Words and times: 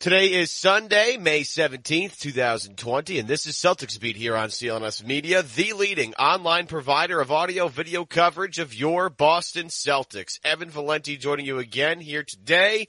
Today 0.00 0.26
is 0.26 0.52
Sunday, 0.52 1.16
May 1.16 1.40
17th, 1.40 2.18
2020, 2.18 3.18
and 3.18 3.26
this 3.26 3.46
is 3.46 3.56
Celtics 3.56 3.98
Beat 3.98 4.14
here 4.14 4.36
on 4.36 4.48
CLNS 4.48 5.04
Media, 5.04 5.42
the 5.42 5.72
leading 5.72 6.14
online 6.14 6.68
provider 6.68 7.20
of 7.20 7.32
audio 7.32 7.66
video 7.66 8.04
coverage 8.04 8.60
of 8.60 8.72
your 8.72 9.10
Boston 9.10 9.66
Celtics. 9.66 10.38
Evan 10.44 10.70
Valenti 10.70 11.16
joining 11.16 11.46
you 11.46 11.58
again 11.58 11.98
here 11.98 12.22
today 12.22 12.86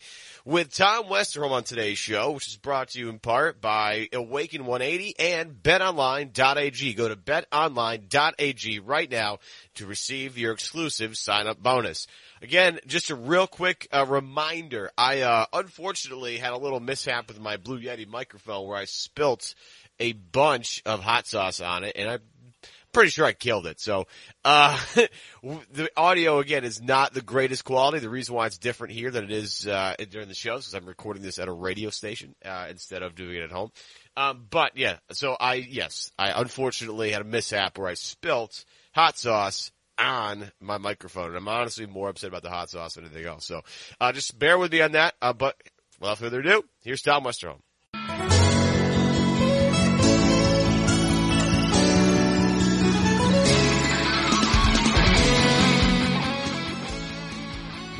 with 0.50 0.73
Tom 0.73 1.05
Westerholm 1.05 1.52
on 1.52 1.64
today's 1.64 2.00
show, 2.00 2.31
which 2.31 2.47
is 2.47 2.58
brought 2.58 2.89
to 2.89 3.00
you 3.00 3.09
in 3.09 3.19
part 3.19 3.61
by 3.61 4.09
Awaken 4.11 4.66
180 4.66 5.19
and 5.19 5.53
betonline.ag. 5.53 6.94
Go 6.95 7.08
to 7.08 7.16
betonline.ag 7.16 8.80
right 8.80 9.11
now 9.11 9.38
to 9.75 9.86
receive 9.86 10.39
your 10.39 10.52
exclusive 10.52 11.16
sign 11.17 11.45
up 11.45 11.61
bonus. 11.61 12.08
Again, 12.41 12.80
just 12.88 13.11
a 13.11 13.16
real 13.16 13.45
quick 13.45 13.88
uh, 13.91 14.08
reminder. 14.09 14.89
I 14.97 15.22
uh, 15.22 15.45
unfortunately 15.53 16.38
had 16.38 16.53
a 16.53 16.58
little 16.58 16.80
mishap 16.80 17.28
with 17.28 17.39
my 17.39 17.58
Blue 17.58 17.80
Yeti 17.80 18.08
microphone 18.08 18.67
where 18.67 18.78
I 18.78 18.86
spilt 18.86 19.53
a 20.00 20.13
bunch 20.13 20.81
of 20.84 21.02
hot 21.02 21.28
sauce 21.28 21.61
on 21.61 21.84
it, 21.84 21.94
and 21.95 22.09
I'm 22.09 22.22
pretty 22.91 23.09
sure 23.09 23.25
I 23.25 23.33
killed 23.33 23.67
it. 23.67 23.79
So 23.79 24.05
uh, 24.43 24.79
the 25.43 25.89
audio 25.95 26.39
again 26.39 26.63
is 26.63 26.81
not 26.81 27.13
the 27.13 27.21
greatest 27.21 27.65
quality. 27.65 27.99
The 27.99 28.09
reason 28.09 28.35
why 28.35 28.45
it's 28.47 28.57
different 28.57 28.93
here 28.93 29.11
than 29.11 29.25
it 29.25 29.31
is 29.31 29.67
uh, 29.67 29.95
during 30.09 30.27
the 30.27 30.33
shows 30.33 30.67
is 30.67 30.73
I'm 30.73 30.85
recording 30.85 31.23
this 31.23 31.39
at 31.39 31.47
a 31.47 31.53
radio 31.53 31.89
station 31.89 32.35
uh, 32.43 32.67
instead 32.69 33.03
of 33.03 33.15
doing 33.15 33.35
it 33.35 33.43
at 33.43 33.51
home. 33.51 33.71
Um, 34.17 34.45
but 34.49 34.75
yeah, 34.75 34.97
so 35.11 35.35
I 35.39 35.55
yes, 35.55 36.11
I 36.17 36.39
unfortunately 36.39 37.11
had 37.11 37.21
a 37.21 37.25
mishap 37.25 37.77
where 37.77 37.87
I 37.87 37.93
spilt 37.93 38.65
hot 38.93 39.17
sauce 39.17 39.71
on 39.99 40.51
my 40.59 40.77
microphone. 40.77 41.27
And 41.27 41.37
I'm 41.37 41.47
honestly 41.47 41.85
more 41.85 42.09
upset 42.09 42.29
about 42.29 42.43
the 42.43 42.49
hot 42.49 42.69
sauce 42.69 42.95
than 42.95 43.05
anything 43.05 43.25
else. 43.25 43.45
So, 43.45 43.61
uh, 43.99 44.11
just 44.11 44.37
bear 44.37 44.57
with 44.57 44.71
me 44.71 44.81
on 44.81 44.93
that. 44.93 45.15
Uh, 45.21 45.33
but 45.33 45.55
without 45.99 46.17
further 46.17 46.39
ado, 46.39 46.63
here's 46.83 47.01
Tom 47.01 47.23
Westerholm. 47.23 47.59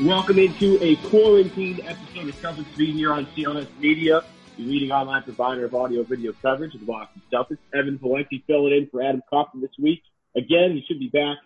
Welcome 0.04 0.38
into 0.38 0.82
a 0.82 0.96
quarantine 1.10 1.80
episode 1.86 2.30
of 2.30 2.34
Celtics 2.40 2.74
Beat 2.74 2.94
here 2.94 3.12
on 3.12 3.26
CLNS 3.36 3.68
Media, 3.80 4.24
the 4.56 4.62
leading 4.62 4.90
online 4.90 5.22
provider 5.24 5.66
of 5.66 5.74
audio 5.74 6.04
video 6.04 6.32
coverage 6.40 6.72
of 6.72 6.80
the 6.80 6.86
Boston 6.86 7.20
Celtics. 7.30 7.58
Evan 7.74 7.98
Valenti 7.98 8.42
filling 8.46 8.72
in 8.72 8.88
for 8.90 9.02
Adam 9.02 9.20
Kaufman 9.28 9.60
this 9.60 9.76
week. 9.78 10.00
Again, 10.34 10.72
he 10.72 10.82
should 10.88 10.98
be 10.98 11.08
back 11.08 11.36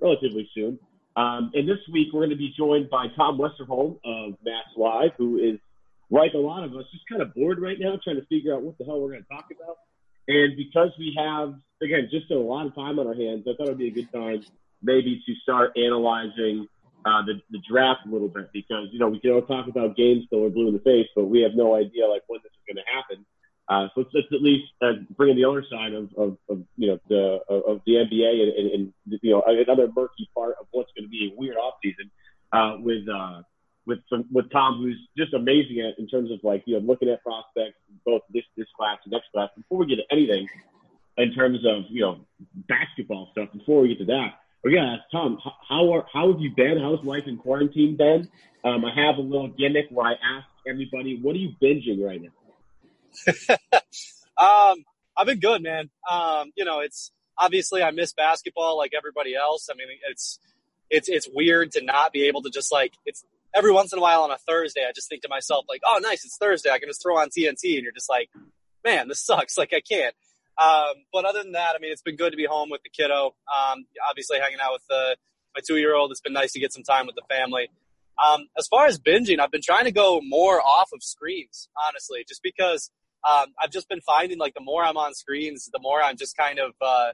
relatively 0.00 0.48
soon. 0.54 0.78
Um, 1.16 1.50
and 1.54 1.68
this 1.68 1.80
week 1.92 2.12
we're 2.12 2.20
going 2.20 2.30
to 2.30 2.36
be 2.36 2.54
joined 2.56 2.88
by 2.88 3.06
Tom 3.16 3.36
Westerholm 3.36 3.98
of 4.04 4.34
Mass 4.44 4.66
Live, 4.76 5.10
who 5.18 5.38
is, 5.38 5.58
like 6.08 6.34
a 6.34 6.38
lot 6.38 6.62
of 6.62 6.70
us, 6.76 6.84
just 6.92 7.08
kind 7.08 7.20
of 7.20 7.34
bored 7.34 7.60
right 7.60 7.78
now, 7.80 7.98
trying 8.04 8.20
to 8.20 8.26
figure 8.26 8.54
out 8.54 8.62
what 8.62 8.78
the 8.78 8.84
hell 8.84 9.00
we're 9.00 9.10
going 9.10 9.24
to 9.24 9.28
talk 9.28 9.46
about. 9.50 9.78
And 10.28 10.56
because 10.56 10.90
we 11.00 11.18
have, 11.18 11.56
again, 11.82 12.06
just 12.12 12.30
a 12.30 12.38
lot 12.38 12.66
of 12.66 12.76
time 12.76 13.00
on 13.00 13.08
our 13.08 13.14
hands, 13.14 13.44
I 13.48 13.56
thought 13.56 13.66
it 13.66 13.70
would 13.70 13.78
be 13.78 13.88
a 13.88 13.90
good 13.90 14.12
time 14.12 14.44
maybe 14.84 15.20
to 15.26 15.34
start 15.42 15.76
analyzing 15.76 16.68
uh, 17.04 17.22
the, 17.26 17.40
the 17.50 17.60
draft 17.68 18.00
a 18.06 18.10
little 18.10 18.28
bit 18.28 18.50
because, 18.52 18.88
you 18.92 18.98
know, 18.98 19.08
we 19.08 19.20
can 19.20 19.30
all 19.30 19.42
talk 19.42 19.68
about 19.68 19.96
games 19.96 20.24
till 20.30 20.40
we're 20.40 20.50
blue 20.50 20.68
in 20.68 20.74
the 20.74 20.80
face, 20.80 21.06
but 21.14 21.24
we 21.24 21.40
have 21.42 21.52
no 21.54 21.74
idea, 21.74 22.06
like, 22.06 22.22
when 22.26 22.40
this 22.42 22.52
is 22.52 22.64
going 22.66 22.76
to 22.76 22.92
happen. 22.94 23.24
Uh, 23.68 23.88
so 23.94 24.02
let's, 24.02 24.10
let's 24.12 24.26
at 24.32 24.42
least 24.42 24.64
uh, 24.82 24.92
bring 25.16 25.30
in 25.30 25.36
the 25.36 25.48
other 25.48 25.64
side 25.70 25.94
of, 25.94 26.10
of, 26.18 26.36
of 26.50 26.62
you 26.76 26.86
know 26.86 26.98
the 27.08 27.40
of 27.48 27.80
the 27.86 27.92
NBA 27.92 28.42
and, 28.42 28.52
and, 28.52 28.70
and 28.74 29.20
you 29.22 29.30
know 29.30 29.42
another 29.46 29.88
murky 29.96 30.28
part 30.34 30.56
of 30.60 30.66
what's 30.72 30.92
going 30.92 31.04
to 31.04 31.08
be 31.08 31.32
a 31.32 31.40
weird 31.40 31.56
offseason 31.56 32.10
uh, 32.52 32.76
with 32.82 33.08
uh, 33.08 33.40
with 33.86 34.00
some, 34.10 34.26
with 34.30 34.50
Tom, 34.50 34.82
who's 34.82 34.98
just 35.16 35.32
amazing 35.32 35.80
at 35.80 35.98
in 35.98 36.06
terms 36.08 36.30
of 36.30 36.40
like 36.42 36.62
you 36.66 36.78
know 36.78 36.86
looking 36.86 37.08
at 37.08 37.22
prospects 37.22 37.78
both 38.04 38.20
this 38.32 38.44
this 38.56 38.66
class 38.76 38.98
and 39.04 39.12
next 39.12 39.32
class. 39.32 39.48
Before 39.56 39.78
we 39.78 39.86
get 39.86 39.96
to 39.96 40.04
anything 40.12 40.46
in 41.16 41.32
terms 41.32 41.60
of 41.66 41.84
you 41.88 42.02
know 42.02 42.20
basketball 42.68 43.28
stuff, 43.32 43.48
before 43.52 43.80
we 43.80 43.88
get 43.88 43.98
to 43.98 44.04
that, 44.06 44.40
we're 44.64 44.74
gonna 44.74 44.94
ask 44.94 45.02
Tom 45.12 45.38
how 45.68 45.92
are 45.92 46.06
how 46.12 46.32
have 46.32 46.40
you 46.40 46.50
been? 46.56 46.78
How's 46.80 47.04
life 47.04 47.24
in 47.26 47.36
quarantine 47.36 47.96
been? 47.96 48.28
Um, 48.64 48.84
I 48.84 48.94
have 48.94 49.18
a 49.18 49.20
little 49.20 49.48
gimmick 49.48 49.86
where 49.90 50.06
I 50.06 50.12
ask 50.12 50.46
everybody, 50.66 51.18
what 51.20 51.36
are 51.36 51.38
you 51.38 51.52
binging 51.62 52.02
right 52.02 52.20
now? 52.22 52.30
um, 54.72 54.84
I've 55.16 55.26
been 55.26 55.38
good, 55.38 55.62
man. 55.62 55.90
Um, 56.10 56.50
you 56.56 56.64
know, 56.64 56.80
it's 56.80 57.12
obviously 57.38 57.82
I 57.82 57.90
miss 57.90 58.14
basketball 58.14 58.78
like 58.78 58.92
everybody 58.96 59.34
else. 59.34 59.68
I 59.70 59.76
mean, 59.76 59.88
it's 60.10 60.38
it's 60.88 61.08
it's 61.08 61.28
weird 61.32 61.72
to 61.72 61.84
not 61.84 62.12
be 62.12 62.26
able 62.28 62.42
to 62.42 62.50
just 62.50 62.72
like 62.72 62.94
it's 63.04 63.22
every 63.54 63.70
once 63.70 63.92
in 63.92 63.98
a 63.98 64.02
while 64.02 64.22
on 64.22 64.30
a 64.30 64.38
Thursday. 64.38 64.86
I 64.88 64.92
just 64.92 65.10
think 65.10 65.22
to 65.22 65.28
myself 65.28 65.66
like, 65.68 65.82
oh, 65.84 66.00
nice, 66.02 66.24
it's 66.24 66.38
Thursday. 66.38 66.70
I 66.70 66.78
can 66.78 66.88
just 66.88 67.02
throw 67.02 67.18
on 67.18 67.28
TNT, 67.28 67.74
and 67.74 67.82
you're 67.82 67.92
just 67.92 68.08
like, 68.08 68.30
man, 68.84 69.08
this 69.08 69.20
sucks. 69.20 69.58
Like 69.64 69.74
I 69.74 69.80
can't. 69.80 70.14
Um, 70.56 70.94
but 71.12 71.24
other 71.24 71.42
than 71.42 71.52
that, 71.52 71.74
I 71.76 71.78
mean, 71.80 71.92
it's 71.92 72.02
been 72.02 72.16
good 72.16 72.30
to 72.30 72.36
be 72.36 72.46
home 72.46 72.70
with 72.70 72.82
the 72.82 72.90
kiddo. 72.90 73.34
Um, 73.48 73.86
obviously 74.08 74.38
hanging 74.38 74.58
out 74.62 74.72
with 74.72 74.86
the, 74.88 75.16
my 75.54 75.60
two 75.66 75.76
year 75.76 75.94
old. 75.94 76.10
It's 76.10 76.20
been 76.20 76.32
nice 76.32 76.52
to 76.52 76.60
get 76.60 76.72
some 76.72 76.82
time 76.82 77.06
with 77.06 77.16
the 77.16 77.22
family. 77.28 77.68
Um, 78.24 78.46
as 78.56 78.68
far 78.68 78.86
as 78.86 78.98
binging, 78.98 79.40
I've 79.40 79.50
been 79.50 79.62
trying 79.62 79.84
to 79.84 79.92
go 79.92 80.20
more 80.22 80.60
off 80.60 80.90
of 80.92 81.02
screens, 81.02 81.68
honestly, 81.88 82.24
just 82.28 82.42
because 82.42 82.90
um, 83.28 83.46
I've 83.60 83.70
just 83.70 83.88
been 83.88 84.00
finding 84.00 84.38
like 84.38 84.54
the 84.54 84.60
more 84.60 84.84
I'm 84.84 84.96
on 84.96 85.14
screens, 85.14 85.68
the 85.72 85.80
more 85.80 86.00
I'm 86.00 86.16
just 86.16 86.36
kind 86.36 86.58
of, 86.58 86.72
uh, 86.80 87.12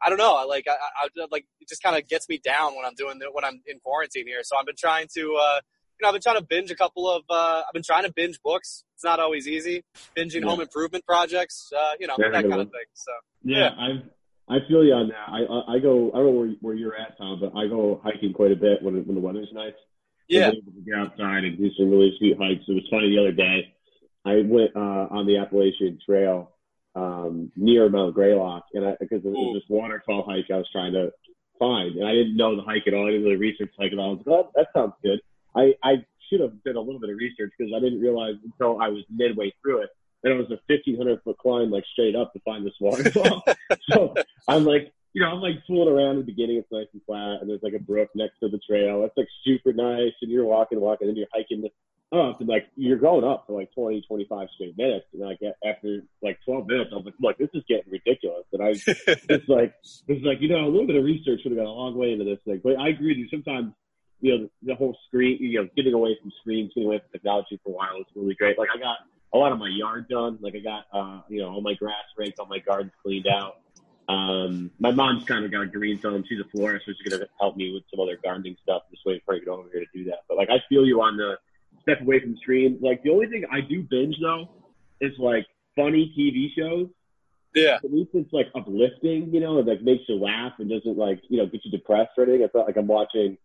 I 0.00 0.08
don't 0.08 0.18
know, 0.18 0.44
like 0.48 0.66
I, 0.68 0.74
I 0.74 1.26
like 1.32 1.46
it 1.60 1.68
just 1.68 1.82
kind 1.82 1.96
of 1.96 2.06
gets 2.08 2.28
me 2.28 2.38
down 2.38 2.76
when 2.76 2.84
I'm 2.84 2.94
doing 2.94 3.20
when 3.32 3.44
I'm 3.44 3.60
in 3.66 3.80
quarantine 3.80 4.26
here. 4.26 4.40
So 4.44 4.56
I've 4.56 4.66
been 4.66 4.76
trying 4.78 5.08
to, 5.16 5.36
uh, 5.40 5.60
you 5.98 6.04
know, 6.04 6.08
I've 6.08 6.14
been 6.14 6.22
trying 6.22 6.38
to 6.38 6.44
binge 6.44 6.70
a 6.70 6.76
couple 6.76 7.10
of, 7.10 7.22
uh, 7.28 7.62
I've 7.66 7.72
been 7.72 7.82
trying 7.82 8.04
to 8.04 8.12
binge 8.12 8.40
books. 8.42 8.84
It's 8.94 9.04
not 9.04 9.20
always 9.20 9.48
easy. 9.48 9.84
Binging 10.16 10.42
yeah. 10.42 10.48
home 10.48 10.60
improvement 10.60 11.04
projects, 11.04 11.72
uh, 11.76 11.92
you 11.98 12.06
know, 12.06 12.14
that 12.18 12.32
kind 12.32 12.52
of 12.52 12.70
thing. 12.70 12.88
So 12.94 13.12
yeah, 13.42 13.58
yeah. 13.58 13.70
i 13.78 14.02
I 14.50 14.58
feel 14.66 14.82
you 14.82 14.94
on 14.94 15.08
that. 15.08 15.28
I 15.28 15.74
I 15.74 15.78
go. 15.78 16.10
I 16.12 16.16
don't 16.16 16.26
know 16.26 16.40
where, 16.40 16.54
where 16.62 16.74
you're 16.74 16.96
at, 16.96 17.18
Tom, 17.18 17.38
but 17.38 17.52
I 17.54 17.68
go 17.68 18.00
hiking 18.02 18.32
quite 18.32 18.50
a 18.50 18.56
bit 18.56 18.82
when 18.82 18.94
when 19.04 19.14
the 19.14 19.20
weather's 19.20 19.50
nice. 19.52 19.74
Yeah. 20.26 20.48
able 20.48 20.72
to 20.72 20.80
get 20.84 20.94
outside 20.94 21.44
and 21.44 21.56
do 21.56 21.70
some 21.76 21.90
really 21.90 22.14
sweet 22.18 22.36
hikes. 22.38 22.64
It 22.66 22.72
was 22.72 22.86
funny 22.90 23.10
the 23.10 23.18
other 23.18 23.32
day. 23.32 23.74
I 24.24 24.42
went 24.44 24.76
uh, 24.76 25.08
on 25.10 25.26
the 25.26 25.38
Appalachian 25.38 25.98
Trail 26.04 26.52
um, 26.94 27.50
near 27.56 27.88
Mount 27.88 28.14
Greylock, 28.14 28.66
and 28.74 28.86
I, 28.86 28.96
because 29.00 29.24
it 29.24 29.28
was 29.28 29.60
this 29.60 29.68
waterfall 29.68 30.24
hike 30.28 30.50
I 30.50 30.56
was 30.56 30.68
trying 30.72 30.92
to 30.94 31.12
find, 31.58 31.96
and 31.96 32.06
I 32.06 32.12
didn't 32.12 32.36
know 32.36 32.56
the 32.56 32.62
hike 32.62 32.86
at 32.86 32.94
all. 32.94 33.06
I 33.06 33.10
didn't 33.10 33.24
really 33.24 33.36
research 33.36 33.70
the 33.76 33.84
hike 33.84 33.92
at 33.92 33.98
all. 33.98 34.10
I 34.10 34.14
was 34.14 34.26
like, 34.26 34.34
oh, 34.34 34.50
that 34.54 34.66
sounds 34.74 34.94
good. 35.02 35.20
I, 35.56 35.74
I 35.82 36.04
should 36.28 36.40
have 36.40 36.62
done 36.64 36.76
a 36.76 36.80
little 36.80 37.00
bit 37.00 37.10
of 37.10 37.16
research 37.16 37.52
because 37.56 37.72
I 37.74 37.80
didn't 37.80 38.00
realize 38.00 38.34
until 38.44 38.80
I 38.80 38.88
was 38.88 39.04
midway 39.10 39.52
through 39.62 39.82
it 39.82 39.90
that 40.22 40.32
it 40.32 40.36
was 40.36 40.50
a 40.50 40.58
1500 40.66 41.22
foot 41.22 41.38
climb, 41.38 41.70
like 41.70 41.84
straight 41.92 42.16
up 42.16 42.32
to 42.32 42.40
find 42.40 42.66
this 42.66 42.74
waterfall. 42.80 43.44
so 43.90 44.14
I'm 44.48 44.64
like, 44.64 44.92
you 45.12 45.22
know, 45.22 45.28
I'm 45.28 45.40
like 45.40 45.64
fooling 45.66 45.92
around 45.92 46.12
in 46.12 46.18
the 46.18 46.24
beginning. 46.24 46.56
It's 46.56 46.70
nice 46.70 46.86
and 46.92 47.02
flat, 47.06 47.40
and 47.40 47.48
there's 47.48 47.62
like 47.62 47.74
a 47.74 47.78
brook 47.78 48.10
next 48.14 48.38
to 48.40 48.48
the 48.48 48.58
trail. 48.58 49.04
It's 49.04 49.16
like 49.16 49.28
super 49.44 49.72
nice, 49.72 50.12
and 50.22 50.30
you're 50.30 50.44
walking, 50.44 50.80
walking, 50.80 51.08
and 51.08 51.16
you're 51.16 51.28
hiking 51.32 51.64
up 52.12 52.40
and 52.40 52.48
like 52.48 52.66
you're 52.76 52.98
going 52.98 53.24
up 53.24 53.44
for 53.46 53.58
like 53.58 53.72
20, 53.74 54.02
25 54.02 54.48
straight 54.54 54.76
minutes. 54.78 55.06
And 55.12 55.22
like 55.22 55.38
after 55.64 56.02
like 56.22 56.38
12 56.44 56.66
minutes, 56.66 56.90
I 56.92 56.96
was 56.96 57.04
like, 57.04 57.14
look, 57.20 57.38
this 57.38 57.50
is 57.54 57.62
getting 57.68 57.90
ridiculous. 57.92 58.44
And 58.52 58.62
I 58.62 58.68
it's 59.28 59.48
like, 59.48 59.74
it's 60.08 60.24
like, 60.24 60.40
you 60.40 60.48
know, 60.48 60.64
a 60.64 60.70
little 60.70 60.86
bit 60.86 60.96
of 60.96 61.04
research 61.04 61.40
would 61.44 61.52
have 61.52 61.58
gone 61.58 61.66
a 61.66 61.70
long 61.70 61.96
way 61.96 62.12
into 62.12 62.24
this 62.24 62.38
thing. 62.44 62.60
But 62.62 62.78
I 62.78 62.88
agree 62.88 63.08
with 63.08 63.18
you. 63.18 63.28
Sometimes, 63.30 63.72
you 64.20 64.38
know, 64.38 64.48
the 64.62 64.74
whole 64.74 64.96
screen, 65.06 65.38
you 65.40 65.62
know, 65.62 65.68
getting 65.76 65.94
away 65.94 66.16
from 66.20 66.32
screens, 66.40 66.72
getting 66.74 66.88
away 66.88 66.98
from 66.98 67.08
technology 67.12 67.60
for 67.62 67.70
a 67.70 67.72
while 67.72 67.96
is 67.98 68.06
really 68.14 68.34
great. 68.34 68.58
Like 68.58 68.68
I 68.74 68.78
got, 68.78 68.98
a 69.32 69.38
lot 69.38 69.52
of 69.52 69.58
my 69.58 69.68
yard 69.68 70.08
done. 70.08 70.38
Like 70.40 70.54
I 70.54 70.60
got, 70.60 70.86
uh, 70.92 71.20
you 71.28 71.40
know, 71.40 71.50
all 71.50 71.60
my 71.60 71.74
grass 71.74 71.94
raked, 72.16 72.38
all 72.38 72.46
my 72.46 72.58
gardens 72.58 72.92
cleaned 73.02 73.26
out. 73.26 73.58
Um, 74.08 74.70
my 74.78 74.90
mom's 74.90 75.24
kind 75.24 75.44
of 75.44 75.50
got 75.50 75.62
a 75.62 75.66
green 75.66 75.98
thumb. 75.98 76.24
She's 76.26 76.40
a 76.40 76.48
florist, 76.48 76.86
so 76.86 76.92
she's 76.92 77.10
going 77.10 77.20
to 77.20 77.28
help 77.38 77.56
me 77.56 77.74
with 77.74 77.82
some 77.90 78.00
other 78.00 78.18
gardening 78.22 78.56
stuff. 78.62 78.82
I'm 78.86 78.94
just 78.94 79.04
waiting 79.04 79.20
for 79.26 79.34
her 79.34 79.38
to 79.38 79.44
get 79.44 79.50
over 79.50 79.68
here 79.70 79.80
to 79.80 79.86
do 79.94 80.04
that. 80.04 80.20
But 80.28 80.38
like, 80.38 80.48
I 80.48 80.62
feel 80.68 80.86
you 80.86 81.02
on 81.02 81.18
the 81.18 81.36
step 81.82 82.00
away 82.00 82.20
from 82.20 82.32
the 82.32 82.38
screen. 82.38 82.78
Like 82.80 83.02
the 83.02 83.10
only 83.10 83.26
thing 83.26 83.44
I 83.52 83.60
do 83.60 83.82
binge 83.82 84.16
though 84.20 84.48
is 85.00 85.12
like 85.18 85.46
funny 85.76 86.12
TV 86.18 86.48
shows. 86.56 86.88
Yeah. 87.54 87.76
At 87.84 87.92
least 87.92 88.10
it's 88.14 88.32
like 88.32 88.46
uplifting, 88.54 89.32
you 89.32 89.40
know, 89.40 89.58
and 89.58 89.66
like 89.66 89.82
makes 89.82 90.04
you 90.08 90.16
laugh 90.16 90.52
and 90.58 90.70
doesn't 90.70 90.96
like, 90.96 91.20
you 91.28 91.38
know, 91.38 91.46
get 91.46 91.64
you 91.64 91.70
depressed 91.70 92.10
or 92.16 92.24
anything. 92.24 92.44
I 92.44 92.48
felt 92.48 92.66
like 92.66 92.76
I'm 92.76 92.86
watching, 92.86 93.36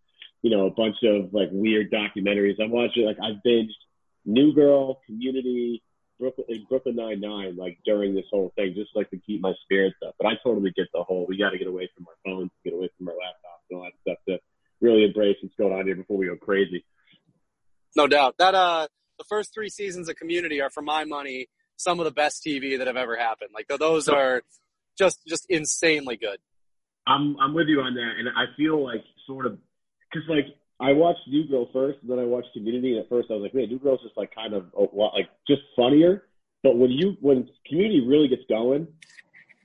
you 0.44 0.51
know, 0.51 0.68
a 0.68 0.72
bunch 0.72 0.98
of 1.04 1.34
like 1.34 1.50
weird 1.51 1.92
documentaries. 1.92 2.62
I'm 2.62 2.69
watching 2.69 3.06
like 3.06 3.18
I've 3.24 3.42
binged 3.45 3.72
New 4.25 4.54
Girl, 4.54 5.00
Community, 5.06 5.81
Brooklyn, 6.19 6.66
Brooklyn 6.69 6.98
Nine 6.98 7.22
Nine, 7.22 7.56
like 7.56 7.80
during 7.86 8.13
this 8.13 8.25
whole 8.30 8.51
thing, 8.56 8.74
just 8.75 8.92
like 8.94 9.10
to 9.12 9.18
keep 9.18 9.42
my 9.42 9.54
spirits 9.63 9.95
up. 10.06 10.16
But 10.19 10.28
I 10.28 10.34
totally 10.44 10.72
get 10.75 10.88
the 10.94 11.01
whole. 11.01 11.25
We 11.28 11.38
got 11.38 11.51
to 11.51 11.57
get 11.57 11.68
away 11.68 11.90
from 11.95 12.06
our 12.07 12.16
phones, 12.25 12.51
get 12.63 12.74
away 12.74 12.90
from 12.98 13.07
our 13.07 13.16
laptops, 13.16 13.63
and 13.72 13.80
all 13.80 13.86
that 13.86 13.94
stuff 14.01 14.18
to 14.28 14.40
really 14.81 15.06
embrace 15.06 15.38
what's 15.42 15.56
going 15.56 15.74
on 15.74 15.86
here 15.86 15.95
before 15.95 16.18
we 16.18 16.28
go 16.28 16.36
crazy. 16.36 16.86
No 17.96 18.07
doubt 18.07 18.36
that 18.38 18.54
uh, 18.54 18.88
the 19.18 19.24
first 19.30 19.54
three 19.54 19.69
seasons 19.69 20.10
of 20.10 20.18
Community 20.18 20.62
are, 20.62 20.69
for 20.69 20.81
my 20.81 21.06
money, 21.06 21.48
some 21.78 22.00
of 22.00 22.06
the 22.06 22.12
best 22.12 22.44
TV 22.46 22.78
that 22.78 22.88
have 22.88 22.98
ever 22.98 23.16
happened. 23.16 23.51
Like 23.54 23.68
those 23.68 24.10
are 24.10 24.44
just 24.98 25.19
just 25.25 25.46
insanely 25.50 26.18
good. 26.18 26.39
I'm 27.07 27.38
I'm 27.39 27.54
with 27.54 27.68
you 27.68 27.80
on 27.80 27.94
that, 27.96 28.12
and 28.19 28.28
I 28.30 28.56
feel 28.57 28.84
like 28.84 29.04
sort 29.25 29.46
of 29.46 29.57
because 30.13 30.27
like 30.30 30.48
I 30.80 30.92
watched 30.92 31.27
New 31.27 31.48
Girl 31.48 31.69
first, 31.71 32.00
and 32.01 32.12
then 32.12 32.19
I 32.19 32.25
watched 32.25 32.54
Community, 32.54 32.92
and 32.92 33.00
at 33.00 33.10
first 33.10 33.30
I 33.31 33.33
was 33.33 33.44
like, 33.44 33.54
man, 33.54 33.69
New 33.69 33.80
Girl's 33.80 34.01
just 34.01 34.18
like 34.18 34.33
kind 34.33 34.54
of 34.54 34.68
a 34.77 34.81
lot, 34.95 35.13
like 35.13 35.30
just 35.48 35.62
funnier. 35.75 36.24
But 36.62 36.77
when 36.77 36.92
you 36.92 37.18
when 37.21 37.50
Community 37.68 38.01
really 38.06 38.27
gets 38.27 38.44
going, 38.50 38.88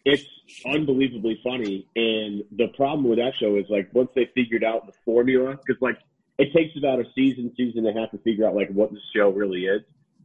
it's 0.04 0.24
unbelievably 0.66 1.40
funny. 1.44 1.86
And 1.96 2.44
the 2.52 2.68
problem 2.76 3.08
with 3.08 3.18
that 3.18 3.32
show 3.40 3.56
is 3.56 3.66
like 3.68 3.90
once 3.92 4.10
they 4.14 4.30
figured 4.34 4.64
out 4.64 4.86
the 4.86 4.92
formula, 5.04 5.56
because 5.56 5.80
like 5.80 5.98
it 6.38 6.52
takes 6.52 6.76
about 6.76 7.00
a 7.00 7.04
season, 7.14 7.52
season 7.56 7.86
and 7.86 7.96
a 7.96 8.00
half 8.00 8.10
to 8.12 8.18
figure 8.18 8.46
out 8.46 8.54
like 8.54 8.70
what 8.70 8.90
the 8.90 9.00
show 9.14 9.30
really 9.30 9.66
is. 9.66 9.82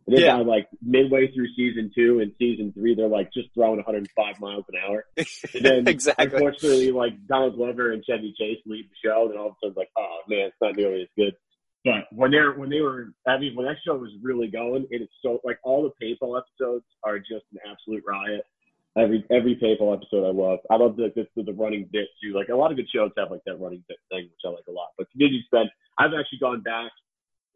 And 0.07 0.15
then 0.17 0.23
Yeah. 0.23 0.37
by 0.37 0.43
like 0.43 0.67
midway 0.81 1.31
through 1.33 1.47
season 1.55 1.91
two 1.95 2.19
and 2.19 2.33
season 2.37 2.73
three, 2.73 2.93
they're 2.95 3.07
like 3.07 3.31
just 3.33 3.49
throwing 3.53 3.77
105 3.77 4.39
miles 4.39 4.65
an 4.69 4.75
hour. 4.85 5.05
And 5.53 5.63
then 5.65 5.87
exactly. 5.87 6.25
unfortunately, 6.25 6.91
like 6.91 7.13
Donald 7.27 7.55
Glover 7.55 7.91
and 7.93 8.03
Chevy 8.03 8.33
Chase 8.37 8.59
lead 8.65 8.85
the 8.89 8.95
show, 9.09 9.27
then 9.29 9.37
all 9.37 9.47
of 9.47 9.53
a 9.53 9.67
sudden, 9.67 9.75
like, 9.77 9.91
oh 9.97 10.19
man, 10.27 10.47
it's 10.47 10.57
not 10.61 10.75
nearly 10.75 11.03
as 11.03 11.07
good. 11.17 11.33
But 11.85 12.07
when 12.11 12.31
they're 12.31 12.53
when 12.53 12.69
they 12.69 12.81
were, 12.81 13.13
I 13.27 13.37
mean, 13.37 13.55
when 13.55 13.65
that 13.65 13.75
show 13.85 13.95
was 13.95 14.11
really 14.21 14.47
going, 14.47 14.87
it 14.89 15.01
is 15.01 15.09
so 15.21 15.39
like 15.43 15.59
all 15.63 15.83
the 15.83 15.91
paintball 16.05 16.39
episodes 16.39 16.85
are 17.03 17.19
just 17.19 17.45
an 17.53 17.59
absolute 17.69 18.03
riot. 18.07 18.43
Every 18.97 19.25
every 19.31 19.55
paintball 19.55 19.95
episode 19.95 20.25
I 20.25 20.31
love. 20.31 20.59
I 20.69 20.75
love 20.75 20.95
the 20.95 21.11
the, 21.35 21.43
the 21.43 21.53
running 21.53 21.89
bit 21.91 22.07
too. 22.23 22.33
Like 22.33 22.49
a 22.49 22.55
lot 22.55 22.71
of 22.71 22.77
good 22.77 22.87
shows 22.93 23.11
have 23.17 23.31
like 23.31 23.41
that 23.45 23.59
running 23.59 23.83
bit 23.87 23.97
thing, 24.09 24.23
which 24.31 24.41
I 24.45 24.49
like 24.49 24.63
a 24.69 24.71
lot. 24.71 24.89
But 24.97 25.11
Community 25.11 25.43
Spend, 25.47 25.69
I've 25.99 26.13
actually 26.17 26.39
gone 26.39 26.61
back 26.61 26.91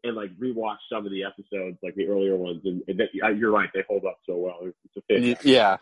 and 0.04 0.16
like 0.16 0.30
rewatched 0.38 0.86
some 0.90 1.04
of 1.04 1.12
the 1.12 1.24
episodes, 1.24 1.78
like 1.82 1.94
the 1.94 2.06
earlier 2.06 2.36
ones, 2.36 2.62
and, 2.64 2.82
and 2.88 3.00
that, 3.00 3.36
you're 3.36 3.50
right, 3.50 3.68
they 3.74 3.84
hold 3.88 4.04
up 4.04 4.18
so 4.26 4.36
well. 4.36 4.58
It's 4.62 4.96
a 4.96 5.00
fit. 5.08 5.44
Yeah, 5.44 5.76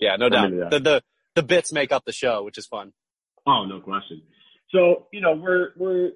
yeah, 0.00 0.16
no 0.16 0.28
doubt. 0.28 0.50
The, 0.70 0.80
the 0.80 1.02
the 1.34 1.42
bits 1.42 1.72
make 1.72 1.92
up 1.92 2.04
the 2.04 2.12
show, 2.12 2.42
which 2.42 2.58
is 2.58 2.66
fun. 2.66 2.92
Oh, 3.46 3.64
no 3.66 3.80
question. 3.80 4.22
So, 4.72 5.06
you 5.12 5.20
know, 5.20 5.34
we're 5.34 5.70
we're 5.76 6.06
in 6.06 6.14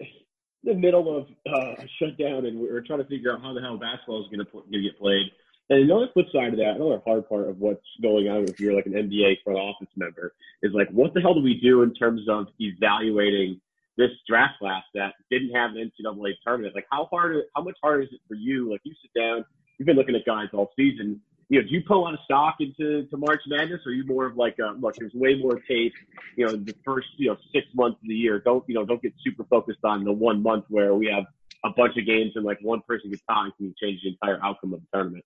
the 0.64 0.74
middle 0.74 1.16
of 1.16 1.28
uh, 1.46 1.82
shutdown, 1.98 2.46
and 2.46 2.58
we're 2.58 2.80
trying 2.80 2.98
to 2.98 3.04
figure 3.04 3.32
out 3.32 3.42
how 3.42 3.54
the 3.54 3.60
hell 3.60 3.78
basketball 3.78 4.22
is 4.22 4.28
going 4.34 4.44
to 4.44 4.82
get 4.82 4.98
played. 4.98 5.30
And 5.68 5.84
another 5.84 6.08
flip 6.12 6.26
side 6.32 6.52
of 6.52 6.58
that, 6.58 6.74
another 6.76 7.00
hard 7.06 7.28
part 7.28 7.48
of 7.48 7.58
what's 7.58 7.86
going 8.02 8.28
on 8.28 8.44
if 8.44 8.58
you're 8.58 8.74
like 8.74 8.86
an 8.86 8.92
NBA 8.92 9.44
front 9.44 9.58
office 9.58 9.88
member 9.96 10.34
is 10.62 10.72
like, 10.74 10.88
what 10.90 11.14
the 11.14 11.20
hell 11.20 11.34
do 11.34 11.42
we 11.42 11.60
do 11.62 11.82
in 11.82 11.94
terms 11.94 12.22
of 12.28 12.48
evaluating 12.58 13.60
this 14.00 14.10
draft 14.26 14.58
class 14.58 14.82
that 14.94 15.12
didn't 15.30 15.54
have 15.54 15.72
an 15.72 15.90
NCAA 15.90 16.32
tournament? 16.44 16.74
Like, 16.74 16.86
how 16.90 17.06
hard, 17.10 17.36
how 17.54 17.62
much 17.62 17.76
harder 17.82 18.02
is 18.02 18.08
it 18.10 18.20
for 18.26 18.34
you? 18.34 18.70
Like, 18.70 18.80
you 18.84 18.94
sit 19.02 19.12
down, 19.20 19.44
you've 19.78 19.86
been 19.86 19.96
looking 19.96 20.14
at 20.14 20.24
guys 20.24 20.48
all 20.52 20.70
season. 20.74 21.20
You 21.50 21.60
know, 21.60 21.68
do 21.68 21.74
you 21.74 21.82
put 21.86 21.96
a 21.96 21.98
lot 21.98 22.14
of 22.14 22.20
stock 22.24 22.56
into 22.60 23.06
to 23.06 23.16
March 23.16 23.40
Madness, 23.46 23.80
or 23.84 23.90
are 23.90 23.94
you 23.94 24.04
more 24.06 24.26
of 24.26 24.36
like, 24.36 24.56
uh, 24.64 24.72
look, 24.80 24.94
there's 24.96 25.12
way 25.14 25.34
more 25.34 25.60
tape. 25.68 25.92
You 26.36 26.46
know, 26.46 26.56
the 26.56 26.74
first 26.84 27.08
you 27.16 27.28
know 27.28 27.36
six 27.52 27.66
months 27.74 27.98
of 28.00 28.08
the 28.08 28.14
year. 28.14 28.38
Don't 28.38 28.64
you 28.68 28.74
know? 28.74 28.84
Don't 28.84 29.02
get 29.02 29.12
super 29.24 29.44
focused 29.50 29.80
on 29.84 30.04
the 30.04 30.12
one 30.12 30.42
month 30.42 30.66
where 30.68 30.94
we 30.94 31.10
have 31.12 31.24
a 31.64 31.70
bunch 31.76 31.96
of 31.98 32.06
games 32.06 32.32
and 32.36 32.44
like 32.44 32.58
one 32.62 32.80
person 32.86 33.10
gets 33.10 33.22
hot 33.28 33.44
and 33.44 33.52
can 33.56 33.74
change 33.82 34.00
the 34.02 34.10
entire 34.10 34.38
outcome 34.44 34.72
of 34.74 34.80
the 34.80 34.86
tournament. 34.94 35.24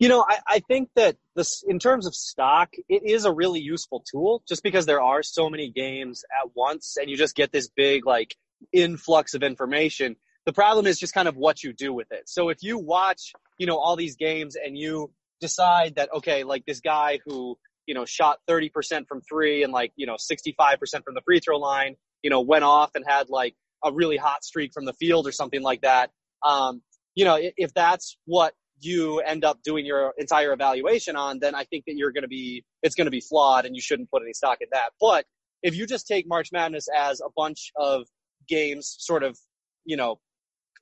You 0.00 0.08
know, 0.08 0.24
I, 0.26 0.38
I 0.48 0.58
think 0.60 0.88
that 0.96 1.16
this, 1.36 1.62
in 1.68 1.78
terms 1.78 2.06
of 2.06 2.14
stock, 2.14 2.70
it 2.88 3.02
is 3.04 3.26
a 3.26 3.32
really 3.32 3.60
useful 3.60 4.02
tool 4.10 4.42
just 4.48 4.62
because 4.62 4.86
there 4.86 5.02
are 5.02 5.22
so 5.22 5.50
many 5.50 5.70
games 5.70 6.24
at 6.42 6.50
once 6.54 6.96
and 6.98 7.10
you 7.10 7.18
just 7.18 7.36
get 7.36 7.52
this 7.52 7.68
big, 7.68 8.06
like, 8.06 8.34
influx 8.72 9.34
of 9.34 9.42
information. 9.42 10.16
The 10.46 10.54
problem 10.54 10.86
is 10.86 10.98
just 10.98 11.12
kind 11.12 11.28
of 11.28 11.36
what 11.36 11.62
you 11.62 11.74
do 11.74 11.92
with 11.92 12.08
it. 12.12 12.30
So 12.30 12.48
if 12.48 12.62
you 12.62 12.78
watch, 12.78 13.32
you 13.58 13.66
know, 13.66 13.76
all 13.76 13.94
these 13.94 14.16
games 14.16 14.56
and 14.56 14.76
you 14.76 15.12
decide 15.38 15.96
that, 15.96 16.08
okay, 16.16 16.44
like 16.44 16.64
this 16.64 16.80
guy 16.80 17.18
who, 17.26 17.58
you 17.86 17.94
know, 17.94 18.06
shot 18.06 18.38
30% 18.48 19.06
from 19.06 19.20
three 19.20 19.62
and 19.64 19.72
like, 19.72 19.92
you 19.96 20.06
know, 20.06 20.16
65% 20.16 20.78
from 21.04 21.14
the 21.14 21.20
free 21.26 21.40
throw 21.40 21.58
line, 21.58 21.96
you 22.22 22.30
know, 22.30 22.40
went 22.40 22.64
off 22.64 22.92
and 22.94 23.04
had 23.06 23.28
like 23.28 23.54
a 23.84 23.92
really 23.92 24.16
hot 24.16 24.44
streak 24.44 24.72
from 24.72 24.86
the 24.86 24.94
field 24.94 25.26
or 25.26 25.32
something 25.32 25.62
like 25.62 25.82
that. 25.82 26.10
Um, 26.42 26.80
you 27.14 27.26
know, 27.26 27.38
if 27.38 27.74
that's 27.74 28.16
what 28.24 28.54
you 28.80 29.20
end 29.20 29.44
up 29.44 29.62
doing 29.62 29.86
your 29.86 30.14
entire 30.18 30.52
evaluation 30.52 31.16
on, 31.16 31.38
then 31.38 31.54
I 31.54 31.64
think 31.64 31.84
that 31.86 31.96
you're 31.96 32.12
going 32.12 32.22
to 32.22 32.28
be, 32.28 32.64
it's 32.82 32.94
going 32.94 33.06
to 33.06 33.10
be 33.10 33.20
flawed 33.20 33.66
and 33.66 33.74
you 33.74 33.82
shouldn't 33.82 34.10
put 34.10 34.22
any 34.22 34.32
stock 34.32 34.58
in 34.60 34.68
that. 34.72 34.90
But 35.00 35.24
if 35.62 35.76
you 35.76 35.86
just 35.86 36.06
take 36.06 36.26
March 36.26 36.50
Madness 36.52 36.88
as 36.96 37.20
a 37.20 37.28
bunch 37.36 37.72
of 37.76 38.06
games 38.48 38.96
sort 38.98 39.22
of, 39.22 39.38
you 39.84 39.96
know, 39.96 40.18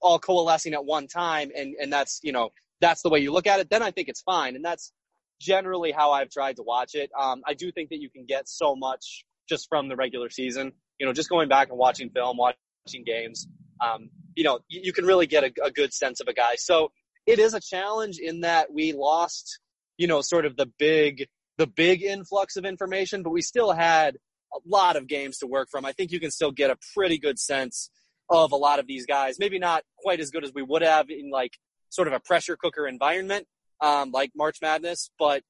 all 0.01 0.19
coalescing 0.19 0.75
at 0.75 0.85
one 0.85 1.07
time 1.09 1.51
and, 1.57 1.75
and 1.81 1.93
that's, 1.93 2.21
you 2.23 2.33
know, 2.33 2.51
that's 2.81 3.03
the 3.03 3.09
way 3.09 3.19
you 3.19 3.33
look 3.33 3.47
at 3.47 3.59
it, 3.61 3.69
then 3.71 3.83
I 3.83 3.91
think 3.91 4.09
it's 4.09 4.23
fine. 4.23 4.55
And 4.55 4.65
that's 4.65 4.93
generally 5.41 5.91
how 5.91 6.13
I've 6.13 6.31
tried 6.31 6.57
to 6.57 6.63
watch 6.63 6.95
it. 6.95 7.11
Um, 7.19 7.43
I 7.47 7.55
do 7.55 7.73
think 7.73 7.91
that 7.91 8.01
you 8.01 8.11
can 8.11 8.25
get 8.27 8.49
so 8.49 8.77
much 8.77 9.25
just 9.49 9.69
from 9.69 9.89
the 9.89 9.97
regular 9.97 10.31
season, 10.31 10.73
you 10.99 11.07
know, 11.07 11.13
just 11.13 11.29
going 11.29 11.49
back 11.49 11.71
and 11.71 11.79
watching 11.79 12.11
film, 12.11 12.37
watching 12.37 13.05
games. 13.05 13.49
Um, 13.85 14.11
you 14.35 14.45
know, 14.45 14.61
you, 14.69 14.81
you 14.85 14.93
can 14.93 15.05
really 15.05 15.27
get 15.27 15.45
a, 15.45 15.53
a 15.65 15.71
good 15.71 15.93
sense 15.93 16.21
of 16.21 16.29
a 16.29 16.33
guy. 16.33 16.55
So 16.57 16.91
it 17.29 17.39
is 17.39 17.53
a 17.53 17.61
challenge 17.61 18.19
in 18.19 18.41
that 18.41 18.73
we 18.73 18.95
lost, 18.95 19.61
you 19.99 20.07
know, 20.07 20.23
sort 20.23 20.47
of 20.47 20.57
the 20.57 20.65
big, 20.79 21.29
the 21.59 21.67
big 21.67 22.03
influx 22.03 22.57
of 22.57 22.65
information, 22.65 23.23
but 23.23 23.31
we 23.31 23.43
still 23.43 23.73
had 23.73 24.17
a 24.55 24.59
lot 24.67 24.97
of 24.97 25.07
games 25.07 25.37
to 25.39 25.47
work 25.47 25.69
from. 25.71 25.85
I 25.85 25.93
think 25.93 26.11
you 26.11 26.21
can 26.21 26.31
still 26.31 26.51
get 26.51 26.71
a 26.71 26.79
pretty 26.95 27.19
good 27.19 27.39
sense 27.39 27.91
of 28.31 28.53
a 28.53 28.57
lot 28.57 28.79
of 28.79 28.87
these 28.87 29.05
guys. 29.05 29.39
Maybe 29.39 29.59
not 29.59 29.83
quite 29.99 30.21
as 30.21 30.31
good 30.31 30.43
as 30.43 30.53
we 30.55 30.63
would 30.63 30.81
have 30.81 31.11
in 31.11 31.31
like 31.31 31.53
sort 31.91 32.09
of 32.09 32.15
a 32.15 32.21
pressure 32.21 32.57
cooker 32.57 32.89
environment, 32.89 33.47
um, 33.83 34.11
like 34.11 34.31
March 34.35 34.57
Madness, 34.63 35.11
but 35.19 35.43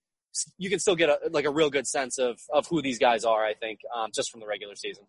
you 0.59 0.71
can 0.71 0.81
still 0.81 0.97
get 0.97 1.09
a, 1.09 1.19
like 1.31 1.45
a 1.45 1.51
real 1.51 1.71
good 1.71 1.87
sense 1.87 2.19
of, 2.19 2.41
of 2.53 2.67
who 2.67 2.83
these 2.83 2.99
guys 2.99 3.25
are, 3.25 3.45
I 3.45 3.55
think, 3.55 3.81
um, 3.97 4.11
just 4.13 4.33
from 4.33 4.41
the 4.41 4.49
regular 4.49 4.75
season. 4.75 5.05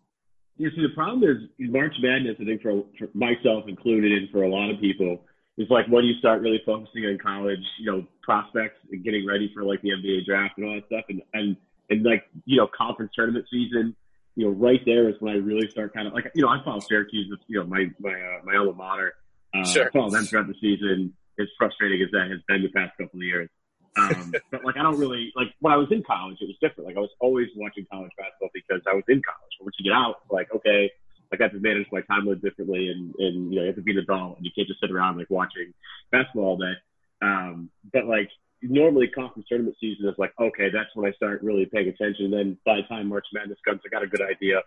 You 0.56 0.70
see, 0.70 0.82
the 0.82 0.94
problem 0.94 1.28
is 1.28 1.48
March 1.58 1.94
Madness. 2.00 2.36
I 2.40 2.44
think 2.44 2.62
for, 2.62 2.84
for 2.96 3.08
myself 3.14 3.64
included, 3.66 4.12
and 4.12 4.30
for 4.30 4.42
a 4.42 4.48
lot 4.48 4.70
of 4.70 4.80
people, 4.80 5.24
is 5.58 5.68
like 5.70 5.86
when 5.88 6.04
you 6.04 6.14
start 6.18 6.40
really 6.42 6.60
focusing 6.64 7.04
on 7.06 7.18
college, 7.18 7.64
you 7.78 7.90
know, 7.90 8.06
prospects 8.22 8.78
and 8.90 9.04
getting 9.04 9.26
ready 9.26 9.50
for 9.54 9.64
like 9.64 9.82
the 9.82 9.90
NBA 9.90 10.24
draft 10.24 10.54
and 10.56 10.66
all 10.66 10.74
that 10.74 10.86
stuff, 10.86 11.04
and 11.08 11.22
and 11.34 11.56
and 11.90 12.02
like 12.02 12.24
you 12.44 12.56
know, 12.56 12.68
conference 12.76 13.12
tournament 13.14 13.46
season. 13.50 13.94
You 14.36 14.46
know, 14.46 14.52
right 14.52 14.80
there 14.86 15.08
is 15.08 15.16
when 15.18 15.34
I 15.34 15.38
really 15.38 15.68
start 15.68 15.92
kind 15.92 16.06
of 16.06 16.14
like 16.14 16.30
you 16.34 16.42
know, 16.42 16.48
I 16.48 16.62
follow 16.64 16.80
Syracuse. 16.80 17.28
It's, 17.32 17.42
you 17.48 17.58
know, 17.58 17.66
my 17.66 17.86
my 17.98 18.12
uh, 18.12 18.40
my 18.44 18.56
alma 18.56 18.72
mater. 18.72 19.14
Uh, 19.54 19.64
Sure. 19.64 19.88
I 19.88 19.90
follow 19.90 20.10
them 20.10 20.24
throughout 20.24 20.46
the 20.46 20.54
season. 20.60 21.12
As 21.38 21.48
frustrating 21.58 22.02
as 22.02 22.10
that 22.12 22.30
has 22.30 22.40
been 22.48 22.62
the 22.62 22.68
past 22.68 22.92
couple 22.98 23.18
of 23.18 23.22
years. 23.22 23.48
Um, 23.96 24.32
but 24.50 24.64
like 24.64 24.76
I 24.76 24.82
don't 24.82 24.98
really 24.98 25.32
like 25.34 25.48
when 25.60 25.72
I 25.72 25.76
was 25.76 25.88
in 25.90 26.02
college, 26.02 26.38
it 26.40 26.46
was 26.46 26.56
different. 26.60 26.86
Like 26.88 26.96
I 26.96 27.00
was 27.00 27.10
always 27.20 27.48
watching 27.56 27.86
college 27.90 28.12
basketball 28.16 28.50
because 28.54 28.82
I 28.86 28.94
was 28.94 29.04
in 29.08 29.20
college. 29.22 29.52
But 29.58 29.64
once 29.66 29.76
you 29.78 29.90
get 29.90 29.96
out, 29.96 30.16
like 30.30 30.48
okay, 30.54 30.90
like 31.30 31.40
I 31.40 31.44
have 31.44 31.52
to 31.52 31.60
manage 31.60 31.86
my 31.92 32.00
time 32.02 32.26
a 32.26 32.30
little 32.30 32.40
differently, 32.40 32.88
and 32.88 33.14
and 33.18 33.52
you 33.52 33.56
know 33.56 33.62
you 33.62 33.66
have 33.68 33.76
to 33.76 33.82
be 33.82 33.92
an 33.92 33.98
adult, 33.98 34.36
and 34.36 34.46
you 34.46 34.52
can't 34.54 34.68
just 34.68 34.80
sit 34.80 34.90
around 34.90 35.18
like 35.18 35.30
watching 35.30 35.72
basketball 36.10 36.44
all 36.44 36.56
day. 36.56 36.74
Um, 37.22 37.70
but 37.92 38.06
like 38.06 38.28
normally 38.62 39.08
conference 39.08 39.46
tournament 39.48 39.76
season 39.80 40.08
is 40.08 40.14
like 40.18 40.32
okay, 40.40 40.68
that's 40.72 40.90
when 40.94 41.10
I 41.10 41.14
start 41.14 41.42
really 41.42 41.66
paying 41.66 41.88
attention. 41.88 42.26
And 42.26 42.32
then 42.32 42.58
by 42.64 42.76
the 42.76 42.82
time 42.82 43.08
March 43.08 43.26
Madness 43.32 43.58
comes, 43.66 43.80
I 43.84 43.88
got 43.88 44.02
a 44.02 44.06
good 44.06 44.22
idea 44.22 44.58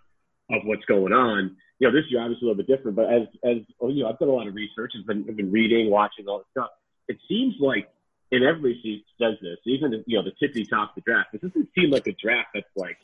of 0.50 0.62
what's 0.64 0.84
going 0.86 1.12
on. 1.12 1.56
You 1.78 1.88
know, 1.88 1.92
this 1.92 2.04
year 2.10 2.22
obviously 2.22 2.46
a 2.46 2.50
little 2.50 2.64
bit 2.64 2.74
different, 2.74 2.96
but 2.96 3.12
as 3.12 3.28
as 3.44 3.58
oh, 3.80 3.88
you 3.88 4.02
know, 4.02 4.10
I've 4.10 4.18
done 4.18 4.28
a 4.28 4.32
lot 4.32 4.48
of 4.48 4.54
research. 4.54 4.92
I've 4.98 5.06
been 5.06 5.26
I've 5.28 5.36
been 5.36 5.52
reading, 5.52 5.90
watching 5.90 6.26
all 6.28 6.38
this 6.38 6.46
stuff. 6.52 6.70
It 7.08 7.18
seems 7.28 7.54
like 7.60 7.88
and 8.34 8.44
everybody 8.44 8.80
sees, 8.82 9.02
says 9.20 9.38
this, 9.40 9.58
even 9.64 10.02
you 10.06 10.18
know 10.18 10.24
the 10.24 10.32
tippy 10.40 10.64
top 10.64 10.90
of 10.90 10.94
the 10.96 11.00
draft. 11.02 11.34
It 11.34 11.42
doesn't 11.42 11.68
seem 11.74 11.90
like 11.90 12.06
a 12.06 12.12
draft 12.12 12.48
that's 12.54 12.66
like, 12.76 12.98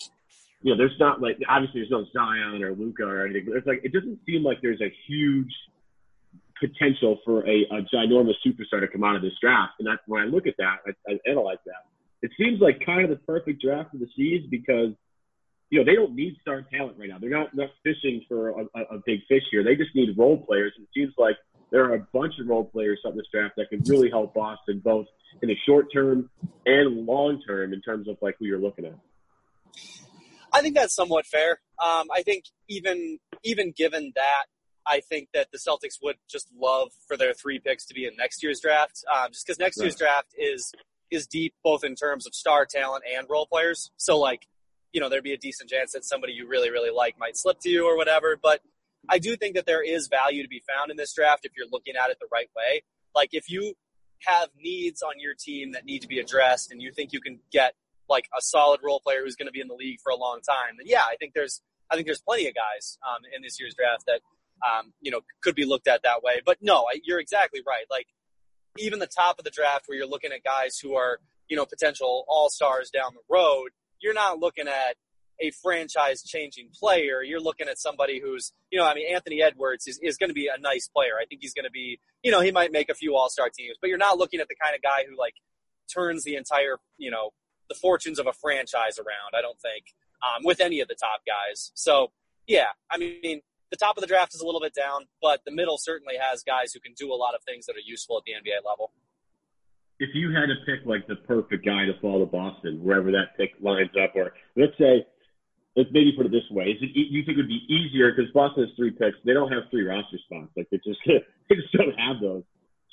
you 0.62 0.72
know, 0.72 0.78
there's 0.78 0.98
not 0.98 1.20
like 1.20 1.38
obviously 1.48 1.80
there's 1.80 1.90
no 1.90 2.04
Zion 2.12 2.62
or 2.62 2.74
Luka 2.74 3.04
or 3.04 3.24
anything. 3.24 3.46
But 3.46 3.56
it's 3.56 3.66
like 3.66 3.80
it 3.84 3.92
doesn't 3.92 4.20
seem 4.26 4.42
like 4.42 4.58
there's 4.62 4.80
a 4.80 4.92
huge 5.06 5.52
potential 6.60 7.18
for 7.24 7.46
a, 7.48 7.64
a 7.70 7.82
ginormous 7.94 8.34
superstar 8.46 8.80
to 8.80 8.88
come 8.88 9.02
out 9.02 9.16
of 9.16 9.22
this 9.22 9.32
draft. 9.40 9.74
And 9.78 9.88
that's 9.88 10.02
when 10.06 10.22
I 10.22 10.26
look 10.26 10.46
at 10.46 10.54
that, 10.58 10.78
I, 10.86 11.12
I 11.12 11.18
analyze 11.26 11.58
that. 11.64 11.86
It 12.22 12.30
seems 12.38 12.60
like 12.60 12.84
kind 12.84 13.02
of 13.02 13.08
the 13.08 13.16
perfect 13.24 13.62
draft 13.62 13.92
for 13.92 13.96
the 13.96 14.08
C's 14.14 14.42
because 14.50 14.92
you 15.70 15.78
know, 15.78 15.84
they 15.84 15.94
don't 15.94 16.14
need 16.14 16.36
star 16.40 16.66
talent 16.70 16.98
right 16.98 17.08
now. 17.08 17.18
They're 17.18 17.30
not, 17.30 17.54
not 17.54 17.70
fishing 17.84 18.22
for 18.28 18.50
a, 18.50 18.64
a, 18.74 18.98
big 19.06 19.20
fish 19.28 19.44
here. 19.52 19.62
They 19.62 19.76
just 19.76 19.94
need 19.94 20.18
role 20.18 20.44
players. 20.44 20.72
And 20.76 20.84
it 20.84 20.90
seems 20.92 21.14
like 21.16 21.36
there 21.70 21.84
are 21.84 21.94
a 21.94 22.06
bunch 22.12 22.34
of 22.40 22.48
role 22.48 22.64
players 22.64 22.98
on 23.06 23.16
this 23.16 23.26
draft 23.32 23.54
that 23.56 23.70
can 23.70 23.80
really 23.86 24.10
help 24.10 24.34
Boston 24.34 24.82
both 24.84 25.06
in 25.42 25.48
the 25.48 25.56
short 25.66 25.86
term 25.92 26.28
and 26.66 27.06
long 27.06 27.40
term 27.46 27.72
in 27.72 27.80
terms 27.80 28.08
of 28.08 28.16
like 28.20 28.34
who 28.40 28.46
you're 28.46 28.58
looking 28.58 28.84
at. 28.84 28.98
I 30.52 30.60
think 30.60 30.74
that's 30.74 30.94
somewhat 30.94 31.26
fair. 31.26 31.60
Um, 31.78 32.08
I 32.14 32.22
think 32.22 32.44
even 32.68 33.18
even 33.42 33.72
given 33.76 34.12
that, 34.16 34.44
I 34.86 35.00
think 35.00 35.28
that 35.34 35.48
the 35.52 35.58
Celtics 35.58 35.98
would 36.02 36.16
just 36.28 36.48
love 36.58 36.90
for 37.06 37.16
their 37.16 37.32
three 37.32 37.58
picks 37.58 37.86
to 37.86 37.94
be 37.94 38.04
in 38.04 38.16
next 38.16 38.42
year's 38.42 38.60
draft, 38.60 39.04
um, 39.14 39.30
just 39.32 39.46
because 39.46 39.58
next 39.58 39.78
right. 39.78 39.84
year's 39.84 39.96
draft 39.96 40.34
is 40.38 40.72
is 41.10 41.26
deep 41.26 41.54
both 41.64 41.84
in 41.84 41.94
terms 41.94 42.26
of 42.26 42.34
star 42.34 42.66
talent 42.66 43.04
and 43.16 43.26
role 43.28 43.46
players. 43.46 43.90
So 43.96 44.18
like, 44.18 44.46
you 44.92 45.00
know, 45.00 45.08
there'd 45.08 45.24
be 45.24 45.32
a 45.32 45.38
decent 45.38 45.70
chance 45.70 45.92
that 45.92 46.04
somebody 46.04 46.32
you 46.32 46.48
really 46.48 46.70
really 46.70 46.90
like 46.90 47.18
might 47.18 47.36
slip 47.36 47.58
to 47.60 47.68
you 47.68 47.86
or 47.86 47.96
whatever. 47.96 48.38
But 48.40 48.60
I 49.08 49.18
do 49.18 49.36
think 49.36 49.54
that 49.56 49.66
there 49.66 49.82
is 49.82 50.08
value 50.08 50.42
to 50.42 50.48
be 50.48 50.62
found 50.68 50.90
in 50.90 50.96
this 50.96 51.12
draft 51.14 51.44
if 51.44 51.52
you're 51.56 51.68
looking 51.70 51.94
at 51.96 52.10
it 52.10 52.18
the 52.20 52.28
right 52.32 52.50
way. 52.56 52.82
Like 53.14 53.30
if 53.32 53.50
you 53.50 53.74
have 54.26 54.48
needs 54.60 55.02
on 55.02 55.14
your 55.18 55.34
team 55.34 55.72
that 55.72 55.84
need 55.84 56.02
to 56.02 56.08
be 56.08 56.18
addressed 56.18 56.70
and 56.70 56.82
you 56.82 56.92
think 56.92 57.12
you 57.12 57.20
can 57.20 57.38
get 57.50 57.74
like 58.10 58.28
a 58.36 58.42
solid 58.42 58.80
role 58.82 59.00
player 59.00 59.20
who's 59.24 59.36
going 59.36 59.46
to 59.46 59.52
be 59.52 59.60
in 59.60 59.68
the 59.68 59.74
league 59.74 60.00
for 60.02 60.10
a 60.10 60.16
long 60.16 60.40
time, 60.46 60.76
then 60.78 60.86
yeah, 60.86 61.02
I 61.08 61.16
think 61.16 61.32
there's 61.34 61.62
I 61.90 61.94
think 61.94 62.06
there's 62.06 62.20
plenty 62.20 62.46
of 62.48 62.54
guys 62.54 62.98
um, 63.08 63.22
in 63.34 63.42
this 63.42 63.58
year's 63.58 63.74
draft 63.74 64.04
that 64.06 64.20
um, 64.66 64.92
you 65.00 65.10
know 65.10 65.20
could 65.42 65.54
be 65.54 65.64
looked 65.64 65.88
at 65.88 66.02
that 66.02 66.22
way. 66.22 66.42
But 66.44 66.58
no, 66.60 66.86
you're 67.04 67.20
exactly 67.20 67.60
right. 67.66 67.84
Like 67.90 68.06
even 68.78 68.98
the 68.98 69.06
top 69.06 69.38
of 69.38 69.44
the 69.44 69.50
draft, 69.50 69.84
where 69.86 69.96
you're 69.96 70.06
looking 70.06 70.32
at 70.32 70.44
guys 70.44 70.78
who 70.78 70.94
are 70.94 71.18
you 71.48 71.56
know 71.56 71.64
potential 71.64 72.24
all 72.28 72.50
stars 72.50 72.90
down 72.90 73.14
the 73.14 73.34
road, 73.34 73.70
you're 74.00 74.14
not 74.14 74.38
looking 74.38 74.68
at 74.68 74.96
a 75.40 75.50
franchise 75.62 76.22
changing 76.22 76.68
player. 76.78 77.22
You're 77.22 77.40
looking 77.40 77.68
at 77.68 77.78
somebody 77.78 78.20
who's, 78.20 78.52
you 78.70 78.78
know, 78.78 78.86
I 78.86 78.94
mean, 78.94 79.12
Anthony 79.12 79.42
Edwards 79.42 79.86
is, 79.86 79.98
is 80.02 80.16
going 80.16 80.28
to 80.28 80.34
be 80.34 80.48
a 80.48 80.60
nice 80.60 80.88
player. 80.88 81.12
I 81.20 81.24
think 81.24 81.40
he's 81.40 81.54
going 81.54 81.64
to 81.64 81.70
be, 81.70 81.98
you 82.22 82.30
know, 82.30 82.40
he 82.40 82.52
might 82.52 82.72
make 82.72 82.90
a 82.90 82.94
few 82.94 83.16
all 83.16 83.28
star 83.28 83.48
teams, 83.48 83.76
but 83.80 83.88
you're 83.88 83.98
not 83.98 84.18
looking 84.18 84.40
at 84.40 84.48
the 84.48 84.56
kind 84.62 84.76
of 84.76 84.82
guy 84.82 85.04
who 85.08 85.18
like 85.18 85.34
turns 85.92 86.24
the 86.24 86.36
entire, 86.36 86.78
you 86.98 87.10
know, 87.10 87.30
the 87.70 87.74
fortunes 87.74 88.18
of 88.18 88.26
a 88.26 88.32
franchise 88.34 88.98
around. 88.98 89.32
I 89.34 89.40
don't 89.40 89.58
think 89.60 89.94
um, 90.20 90.42
with 90.44 90.60
any 90.60 90.80
of 90.80 90.88
the 90.88 90.94
top 90.94 91.22
guys. 91.26 91.72
So 91.74 92.12
yeah, 92.46 92.74
I 92.90 92.98
mean, 92.98 93.40
the 93.70 93.76
top 93.76 93.96
of 93.96 94.02
the 94.02 94.06
draft 94.06 94.34
is 94.34 94.40
a 94.40 94.44
little 94.44 94.60
bit 94.60 94.74
down, 94.74 95.06
but 95.22 95.40
the 95.46 95.52
middle 95.52 95.78
certainly 95.78 96.14
has 96.20 96.42
guys 96.42 96.72
who 96.74 96.80
can 96.80 96.92
do 96.94 97.12
a 97.12 97.14
lot 97.14 97.34
of 97.34 97.42
things 97.44 97.64
that 97.66 97.76
are 97.76 97.86
useful 97.86 98.18
at 98.18 98.24
the 98.24 98.32
NBA 98.32 98.68
level. 98.68 98.92
If 100.00 100.10
you 100.14 100.32
had 100.32 100.46
to 100.46 100.56
pick 100.66 100.84
like 100.84 101.06
the 101.06 101.16
perfect 101.16 101.64
guy 101.64 101.86
to 101.86 101.94
fall 102.00 102.20
to 102.20 102.26
Boston, 102.26 102.82
wherever 102.82 103.12
that 103.12 103.36
pick 103.36 103.52
lines 103.60 103.90
up, 104.02 104.12
or 104.16 104.32
let's 104.56 104.76
say, 104.78 105.06
let's 105.76 105.90
maybe 105.92 106.12
put 106.16 106.26
it 106.26 106.32
this 106.32 106.48
way: 106.50 106.64
Is 106.64 106.82
it, 106.82 106.90
you 106.94 107.22
think 107.24 107.36
it 107.36 107.42
would 107.42 107.48
be 107.48 107.66
easier 107.68 108.10
because 108.10 108.30
Boston 108.32 108.64
has 108.64 108.74
three 108.76 108.90
picks? 108.90 109.18
They 109.24 109.34
don't 109.34 109.52
have 109.52 109.64
three 109.70 109.84
roster 109.84 110.18
spots. 110.24 110.50
Like 110.56 110.68
they 110.70 110.78
just 110.78 110.98
they 111.06 111.54
just 111.54 111.72
don't 111.72 111.94
have 112.00 112.20
those. 112.20 112.42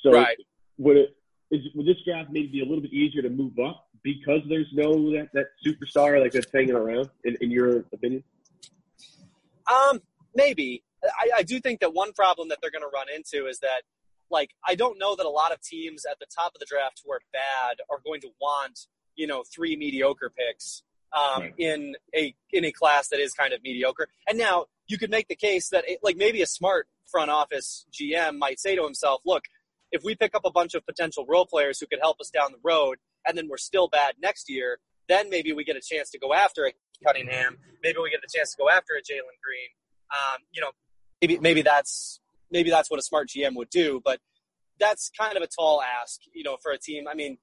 So 0.02 0.12
right. 0.12 0.36
would 0.76 0.98
it 0.98 1.16
is 1.50 1.60
would 1.74 1.86
this 1.86 1.96
draft 2.06 2.30
maybe 2.30 2.48
be 2.48 2.60
a 2.60 2.64
little 2.64 2.82
bit 2.82 2.92
easier 2.92 3.22
to 3.22 3.30
move 3.30 3.58
up 3.58 3.87
because 4.02 4.40
there's 4.48 4.68
no 4.72 4.92
that, 5.12 5.28
that 5.34 5.46
superstar 5.66 6.20
like 6.20 6.32
that's 6.32 6.46
hanging 6.52 6.74
around? 6.74 7.10
In, 7.24 7.36
in 7.40 7.50
your 7.50 7.84
opinion? 7.92 8.24
Um, 9.70 10.00
maybe. 10.34 10.82
I, 11.04 11.38
I 11.38 11.42
do 11.42 11.60
think 11.60 11.80
that 11.80 11.94
one 11.94 12.12
problem 12.12 12.48
that 12.48 12.58
they're 12.60 12.70
going 12.70 12.82
to 12.82 12.90
run 12.92 13.06
into 13.14 13.46
is 13.46 13.60
that, 13.60 13.82
like, 14.30 14.50
I 14.66 14.74
don't 14.74 14.98
know 14.98 15.14
that 15.16 15.26
a 15.26 15.30
lot 15.30 15.52
of 15.52 15.60
teams 15.60 16.04
at 16.04 16.18
the 16.18 16.26
top 16.26 16.54
of 16.54 16.60
the 16.60 16.66
draft 16.68 17.02
who 17.04 17.12
are 17.12 17.20
bad 17.32 17.76
are 17.90 18.00
going 18.04 18.20
to 18.22 18.30
want, 18.40 18.86
you 19.16 19.26
know, 19.26 19.44
three 19.44 19.76
mediocre 19.76 20.30
picks 20.36 20.82
um, 21.16 21.42
right. 21.42 21.54
in 21.58 21.94
a 22.14 22.34
in 22.50 22.64
a 22.64 22.72
class 22.72 23.08
that 23.08 23.20
is 23.20 23.32
kind 23.32 23.52
of 23.52 23.62
mediocre. 23.62 24.08
And 24.28 24.38
now 24.38 24.66
you 24.86 24.98
could 24.98 25.10
make 25.10 25.28
the 25.28 25.36
case 25.36 25.68
that, 25.70 25.88
it, 25.88 26.00
like, 26.02 26.16
maybe 26.16 26.42
a 26.42 26.46
smart 26.46 26.88
front 27.10 27.30
office 27.30 27.86
GM 27.92 28.38
might 28.38 28.58
say 28.58 28.74
to 28.74 28.84
himself, 28.84 29.22
"Look, 29.24 29.44
if 29.92 30.02
we 30.04 30.14
pick 30.14 30.34
up 30.34 30.42
a 30.44 30.50
bunch 30.50 30.74
of 30.74 30.84
potential 30.84 31.24
role 31.28 31.46
players 31.46 31.80
who 31.80 31.86
could 31.86 32.00
help 32.00 32.20
us 32.20 32.30
down 32.30 32.52
the 32.52 32.58
road, 32.62 32.98
and 33.26 33.36
then 33.36 33.48
we're 33.48 33.58
still 33.58 33.88
bad 33.88 34.14
next 34.20 34.50
year, 34.50 34.78
then 35.08 35.30
maybe 35.30 35.52
we 35.52 35.64
get 35.64 35.76
a 35.76 35.80
chance 35.80 36.10
to 36.10 36.18
go 36.18 36.34
after 36.34 36.66
a 36.66 36.72
Cunningham. 37.04 37.56
Maybe 37.82 37.98
we 38.02 38.10
get 38.10 38.20
a 38.20 38.38
chance 38.38 38.52
to 38.52 38.56
go 38.58 38.68
after 38.68 38.94
a 38.94 39.00
Jalen 39.00 39.38
Green. 39.42 39.70
Um, 40.10 40.42
you 40.52 40.60
know, 40.60 40.70
maybe 41.20 41.38
maybe 41.38 41.62
that's 41.62 42.20
maybe 42.50 42.70
that's 42.70 42.90
what 42.90 42.98
a 42.98 43.02
smart 43.02 43.28
GM 43.28 43.54
would 43.56 43.70
do, 43.70 44.00
but 44.04 44.20
that's 44.80 45.10
kind 45.18 45.36
of 45.36 45.42
a 45.42 45.46
tall 45.46 45.82
ask, 45.82 46.20
you 46.32 46.44
know, 46.44 46.56
for 46.62 46.72
a 46.72 46.78
team. 46.78 47.06
I 47.08 47.14
mean, 47.14 47.38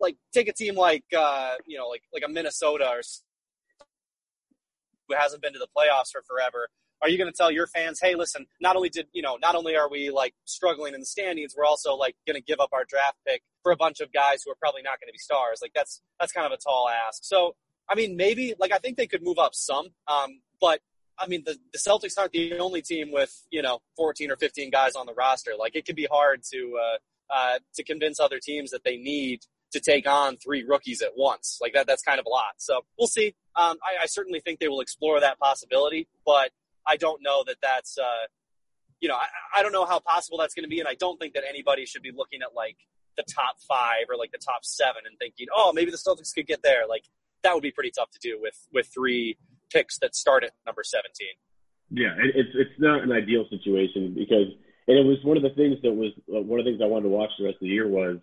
like 0.00 0.16
take 0.32 0.48
a 0.48 0.52
team 0.52 0.74
like 0.74 1.04
uh, 1.16 1.54
you 1.66 1.78
know, 1.78 1.88
like 1.88 2.02
like 2.12 2.22
a 2.24 2.28
Minnesota 2.28 2.88
or 2.88 3.02
who 5.08 5.14
hasn't 5.16 5.42
been 5.42 5.52
to 5.52 5.58
the 5.58 5.68
playoffs 5.76 6.10
for 6.12 6.22
forever 6.22 6.68
are 7.02 7.08
you 7.08 7.18
going 7.18 7.30
to 7.30 7.36
tell 7.36 7.50
your 7.50 7.66
fans, 7.66 7.98
hey, 8.00 8.14
listen, 8.14 8.46
not 8.60 8.76
only 8.76 8.88
did, 8.88 9.08
you 9.12 9.22
know, 9.22 9.36
not 9.42 9.56
only 9.56 9.76
are 9.76 9.90
we 9.90 10.10
like 10.10 10.34
struggling 10.44 10.94
in 10.94 11.00
the 11.00 11.06
standings, 11.06 11.54
we're 11.56 11.64
also 11.64 11.94
like 11.94 12.14
going 12.26 12.36
to 12.36 12.42
give 12.42 12.60
up 12.60 12.70
our 12.72 12.84
draft 12.88 13.16
pick 13.26 13.42
for 13.62 13.72
a 13.72 13.76
bunch 13.76 14.00
of 14.00 14.12
guys 14.12 14.42
who 14.44 14.52
are 14.52 14.56
probably 14.60 14.82
not 14.82 15.00
going 15.00 15.08
to 15.08 15.12
be 15.12 15.18
stars. 15.18 15.58
Like 15.60 15.72
that's, 15.74 16.00
that's 16.20 16.32
kind 16.32 16.46
of 16.46 16.52
a 16.52 16.56
tall 16.56 16.88
ask. 16.88 17.24
So, 17.24 17.56
I 17.88 17.96
mean, 17.96 18.16
maybe 18.16 18.54
like 18.58 18.72
I 18.72 18.78
think 18.78 18.96
they 18.96 19.08
could 19.08 19.22
move 19.22 19.38
up 19.38 19.54
some, 19.54 19.88
um, 20.06 20.40
but 20.60 20.80
I 21.18 21.26
mean, 21.26 21.42
the, 21.44 21.58
the 21.72 21.78
Celtics 21.78 22.16
aren't 22.16 22.32
the 22.32 22.58
only 22.58 22.82
team 22.82 23.10
with, 23.12 23.46
you 23.50 23.62
know, 23.62 23.80
14 23.96 24.30
or 24.30 24.36
15 24.36 24.70
guys 24.70 24.94
on 24.94 25.06
the 25.06 25.14
roster. 25.14 25.52
Like 25.58 25.74
it 25.74 25.84
could 25.84 25.96
be 25.96 26.06
hard 26.10 26.42
to, 26.52 26.78
uh, 26.80 26.96
uh, 27.34 27.58
to 27.74 27.82
convince 27.82 28.20
other 28.20 28.38
teams 28.38 28.70
that 28.70 28.84
they 28.84 28.96
need 28.96 29.40
to 29.72 29.80
take 29.80 30.06
on 30.06 30.36
three 30.36 30.64
rookies 30.64 31.02
at 31.02 31.12
once. 31.16 31.58
Like 31.60 31.72
that, 31.72 31.86
that's 31.86 32.02
kind 32.02 32.20
of 32.20 32.26
a 32.26 32.28
lot. 32.28 32.54
So 32.58 32.82
we'll 32.98 33.08
see. 33.08 33.34
Um, 33.56 33.76
I, 33.82 34.04
I 34.04 34.06
certainly 34.06 34.40
think 34.40 34.60
they 34.60 34.68
will 34.68 34.80
explore 34.80 35.18
that 35.20 35.38
possibility, 35.38 36.08
but 36.24 36.50
I 36.86 36.96
don't 36.96 37.22
know 37.22 37.44
that 37.46 37.56
that's, 37.62 37.98
uh, 37.98 38.26
you 39.00 39.08
know, 39.08 39.16
I, 39.16 39.26
I 39.60 39.62
don't 39.62 39.72
know 39.72 39.86
how 39.86 40.00
possible 40.00 40.38
that's 40.38 40.54
going 40.54 40.64
to 40.64 40.68
be. 40.68 40.80
And 40.80 40.88
I 40.88 40.94
don't 40.94 41.18
think 41.18 41.34
that 41.34 41.44
anybody 41.48 41.86
should 41.86 42.02
be 42.02 42.12
looking 42.14 42.42
at 42.42 42.54
like 42.54 42.76
the 43.16 43.24
top 43.24 43.56
five 43.68 44.06
or 44.08 44.16
like 44.16 44.32
the 44.32 44.38
top 44.38 44.64
seven 44.64 45.02
and 45.06 45.18
thinking, 45.18 45.46
oh, 45.54 45.72
maybe 45.74 45.90
the 45.90 45.96
Celtics 45.96 46.34
could 46.34 46.46
get 46.46 46.62
there. 46.62 46.86
Like 46.88 47.04
that 47.42 47.54
would 47.54 47.62
be 47.62 47.72
pretty 47.72 47.90
tough 47.90 48.10
to 48.10 48.18
do 48.20 48.38
with, 48.40 48.56
with 48.72 48.88
three 48.92 49.36
picks 49.72 49.98
that 49.98 50.14
start 50.14 50.44
at 50.44 50.52
number 50.66 50.82
17. 50.84 51.10
Yeah, 51.94 52.14
it's 52.18 52.48
it's 52.54 52.78
not 52.78 53.02
an 53.02 53.12
ideal 53.12 53.44
situation 53.50 54.14
because, 54.14 54.48
and 54.88 54.98
it 54.98 55.04
was 55.04 55.18
one 55.24 55.36
of 55.36 55.42
the 55.42 55.50
things 55.50 55.76
that 55.82 55.92
was 55.92 56.12
uh, 56.34 56.40
one 56.40 56.58
of 56.58 56.64
the 56.64 56.70
things 56.70 56.80
I 56.82 56.86
wanted 56.86 57.04
to 57.04 57.10
watch 57.10 57.28
the 57.38 57.44
rest 57.44 57.56
of 57.56 57.60
the 57.60 57.66
year 57.68 57.86
was, 57.86 58.16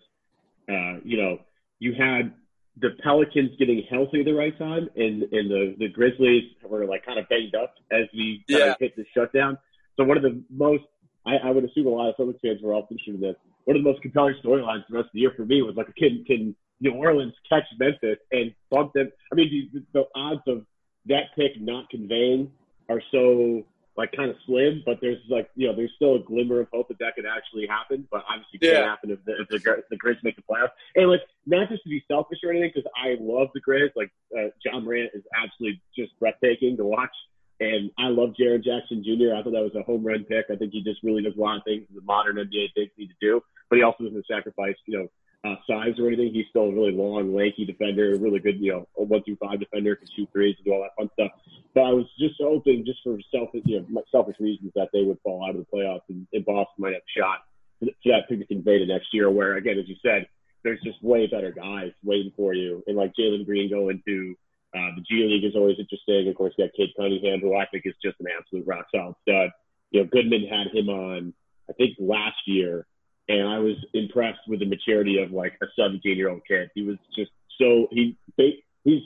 uh, 0.68 0.98
you 1.04 1.16
know, 1.16 1.38
you 1.78 1.94
had 1.94 2.34
the 2.80 2.90
Pelicans 3.02 3.50
getting 3.58 3.82
healthy 3.90 4.20
at 4.20 4.26
the 4.26 4.32
right 4.32 4.56
time, 4.58 4.88
and 4.96 5.22
and 5.22 5.50
the 5.50 5.74
the 5.78 5.88
Grizzlies 5.88 6.44
were 6.62 6.86
like 6.86 7.04
kind 7.04 7.18
of 7.18 7.28
banged 7.28 7.54
up 7.54 7.74
as 7.90 8.06
we 8.14 8.44
kind 8.48 8.60
yeah. 8.60 8.72
of 8.72 8.76
hit 8.80 8.96
the 8.96 9.04
shutdown. 9.14 9.58
So 9.96 10.04
one 10.04 10.16
of 10.16 10.22
the 10.22 10.42
most, 10.50 10.84
I, 11.26 11.36
I 11.36 11.50
would 11.50 11.64
assume 11.64 11.86
a 11.86 11.90
lot 11.90 12.08
of 12.08 12.16
Celtics 12.16 12.40
fans 12.40 12.60
were 12.62 12.72
all 12.72 12.86
interested 12.90 13.16
in 13.16 13.20
this. 13.20 13.36
One 13.64 13.76
of 13.76 13.82
the 13.82 13.88
most 13.90 14.02
compelling 14.02 14.34
storylines 14.42 14.84
the 14.88 14.96
rest 14.96 15.06
of 15.06 15.12
the 15.12 15.20
year 15.20 15.32
for 15.36 15.44
me 15.44 15.62
was 15.62 15.74
like, 15.76 15.94
can 15.96 16.24
can 16.26 16.54
New 16.80 16.92
Orleans 16.92 17.34
catch 17.48 17.64
Memphis 17.78 18.18
and 18.32 18.54
bump 18.70 18.92
them? 18.94 19.10
I 19.30 19.34
mean, 19.34 19.70
the, 19.72 19.82
the 19.92 20.04
odds 20.14 20.42
of 20.46 20.64
that 21.06 21.24
pick 21.36 21.60
not 21.60 21.90
conveying 21.90 22.50
are 22.88 23.02
so 23.12 23.64
like 24.00 24.12
kind 24.16 24.30
of 24.30 24.36
slim, 24.46 24.82
but 24.86 24.98
there's 25.02 25.20
like 25.28 25.50
you 25.54 25.68
know 25.68 25.76
there's 25.76 25.92
still 25.94 26.16
a 26.16 26.18
glimmer 26.18 26.60
of 26.60 26.68
hope 26.72 26.88
that 26.88 26.98
that 27.00 27.14
could 27.14 27.26
actually 27.26 27.66
happen. 27.66 28.08
But 28.10 28.24
obviously, 28.28 28.58
it 28.60 28.72
can't 28.72 28.86
happen 28.86 29.10
if 29.10 29.22
the 29.26 29.42
if 29.42 29.48
the, 29.48 29.84
the 29.90 29.96
Grizz 29.96 30.24
make 30.24 30.36
the 30.36 30.42
playoffs. 30.42 30.72
And 30.96 31.10
like 31.10 31.20
not 31.46 31.68
just 31.68 31.82
to 31.84 31.90
be 31.90 32.02
selfish 32.08 32.38
or 32.42 32.50
anything, 32.50 32.72
because 32.74 32.90
I 32.96 33.16
love 33.20 33.48
the 33.52 33.60
Grizz. 33.60 33.90
Like 33.94 34.10
uh, 34.36 34.48
Ja 34.64 34.80
Morant 34.80 35.10
is 35.12 35.22
absolutely 35.36 35.82
just 35.94 36.18
breathtaking 36.18 36.78
to 36.78 36.84
watch, 36.84 37.14
and 37.60 37.90
I 37.98 38.08
love 38.08 38.30
Jaren 38.40 38.64
Jackson 38.64 39.04
Jr. 39.04 39.36
I 39.36 39.42
thought 39.42 39.52
that 39.52 39.68
was 39.68 39.76
a 39.76 39.82
home 39.82 40.02
run 40.02 40.24
pick. 40.24 40.46
I 40.50 40.56
think 40.56 40.72
he 40.72 40.82
just 40.82 41.02
really 41.02 41.22
does 41.22 41.36
a 41.36 41.40
lot 41.40 41.58
of 41.58 41.64
things 41.64 41.84
the 41.94 42.00
modern 42.00 42.36
NBA 42.36 42.72
things 42.74 42.90
need 42.96 43.08
to 43.08 43.20
do, 43.20 43.42
but 43.68 43.76
he 43.76 43.82
also 43.82 44.04
doesn't 44.04 44.26
sacrifice 44.26 44.76
you 44.86 44.98
know 44.98 45.08
uh, 45.44 45.56
size 45.66 45.98
or 45.98 46.08
anything. 46.08 46.32
He's 46.32 46.46
still 46.50 46.68
a 46.68 46.72
really 46.72 46.92
long, 46.92 47.34
lanky 47.34 47.64
defender, 47.64 48.16
really 48.18 48.40
good, 48.40 48.60
you 48.60 48.72
know, 48.72 48.88
a 48.98 49.02
one 49.02 49.22
through 49.22 49.36
five 49.36 49.60
defender, 49.60 49.96
can 49.96 50.08
shoot 50.14 50.28
threes 50.32 50.56
and 50.58 50.64
do 50.64 50.72
all 50.72 50.82
that 50.82 50.96
fun 50.96 51.10
stuff. 51.14 51.32
But 51.74 51.82
I 51.82 51.92
was 51.92 52.06
just 52.18 52.34
hoping, 52.40 52.84
just 52.84 53.00
for 53.04 53.18
selfish, 53.32 53.62
you 53.64 53.86
know, 53.88 54.02
selfish 54.10 54.36
reasons, 54.40 54.72
that 54.74 54.88
they 54.92 55.02
would 55.02 55.18
fall 55.22 55.44
out 55.44 55.54
of 55.54 55.64
the 55.64 55.66
playoffs 55.76 56.02
and, 56.08 56.26
and 56.32 56.44
Boston 56.44 56.74
might 56.78 56.94
have 56.94 57.02
a 57.02 57.18
shot 57.18 57.38
for 57.78 57.86
that 57.86 58.28
pick 58.28 58.40
to 58.40 58.46
convey 58.46 58.84
next 58.86 59.08
year. 59.12 59.30
Where 59.30 59.56
again, 59.56 59.78
as 59.78 59.88
you 59.88 59.96
said, 60.02 60.26
there's 60.64 60.80
just 60.82 61.02
way 61.02 61.26
better 61.26 61.52
guys 61.52 61.92
waiting 62.04 62.32
for 62.36 62.54
you, 62.54 62.82
and 62.86 62.96
like 62.96 63.12
Jalen 63.18 63.46
Green 63.46 63.70
going 63.70 64.02
to 64.06 64.34
uh, 64.74 64.90
the 64.96 65.02
G 65.08 65.24
League 65.24 65.44
is 65.44 65.56
always 65.56 65.76
interesting. 65.78 66.28
Of 66.28 66.36
course, 66.36 66.54
you 66.56 66.64
got 66.64 66.74
Cade 66.76 66.90
Cunningham, 66.96 67.40
who 67.40 67.56
I 67.56 67.66
think 67.66 67.84
is 67.86 67.94
just 68.02 68.20
an 68.20 68.26
absolute 68.36 68.66
rock 68.66 68.86
solid 68.94 69.14
stud. 69.22 69.50
You 69.90 70.02
know, 70.02 70.08
Goodman 70.10 70.46
had 70.46 70.68
him 70.72 70.88
on, 70.88 71.34
I 71.68 71.72
think 71.72 71.96
last 71.98 72.38
year 72.46 72.86
and 73.30 73.48
I 73.48 73.58
was 73.58 73.76
impressed 73.94 74.40
with 74.48 74.58
the 74.58 74.66
maturity 74.66 75.22
of 75.22 75.30
like 75.30 75.52
a 75.62 75.66
17 75.76 76.16
year 76.16 76.28
old 76.28 76.42
kid. 76.46 76.68
He 76.74 76.82
was 76.82 76.96
just 77.16 77.30
so 77.60 77.86
he 77.90 78.16
he's 78.36 79.02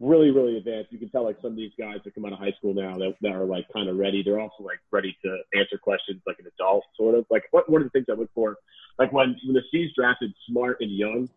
really, 0.00 0.30
really 0.30 0.56
advanced. 0.56 0.92
You 0.92 0.98
can 0.98 1.08
tell 1.10 1.24
like 1.24 1.36
some 1.40 1.52
of 1.52 1.56
these 1.56 1.72
guys 1.78 1.98
that 2.04 2.14
come 2.14 2.24
out 2.24 2.32
of 2.32 2.38
high 2.38 2.52
school 2.58 2.74
now 2.74 2.96
that, 2.98 3.14
that 3.22 3.32
are 3.32 3.44
like 3.44 3.66
kind 3.72 3.88
of 3.88 3.96
ready. 3.96 4.22
They're 4.22 4.40
also 4.40 4.62
like 4.62 4.80
ready 4.90 5.16
to 5.24 5.38
answer 5.54 5.78
questions 5.78 6.20
like 6.26 6.38
an 6.38 6.46
adult, 6.58 6.84
sort 6.96 7.14
of. 7.14 7.26
Like 7.30 7.44
what 7.50 7.70
one 7.70 7.82
of 7.82 7.86
the 7.86 7.90
things 7.90 8.06
I 8.10 8.18
look 8.18 8.30
for, 8.34 8.56
like 8.98 9.12
when 9.12 9.36
when 9.44 9.54
the 9.54 9.62
C's 9.70 9.92
drafted 9.96 10.32
Smart 10.48 10.78
and 10.80 10.90
Young 10.90 11.28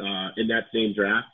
uh, 0.00 0.30
in 0.36 0.48
that 0.48 0.64
same 0.72 0.94
draft, 0.94 1.28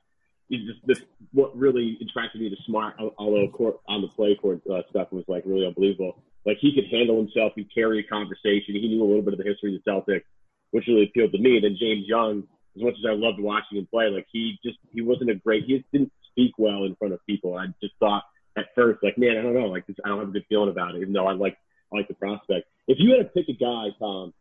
he's 0.48 0.66
just 0.66 0.86
this. 0.86 1.02
What 1.32 1.56
really 1.56 1.98
attracted 2.00 2.40
me 2.40 2.48
to 2.48 2.56
Smart, 2.66 2.96
although 3.18 3.48
court, 3.48 3.80
on 3.86 4.02
the 4.02 4.08
play 4.08 4.34
court 4.34 4.60
uh, 4.70 4.82
stuff 4.90 5.12
was 5.12 5.24
like 5.28 5.44
really 5.44 5.66
unbelievable. 5.66 6.22
Like 6.46 6.56
he 6.58 6.74
could 6.74 6.86
handle 6.90 7.16
himself, 7.16 7.52
he 7.54 7.64
carry 7.64 8.00
a 8.00 8.02
conversation. 8.02 8.74
He 8.74 8.88
knew 8.88 9.02
a 9.02 9.06
little 9.06 9.22
bit 9.22 9.34
of 9.34 9.38
the 9.38 9.44
history 9.44 9.76
of 9.76 9.82
the 9.84 9.90
Celtics, 9.90 10.24
which 10.70 10.86
really 10.86 11.04
appealed 11.04 11.32
to 11.32 11.38
me. 11.38 11.60
Then 11.60 11.76
James 11.78 12.08
Young, 12.08 12.44
as 12.76 12.82
much 12.82 12.94
as 12.94 13.04
I 13.06 13.12
loved 13.12 13.38
watching 13.38 13.76
him 13.76 13.86
play, 13.90 14.06
like 14.06 14.26
he 14.32 14.58
just 14.64 14.78
he 14.92 15.02
wasn't 15.02 15.30
a 15.30 15.34
great. 15.34 15.64
He 15.64 15.84
didn't 15.92 16.10
speak 16.32 16.52
well 16.58 16.84
in 16.84 16.94
front 16.96 17.14
of 17.14 17.24
people. 17.26 17.56
I 17.56 17.66
just 17.82 17.94
thought 17.98 18.24
at 18.56 18.66
first, 18.74 19.02
like, 19.02 19.18
man, 19.18 19.38
I 19.38 19.42
don't 19.42 19.54
know, 19.54 19.66
like 19.66 19.86
this, 19.86 19.96
I 20.04 20.08
don't 20.08 20.18
have 20.18 20.28
a 20.28 20.32
good 20.32 20.46
feeling 20.48 20.70
about 20.70 20.94
it, 20.94 21.00
even 21.00 21.12
though 21.12 21.26
I 21.26 21.32
like 21.32 21.56
I 21.92 21.96
like 21.96 22.08
the 22.08 22.14
prospect. 22.14 22.68
If 22.86 22.98
you 23.00 23.10
had 23.10 23.18
to 23.18 23.24
pick 23.24 23.48
a 23.48 23.58
guy, 23.58 23.88
Tom, 23.98 24.32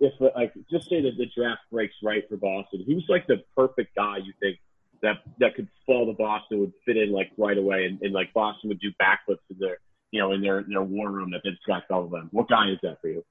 if 0.00 0.12
like 0.20 0.52
just 0.70 0.88
say 0.88 1.00
that 1.02 1.16
the 1.16 1.26
draft 1.36 1.62
breaks 1.70 1.94
right 2.02 2.28
for 2.28 2.36
Boston, 2.36 2.84
who's 2.86 3.06
like 3.08 3.26
the 3.26 3.42
perfect 3.56 3.94
guy 3.94 4.18
you 4.18 4.32
think 4.40 4.58
that 5.02 5.16
that 5.38 5.54
could 5.54 5.68
fall 5.84 6.06
to 6.06 6.12
Boston 6.12 6.60
would 6.60 6.72
fit 6.84 6.96
in 6.96 7.12
like 7.12 7.30
right 7.36 7.56
away, 7.58 7.86
and, 7.86 8.00
and 8.02 8.12
like 8.12 8.32
Boston 8.32 8.68
would 8.68 8.80
do 8.80 8.90
backflips 9.00 9.38
in 9.50 9.58
their 9.58 9.78
you 10.10 10.20
know 10.20 10.32
in 10.32 10.40
their 10.40 10.64
their 10.68 10.82
war 10.82 11.10
room 11.10 11.30
that 11.30 11.40
they'd 11.44 11.56
Scott 11.62 11.84
them. 11.88 12.28
What 12.32 12.48
guy 12.48 12.70
is 12.70 12.78
that 12.82 13.00
for 13.00 13.08
you? 13.08 13.24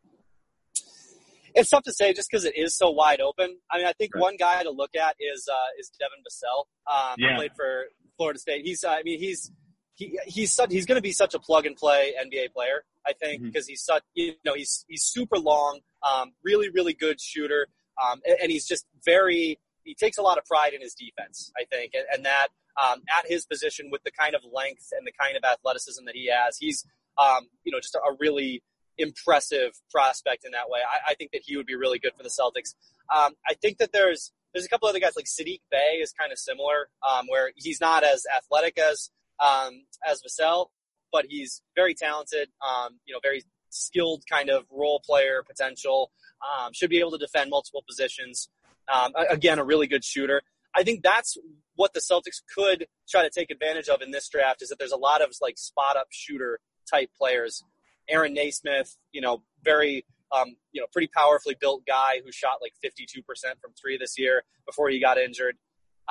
It's 1.55 1.69
tough 1.69 1.83
to 1.83 1.93
say 1.93 2.13
just 2.13 2.29
because 2.29 2.45
it 2.45 2.53
is 2.55 2.77
so 2.77 2.91
wide 2.91 3.21
open. 3.21 3.57
I 3.71 3.77
mean, 3.77 3.87
I 3.87 3.93
think 3.93 4.13
right. 4.13 4.21
one 4.21 4.35
guy 4.37 4.61
to 4.63 4.71
look 4.71 4.95
at 4.95 5.15
is 5.19 5.47
uh, 5.51 5.79
is 5.79 5.89
Devin 5.99 6.19
Vassell. 6.19 6.65
Um, 6.93 7.15
yeah. 7.17 7.37
played 7.37 7.51
for 7.55 7.85
Florida 8.17 8.39
State. 8.39 8.65
He's, 8.65 8.83
uh, 8.83 8.89
I 8.89 9.03
mean, 9.03 9.19
he's 9.19 9.51
he, 9.95 10.19
he's 10.25 10.53
such, 10.53 10.71
he's 10.71 10.85
going 10.85 10.97
to 10.97 11.01
be 11.01 11.13
such 11.13 11.33
a 11.33 11.39
plug 11.39 11.65
and 11.65 11.75
play 11.75 12.13
NBA 12.21 12.53
player. 12.53 12.83
I 13.07 13.13
think 13.13 13.43
because 13.43 13.65
mm-hmm. 13.65 13.71
he's 13.71 13.83
such 13.83 14.03
you 14.13 14.33
know 14.43 14.53
he's 14.55 14.85
he's 14.87 15.03
super 15.03 15.37
long, 15.37 15.79
um, 16.03 16.33
really 16.43 16.69
really 16.69 16.93
good 16.93 17.21
shooter, 17.21 17.67
um, 18.03 18.19
and, 18.25 18.37
and, 18.43 18.51
he's 18.51 18.67
just 18.67 18.85
very 19.05 19.59
he 19.83 19.93
takes 19.93 20.17
a 20.17 20.21
lot 20.21 20.37
of 20.37 20.45
pride 20.45 20.73
in 20.73 20.81
his 20.81 20.95
defense. 20.95 21.51
I 21.57 21.65
think, 21.71 21.93
and, 21.93 22.05
and 22.11 22.25
that 22.25 22.47
um, 22.81 23.01
at 23.17 23.29
his 23.29 23.45
position 23.45 23.89
with 23.91 24.03
the 24.03 24.11
kind 24.11 24.35
of 24.35 24.41
length 24.51 24.89
and 24.91 25.05
the 25.05 25.11
kind 25.19 25.37
of 25.37 25.43
athleticism 25.43 26.03
that 26.05 26.15
he 26.15 26.29
has, 26.31 26.57
he's 26.57 26.85
um, 27.17 27.47
you 27.63 27.71
know 27.71 27.79
just 27.79 27.95
a, 27.95 27.99
a, 27.99 28.15
really 28.19 28.63
impressive 28.97 29.71
prospect 29.91 30.45
in 30.45 30.51
that 30.51 30.69
way. 30.69 30.79
I, 30.79 31.11
I, 31.11 31.15
think 31.15 31.31
that 31.31 31.41
he 31.43 31.57
would 31.57 31.65
be 31.65 31.75
really 31.75 31.99
good 31.99 32.13
for 32.17 32.23
the 32.23 32.29
Celtics. 32.29 32.75
Um, 33.13 33.33
I 33.47 33.53
think 33.53 33.77
that 33.79 33.91
there's 33.91 34.31
there's 34.53 34.65
a 34.65 34.69
couple 34.69 34.87
other 34.87 34.99
guys 34.99 35.13
like 35.15 35.25
Saddiq 35.25 35.59
Bey 35.69 35.99
is 36.01 36.13
kind 36.13 36.31
of 36.31 36.39
similar, 36.39 36.89
um, 37.07 37.25
where 37.27 37.51
he's 37.55 37.81
not 37.81 38.03
as 38.03 38.23
athletic 38.35 38.79
as 38.79 39.09
um, 39.43 39.85
as 40.09 40.21
Vassell, 40.21 40.67
but 41.11 41.25
he's 41.27 41.61
very 41.75 41.93
talented. 41.93 42.49
Um, 42.65 42.99
you 43.05 43.13
know, 43.13 43.19
very 43.21 43.43
skilled 43.69 44.23
kind 44.31 44.49
of 44.49 44.63
role 44.71 45.01
player 45.05 45.43
potential. 45.45 46.11
Um, 46.41 46.71
should 46.73 46.89
be 46.89 46.99
able 46.99 47.11
to 47.11 47.17
defend 47.17 47.49
multiple 47.49 47.83
positions. 47.87 48.49
Um, 48.93 49.13
again, 49.29 49.59
a 49.59 49.63
really 49.63 49.87
good 49.87 50.03
shooter. 50.03 50.41
I 50.75 50.83
think 50.83 51.03
that's 51.03 51.37
what 51.75 51.93
the 51.93 51.99
Celtics 51.99 52.41
could 52.53 52.87
try 53.09 53.23
to 53.23 53.29
take 53.29 53.49
advantage 53.49 53.87
of 53.87 54.01
in 54.01 54.11
this 54.11 54.27
draft 54.29 54.61
is 54.61 54.69
that 54.69 54.79
there's 54.79 54.91
a 54.91 54.97
lot 54.97 55.21
of 55.21 55.33
like 55.41 55.57
spot 55.57 55.97
up 55.97 56.07
shooter 56.11 56.59
type 56.89 57.09
players. 57.17 57.63
Aaron 58.09 58.33
Nesmith, 58.33 58.97
you 59.11 59.21
know, 59.21 59.43
very 59.63 60.05
um, 60.35 60.55
you 60.71 60.81
know, 60.81 60.87
pretty 60.91 61.09
powerfully 61.15 61.55
built 61.59 61.83
guy 61.85 62.21
who 62.23 62.31
shot 62.31 62.57
like 62.61 62.73
52% 62.83 63.23
from 63.61 63.71
three 63.79 63.97
this 63.97 64.17
year 64.17 64.43
before 64.65 64.89
he 64.89 64.99
got 64.99 65.17
injured. 65.17 65.55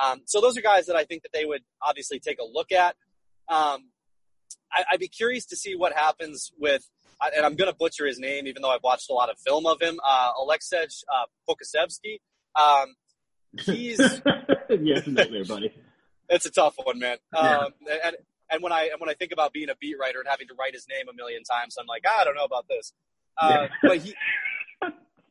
Um, 0.03 0.21
so 0.25 0.41
those 0.41 0.57
are 0.57 0.61
guys 0.61 0.87
that 0.87 0.95
I 0.95 1.05
think 1.05 1.23
that 1.23 1.31
they 1.33 1.45
would 1.45 1.61
obviously 1.81 2.19
take 2.19 2.39
a 2.39 2.45
look 2.45 2.71
at. 2.71 2.95
Um, 3.47 3.89
I, 4.71 4.83
would 4.91 4.99
be 4.99 5.07
curious 5.07 5.45
to 5.47 5.55
see 5.55 5.75
what 5.75 5.93
happens 5.93 6.51
with, 6.59 6.89
and 7.35 7.45
I'm 7.45 7.55
going 7.55 7.71
to 7.71 7.77
butcher 7.77 8.05
his 8.05 8.19
name, 8.19 8.47
even 8.47 8.61
though 8.61 8.71
I've 8.71 8.83
watched 8.83 9.09
a 9.09 9.13
lot 9.13 9.29
of 9.29 9.37
film 9.39 9.65
of 9.65 9.81
him, 9.81 9.99
uh, 10.05 10.31
Aleksej 10.33 11.03
uh. 11.13 12.61
Um, 12.61 12.95
he's 13.61 13.99
yes, 14.69 15.03
there, 15.05 15.45
buddy. 15.45 15.73
It's 16.29 16.45
a 16.45 16.51
tough 16.51 16.75
one, 16.83 16.99
man. 16.99 17.17
Yeah. 17.33 17.57
Um, 17.57 17.73
and 18.03 18.15
and 18.49 18.61
when 18.61 18.71
I 18.71 18.89
and 18.91 18.99
when 18.99 19.09
I 19.09 19.13
think 19.13 19.31
about 19.31 19.53
being 19.53 19.69
a 19.69 19.75
beat 19.75 19.97
writer 19.99 20.19
and 20.19 20.27
having 20.27 20.47
to 20.47 20.53
write 20.59 20.73
his 20.73 20.87
name 20.89 21.07
a 21.09 21.13
million 21.13 21.43
times, 21.43 21.75
I'm 21.79 21.87
like, 21.87 22.03
ah, 22.07 22.21
I 22.21 22.23
don't 22.23 22.35
know 22.35 22.43
about 22.43 22.67
this. 22.67 22.93
Uh, 23.37 23.67
but 23.83 23.97
he 23.97 24.15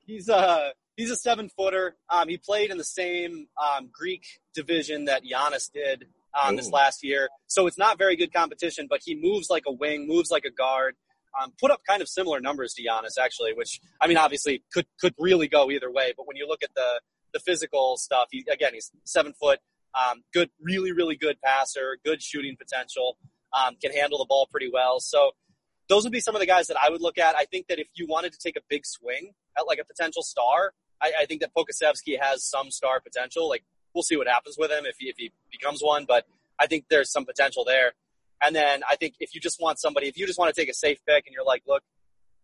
he's 0.07 0.29
a 0.29 0.37
uh, 0.37 0.69
he's 0.97 1.11
a 1.11 1.17
seven 1.17 1.49
footer. 1.57 1.97
Um, 2.09 2.29
he 2.29 2.39
played 2.39 2.71
in 2.71 2.79
the 2.79 2.85
same 2.85 3.47
um, 3.63 3.91
Greek 3.93 4.25
division 4.55 5.07
that 5.07 5.23
Giannis 5.25 5.71
did 5.73 6.07
um, 6.41 6.57
this 6.57 6.71
last 6.71 7.05
year, 7.05 7.29
so 7.47 7.67
it's 7.67 7.79
not 7.79 7.99
very 7.99 8.17
good 8.17 8.33
competition. 8.33 8.87
But 8.89 9.01
he 9.05 9.15
moves 9.15 9.49
like 9.51 9.65
a 9.67 9.73
wing, 9.73 10.07
moves 10.09 10.31
like 10.31 10.45
a 10.45 10.51
guard. 10.51 10.97
Um, 11.41 11.53
put 11.61 11.73
up 11.73 11.81
kind 11.89 12.01
of 12.01 12.09
similar 12.09 12.39
numbers 12.41 12.75
to 12.75 12.83
Giannis, 12.85 13.19
actually, 13.21 13.55
which 13.55 13.81
I 14.01 14.07
mean, 14.07 14.17
obviously 14.17 14.63
could 14.73 14.87
could 15.01 15.15
really 15.19 15.49
go 15.49 15.71
either 15.71 15.91
way. 15.91 16.15
But 16.17 16.27
when 16.27 16.37
you 16.37 16.47
look 16.47 16.63
at 16.63 16.71
the 16.75 17.01
the 17.33 17.41
physical 17.41 17.97
stuff, 17.97 18.29
he 18.31 18.45
again 18.51 18.73
he's 18.75 18.91
seven 19.05 19.33
foot, 19.33 19.59
um, 19.95 20.23
good, 20.33 20.51
really 20.61 20.93
really 20.93 21.17
good 21.17 21.41
passer, 21.43 21.99
good 22.05 22.23
shooting 22.23 22.57
potential, 22.57 23.17
um, 23.53 23.77
can 23.81 23.93
handle 23.93 24.19
the 24.19 24.27
ball 24.27 24.49
pretty 24.51 24.71
well. 24.73 25.01
So 25.01 25.33
those 25.89 26.05
would 26.05 26.13
be 26.13 26.21
some 26.21 26.35
of 26.35 26.41
the 26.41 26.47
guys 26.47 26.67
that 26.69 26.77
I 26.83 26.91
would 26.91 27.03
look 27.03 27.19
at. 27.19 27.37
I 27.37 27.45
think 27.45 27.69
that 27.69 27.79
if 27.79 27.89
you 27.95 28.07
wanted 28.07 28.33
to 28.33 28.39
take 28.39 28.57
a 28.57 28.63
big 28.69 28.87
swing 28.87 29.33
at 29.59 29.67
like 29.67 29.79
a 29.79 29.85
potential 29.85 30.23
star, 30.23 30.73
I, 31.01 31.13
I 31.21 31.27
think 31.27 31.43
that 31.43 31.51
Pokusevski 31.55 32.19
has 32.21 32.43
some 32.43 32.71
star 32.71 33.01
potential. 33.01 33.49
Like 33.49 33.65
we'll 33.95 34.03
see 34.03 34.17
what 34.17 34.27
happens 34.27 34.57
with 34.59 34.71
him 34.71 34.87
if 34.87 34.97
he, 34.99 35.09
if 35.09 35.17
he 35.17 35.33
becomes 35.51 35.81
one, 35.83 36.05
but 36.07 36.27
I 36.59 36.67
think 36.67 36.87
there's 36.89 37.11
some 37.11 37.25
potential 37.25 37.65
there. 37.65 37.93
And 38.43 38.55
then 38.55 38.83
I 38.89 38.97
think 38.97 39.15
if 39.21 39.35
you 39.35 39.41
just 39.41 39.61
want 39.61 39.79
somebody, 39.79 40.09
if 40.09 40.19
you 40.19 40.27
just 40.27 40.39
want 40.39 40.55
to 40.55 40.61
take 40.61 40.69
a 40.69 40.75
safe 40.75 40.99
pick 41.07 41.27
and 41.27 41.35
you're 41.35 41.45
like, 41.45 41.63
look, 41.67 41.83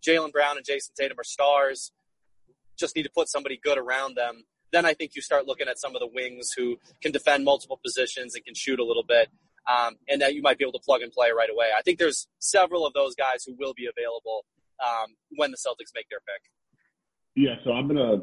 Jaylen 0.07 0.33
Brown 0.33 0.57
and 0.57 0.65
Jayson 0.65 0.95
Tatum 0.95 1.19
are 1.19 1.25
stars, 1.25 1.93
just 2.77 2.97
need 2.97 3.03
to 3.03 3.11
put 3.11 3.29
somebody 3.29 3.61
good 3.63 3.79
around 3.79 4.17
them. 4.17 4.45
Then 4.73 4.87
I 4.87 4.95
think 4.95 5.15
you 5.15 5.23
start 5.23 5.47
looking 5.47 5.69
at 5.69 5.79
some 5.79 5.95
of 5.95 6.01
the 6.01 6.07
wings 6.07 6.53
who 6.57 6.79
can 7.03 7.13
defend 7.13 7.45
multiple 7.45 7.81
positions 7.83 8.35
and 8.35 8.45
can 8.45 8.55
shoot 8.55 8.79
a 8.79 8.85
little 8.85 9.05
bit 9.05 9.31
um, 9.69 9.97
and 10.09 10.21
that 10.23 10.35
you 10.35 10.43
might 10.43 10.59
be 10.59 10.65
able 10.65 10.79
to 10.79 10.85
plug 10.85 11.03
and 11.03 11.13
play 11.13 11.31
right 11.37 11.51
away. 11.51 11.69
I 11.77 11.83
think 11.83 11.99
there's 11.99 12.29
several 12.39 12.87
of 12.87 12.93
those 12.95 13.15
guys 13.15 13.45
who 13.45 13.55
will 13.59 13.75
be 13.75 13.87
available 13.87 14.45
um, 14.85 15.15
when 15.37 15.51
the 15.51 15.57
Celtics 15.57 15.93
make 15.95 16.09
their 16.09 16.21
pick. 16.21 16.43
Yeah, 17.37 17.57
so 17.65 17.73
I'm 17.73 17.87
gonna 17.87 18.23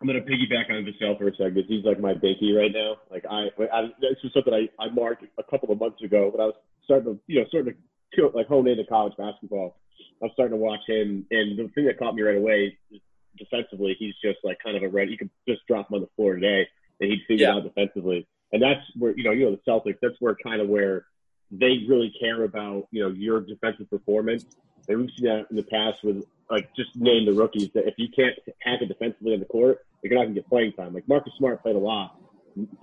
I'm 0.00 0.06
gonna 0.06 0.20
piggyback 0.20 0.70
on 0.70 0.84
Vassell 0.84 1.18
for 1.18 1.28
a 1.28 1.32
second 1.32 1.54
because 1.54 1.68
he's 1.68 1.84
like 1.84 2.00
my 2.00 2.14
baby 2.14 2.54
right 2.54 2.72
now. 2.72 2.96
Like 3.10 3.24
I, 3.30 3.48
I 3.72 3.82
this 4.00 4.18
was 4.22 4.32
something 4.34 4.52
I, 4.52 4.68
I 4.82 4.90
marked 4.90 5.24
a 5.38 5.42
couple 5.44 5.72
of 5.72 5.80
months 5.80 6.02
ago 6.02 6.30
when 6.30 6.40
I 6.40 6.46
was 6.46 6.54
starting 6.84 7.14
to 7.14 7.20
you 7.26 7.40
know 7.40 7.46
starting 7.48 7.74
to 8.14 8.30
like 8.34 8.48
hone 8.48 8.68
into 8.68 8.84
college 8.84 9.14
basketball. 9.16 9.78
I 10.20 10.26
was 10.26 10.32
starting 10.34 10.58
to 10.58 10.62
watch 10.62 10.80
him, 10.86 11.26
and 11.30 11.58
the 11.58 11.68
thing 11.74 11.86
that 11.86 11.98
caught 11.98 12.14
me 12.14 12.22
right 12.22 12.36
away 12.36 12.76
is 12.90 13.00
defensively, 13.36 13.96
he's 13.98 14.14
just 14.22 14.38
like 14.44 14.58
kind 14.64 14.76
of 14.76 14.82
a 14.82 14.88
red. 14.88 15.10
You 15.10 15.18
could 15.18 15.30
just 15.48 15.66
drop 15.66 15.90
him 15.90 15.96
on 15.96 16.00
the 16.02 16.08
floor 16.16 16.34
today, 16.34 16.66
and 17.00 17.10
he'd 17.10 17.22
figure 17.26 17.46
yeah. 17.46 17.54
it 17.54 17.56
out 17.58 17.64
defensively 17.64 18.26
and 18.52 18.62
that's 18.62 18.80
where 18.96 19.14
you 19.16 19.24
know 19.24 19.32
you 19.32 19.44
know 19.44 19.50
the 19.56 19.70
Celtics. 19.70 19.98
That's 20.00 20.14
where 20.20 20.36
kind 20.42 20.60
of 20.60 20.68
where 20.68 21.06
they 21.50 21.84
really 21.88 22.12
care 22.20 22.44
about 22.44 22.86
you 22.90 23.02
know 23.02 23.08
your 23.08 23.40
defensive 23.40 23.90
performance. 23.90 24.44
And 24.88 24.98
we've 24.98 25.10
seen 25.16 25.26
that 25.26 25.46
in 25.50 25.56
the 25.56 25.62
past 25.62 26.02
with 26.02 26.24
like 26.50 26.68
just 26.76 26.94
name 26.96 27.24
the 27.24 27.32
rookies 27.32 27.70
that 27.74 27.86
if 27.86 27.94
you 27.96 28.08
can't 28.14 28.34
hack 28.60 28.82
it 28.82 28.88
defensively 28.88 29.32
on 29.32 29.40
the 29.40 29.46
court, 29.46 29.78
you're 30.02 30.14
not 30.14 30.24
gonna 30.24 30.34
get 30.34 30.48
playing 30.48 30.72
time. 30.72 30.92
Like 30.92 31.08
Marcus 31.08 31.32
Smart 31.38 31.62
played 31.62 31.76
a 31.76 31.80
lot, 31.80 32.16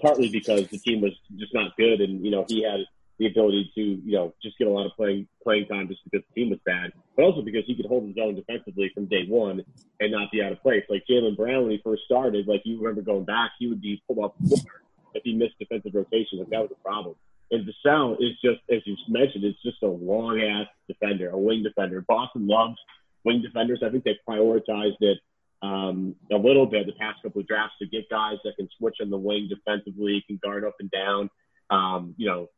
partly 0.02 0.30
because 0.30 0.68
the 0.68 0.80
team 0.80 1.02
was 1.02 1.14
just 1.38 1.54
not 1.54 1.78
good, 1.78 2.02
and 2.02 2.26
you 2.26 2.32
know 2.32 2.46
he 2.48 2.64
had 2.64 2.80
the 3.20 3.28
ability 3.28 3.72
to 3.76 3.82
you 3.82 4.14
know 4.14 4.34
just 4.42 4.58
get 4.58 4.68
a 4.68 4.72
lot 4.72 4.86
of 4.86 4.94
playing 4.96 5.28
playing 5.44 5.68
time 5.68 5.88
just 5.88 6.02
because 6.06 6.26
the 6.28 6.42
team 6.42 6.50
was 6.50 6.60
bad, 6.66 6.92
but 7.16 7.24
also 7.24 7.42
because 7.42 7.64
he 7.68 7.76
could 7.76 7.86
hold 7.86 8.08
his 8.08 8.18
own 8.22 8.36
defensively 8.36 8.90
from 8.94 9.06
day 9.06 9.26
one 9.28 9.64
and 10.00 10.12
not 10.12 10.32
be 10.32 10.42
out 10.42 10.52
of 10.52 10.62
place. 10.62 10.84
Like 10.90 11.04
Jaylen 11.10 11.36
Brown 11.36 11.64
when 11.64 11.72
he 11.72 11.82
first 11.84 12.04
started, 12.06 12.48
like 12.48 12.62
you 12.66 12.78
remember 12.78 13.02
going 13.02 13.26
back, 13.26 13.52
he 13.60 13.68
would 13.68 13.82
be 13.82 14.02
pulled 14.08 14.20
off 14.20 14.32
the 14.40 14.58
floor 14.58 14.82
if 15.14 15.24
he 15.24 15.34
missed 15.34 15.60
defensive 15.60 15.94
rotation. 15.94 16.40
Like 16.40 16.50
that 16.50 16.62
was 16.62 16.72
a 16.72 16.84
problem. 16.84 17.16
And 17.52 17.68
Vassell 17.68 18.14
is 18.20 18.38
just, 18.44 18.62
as 18.72 18.82
you 18.86 18.96
mentioned, 19.08 19.44
it's 19.44 19.62
just 19.64 19.82
a 19.82 19.88
long 19.88 20.40
ass 20.40 20.68
defender, 20.88 21.30
a 21.30 21.38
wing 21.38 21.64
defender. 21.64 22.02
Boston 22.08 22.48
loves 22.48 22.78
wing 23.26 23.42
defenders. 23.42 23.82
I 23.84 23.90
think 23.90 24.04
they 24.04 24.18
prioritized 24.28 25.02
it 25.02 25.18
um, 25.62 26.16
a 26.32 26.38
little 26.38 26.66
bit 26.66 26.86
the 26.86 26.94
past 26.94 27.22
couple 27.24 27.42
of 27.42 27.48
drafts 27.48 27.76
to 27.80 27.88
get 27.88 28.10
guys 28.10 28.38
that 28.44 28.56
can 28.56 28.70
switch 28.78 28.98
on 29.02 29.10
the 29.10 29.18
wing 29.18 29.50
defensively, 29.50 30.24
can 30.28 30.40
guard 30.42 30.64
up 30.64 30.76
and 30.80 30.92
down. 30.92 31.30
Um, 31.70 32.16
you 32.18 32.28
know, 32.28 32.50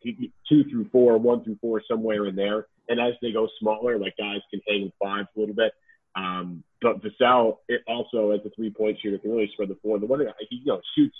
two 0.48 0.64
through 0.70 0.90
four, 0.92 1.18
one 1.18 1.44
through 1.44 1.58
four, 1.60 1.82
somewhere 1.88 2.28
in 2.28 2.36
there. 2.36 2.68
And 2.88 3.00
as 3.00 3.14
they 3.22 3.32
go 3.32 3.48
smaller, 3.60 4.00
like 4.00 4.16
guys 4.18 4.40
can 4.50 4.62
hang 4.68 4.84
in 4.84 4.92
fives 5.02 5.28
a 5.36 5.40
little 5.40 5.56
bit. 5.56 5.74
Um, 6.16 6.64
but 6.82 7.02
Vassell, 7.02 7.58
it 7.68 7.82
also 7.88 8.32
as 8.32 8.42
a 8.46 8.50
three 8.50 8.70
point 8.70 8.98
shooter 9.02 9.18
can 9.18 9.32
really 9.32 9.50
spread 9.54 9.70
the 9.70 9.76
floor. 9.76 10.00
The 10.00 10.06
one 10.06 10.20
thing 10.20 10.30
he 10.50 10.58
you 10.58 10.66
know 10.66 10.82
shoots 10.96 11.16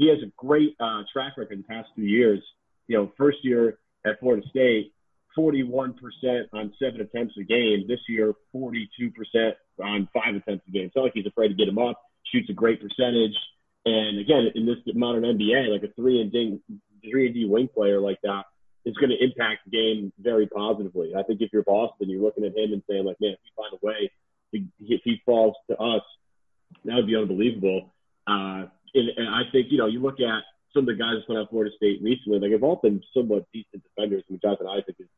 he 0.00 0.08
has 0.08 0.18
a 0.22 0.32
great 0.36 0.74
uh, 0.80 1.02
track 1.12 1.36
record 1.36 1.52
in 1.52 1.58
the 1.58 1.68
past 1.68 1.90
few 1.94 2.04
years. 2.04 2.42
You 2.88 2.96
know, 2.96 3.12
first 3.18 3.38
year 3.42 3.78
at 4.06 4.18
Florida 4.18 4.46
State, 4.48 4.92
41% 5.38 5.94
on 6.54 6.72
seven 6.80 7.02
attempts 7.02 7.34
a 7.38 7.44
game. 7.44 7.84
This 7.86 8.00
year, 8.08 8.34
42% 8.54 8.72
on 9.82 10.08
five 10.14 10.34
attempts 10.34 10.66
a 10.66 10.70
game. 10.70 10.86
It's 10.86 10.96
not 10.96 11.02
like 11.02 11.12
he's 11.14 11.26
afraid 11.26 11.48
to 11.48 11.54
get 11.54 11.68
him 11.68 11.78
up. 11.78 12.00
Shoots 12.32 12.48
a 12.48 12.54
great 12.54 12.80
percentage. 12.80 13.36
And 13.84 14.18
again, 14.18 14.48
in 14.54 14.64
this 14.64 14.78
modern 14.94 15.22
NBA, 15.22 15.68
like 15.68 15.82
a 15.82 15.92
three 15.94 16.22
and 16.22 16.32
ding 16.32 16.60
three 17.08 17.26
and 17.26 17.34
D 17.34 17.44
wing 17.44 17.68
player 17.72 18.00
like 18.00 18.18
that 18.22 18.44
is 18.84 18.94
going 18.96 19.10
to 19.10 19.22
impact 19.22 19.60
the 19.64 19.70
game 19.70 20.12
very 20.18 20.46
positively. 20.46 21.12
I 21.16 21.22
think 21.22 21.40
if 21.40 21.52
you're 21.52 21.62
Boston, 21.62 22.08
you're 22.08 22.22
looking 22.22 22.44
at 22.44 22.56
him 22.56 22.72
and 22.72 22.82
saying 22.88 23.04
like, 23.04 23.20
man, 23.20 23.32
if 23.32 23.38
we 23.44 23.50
find 23.56 23.72
a 23.72 23.86
way, 23.86 24.10
to, 24.54 24.64
if 24.80 25.02
he 25.04 25.20
falls 25.24 25.54
to 25.68 25.76
us, 25.76 26.02
that 26.84 26.94
would 26.94 27.06
be 27.06 27.16
unbelievable. 27.16 27.92
Uh, 28.26 28.66
and, 28.94 29.08
and 29.16 29.28
I 29.28 29.42
think 29.52 29.68
you 29.70 29.78
know 29.78 29.86
you 29.86 30.00
look 30.00 30.20
at 30.20 30.42
some 30.72 30.82
of 30.82 30.86
the 30.86 30.94
guys 30.94 31.16
that 31.18 31.28
went 31.28 31.40
out 31.40 31.50
Florida 31.50 31.74
State 31.76 32.00
recently, 32.02 32.38
like 32.38 32.50
they've 32.50 32.62
all 32.62 32.80
been 32.82 33.02
somewhat 33.14 33.46
decent 33.52 33.82
defenders. 33.82 34.22
I 34.28 34.32
mean, 34.32 34.40
Jonathan 34.42 34.66
Isaac 34.68 34.96
is 34.98 35.08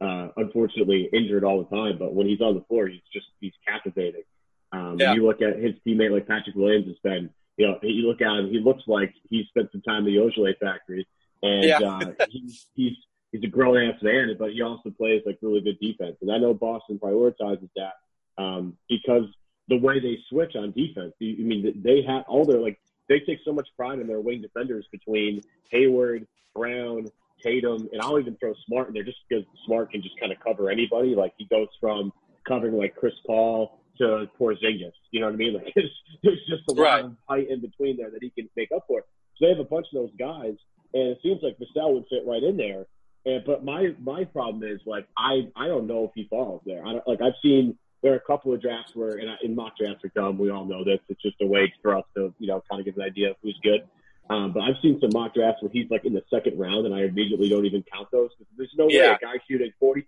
uh, 0.00 0.28
unfortunately 0.36 1.08
injured 1.12 1.44
all 1.44 1.62
the 1.62 1.76
time, 1.76 1.98
but 1.98 2.14
when 2.14 2.26
he's 2.26 2.40
on 2.40 2.54
the 2.54 2.62
floor, 2.62 2.86
he's 2.86 3.02
just 3.12 3.26
he's 3.40 3.52
captivating. 3.66 4.24
Um, 4.72 4.96
yeah. 4.98 5.14
You 5.14 5.26
look 5.26 5.40
at 5.40 5.58
his 5.58 5.74
teammate 5.86 6.10
like 6.10 6.26
Patrick 6.26 6.56
Williams 6.56 6.86
has 6.86 6.98
been, 7.02 7.30
you 7.56 7.66
know, 7.66 7.78
you 7.82 8.08
look 8.08 8.20
at 8.20 8.38
him, 8.38 8.50
he 8.50 8.58
looks 8.58 8.82
like 8.86 9.14
he 9.28 9.44
spent 9.48 9.70
some 9.70 9.82
time 9.82 10.06
in 10.06 10.14
the 10.14 10.20
Ojeleye 10.20 10.58
factory, 10.58 11.06
and 11.44 11.64
yeah. 11.64 11.78
uh, 11.78 12.26
he's 12.30 12.66
he's 12.74 12.96
he's 13.32 13.44
a 13.44 13.48
grown 13.48 13.76
ass 13.76 14.02
man, 14.02 14.34
but 14.38 14.52
he 14.52 14.62
also 14.62 14.90
plays 14.90 15.22
like 15.26 15.38
really 15.42 15.60
good 15.60 15.78
defense. 15.80 16.16
And 16.22 16.32
I 16.32 16.38
know 16.38 16.54
Boston 16.54 16.98
prioritizes 16.98 17.68
that 17.76 17.94
um, 18.42 18.76
because 18.88 19.24
the 19.68 19.78
way 19.78 20.00
they 20.00 20.18
switch 20.28 20.56
on 20.56 20.72
defense. 20.72 21.12
I 21.20 21.36
mean, 21.38 21.80
they 21.82 22.02
have 22.06 22.24
all 22.28 22.44
their 22.44 22.60
like 22.60 22.78
they 23.08 23.20
take 23.20 23.38
so 23.44 23.52
much 23.52 23.68
pride 23.76 23.98
in 23.98 24.06
their 24.06 24.20
wing 24.20 24.42
defenders 24.42 24.86
between 24.90 25.42
Hayward, 25.70 26.26
Brown, 26.54 27.06
Tatum, 27.42 27.88
and 27.92 28.00
I'll 28.00 28.18
even 28.18 28.36
throw 28.36 28.54
Smart 28.66 28.88
in 28.88 28.94
there 28.94 29.04
just 29.04 29.18
because 29.28 29.44
Smart 29.66 29.90
can 29.90 30.02
just 30.02 30.18
kind 30.18 30.32
of 30.32 30.40
cover 30.40 30.70
anybody. 30.70 31.14
Like 31.14 31.34
he 31.36 31.46
goes 31.46 31.68
from 31.80 32.12
covering 32.46 32.76
like 32.76 32.96
Chris 32.96 33.14
Paul 33.26 33.80
to 33.98 34.28
Porzingis. 34.38 34.92
You 35.10 35.20
know 35.20 35.26
what 35.26 35.34
I 35.34 35.36
mean? 35.36 35.54
Like 35.64 35.74
there's, 36.22 36.40
just 36.48 36.62
a 36.70 36.72
lot 36.72 36.82
right. 36.82 37.04
of 37.04 37.16
height 37.28 37.50
in 37.50 37.60
between 37.60 37.96
there 37.96 38.10
that 38.10 38.22
he 38.22 38.30
can 38.30 38.48
make 38.56 38.70
up 38.74 38.84
for. 38.86 39.04
So 39.36 39.46
they 39.46 39.50
have 39.50 39.58
a 39.58 39.64
bunch 39.64 39.86
of 39.92 40.00
those 40.02 40.16
guys, 40.18 40.54
and 40.94 41.08
it 41.08 41.18
seems 41.22 41.40
like 41.42 41.58
Vassell 41.58 41.92
would 41.94 42.04
fit 42.08 42.22
right 42.26 42.42
in 42.42 42.56
there. 42.56 42.86
And 43.26 43.44
but 43.44 43.64
my 43.64 43.94
my 44.00 44.24
problem 44.24 44.62
is 44.62 44.80
like 44.86 45.06
I 45.18 45.48
I 45.56 45.66
don't 45.66 45.86
know 45.86 46.04
if 46.04 46.10
he 46.14 46.26
falls 46.28 46.62
there. 46.64 46.86
I 46.86 46.92
don't, 46.92 47.08
like 47.08 47.20
I've 47.20 47.34
seen 47.42 47.76
there 48.04 48.12
are 48.12 48.16
a 48.16 48.20
couple 48.20 48.52
of 48.52 48.60
drafts 48.60 48.94
where, 48.94 49.12
and 49.12 49.30
in 49.42 49.54
mock 49.54 49.78
drafts 49.78 50.04
are 50.04 50.12
dumb. 50.14 50.36
We 50.36 50.50
all 50.50 50.66
know 50.66 50.84
this. 50.84 50.98
It's 51.08 51.22
just 51.22 51.36
a 51.40 51.46
way 51.46 51.72
for 51.80 51.96
us 51.96 52.04
to, 52.14 52.34
you 52.38 52.46
know, 52.46 52.62
kind 52.70 52.78
of 52.78 52.84
get 52.84 52.96
an 52.96 53.02
idea 53.02 53.30
of 53.30 53.36
who's 53.42 53.58
good. 53.62 53.80
Um, 54.28 54.52
but 54.52 54.60
I've 54.60 54.76
seen 54.82 55.00
some 55.00 55.08
mock 55.14 55.34
drafts 55.34 55.62
where 55.62 55.70
he's 55.72 55.88
like 55.90 56.04
in 56.04 56.12
the 56.12 56.22
second 56.28 56.58
round, 56.58 56.84
and 56.84 56.94
I 56.94 57.04
immediately 57.04 57.48
don't 57.48 57.64
even 57.64 57.82
count 57.90 58.08
those. 58.12 58.28
There's 58.58 58.70
no 58.76 58.88
yeah. 58.90 59.12
way 59.12 59.18
a 59.22 59.24
guy 59.24 59.34
shooting 59.48 59.72
40% 59.82 60.04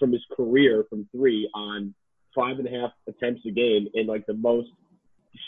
from 0.00 0.12
his 0.12 0.22
career 0.36 0.84
from 0.90 1.08
three 1.12 1.48
on 1.54 1.94
five 2.34 2.58
and 2.58 2.66
a 2.66 2.70
half 2.70 2.90
attempts 3.08 3.46
a 3.46 3.52
game 3.52 3.88
in 3.94 4.08
like 4.08 4.26
the 4.26 4.34
most 4.34 4.68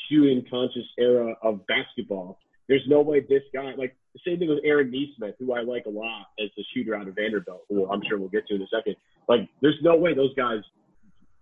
shooting 0.09 0.45
conscious 0.49 0.87
era 0.97 1.35
of 1.43 1.67
basketball. 1.67 2.39
There's 2.69 2.85
no 2.87 3.01
way 3.01 3.21
this 3.21 3.43
guy, 3.53 3.73
like 3.77 3.97
the 4.13 4.21
same 4.27 4.39
thing 4.39 4.49
with 4.49 4.59
Aaron 4.65 4.91
Nesmith, 4.91 5.37
who 5.39 5.55
I 5.55 5.63
like 5.63 5.87
a 5.87 5.91
lot 5.91 6.27
as 6.39 6.51
a 6.59 6.63
shooter 6.75 6.95
out 6.95 7.09
of 7.09 7.15
Vanderbilt, 7.15 7.65
who 7.69 7.91
I'm 7.91 8.03
sure 8.07 8.19
we'll 8.19 8.29
get 8.29 8.47
to 8.49 8.55
in 8.55 8.63
a 8.63 8.67
second. 8.69 8.97
Like, 9.29 9.49
there's 9.63 9.79
no 9.83 9.97
way 9.97 10.15
those 10.15 10.35
guys 10.35 10.61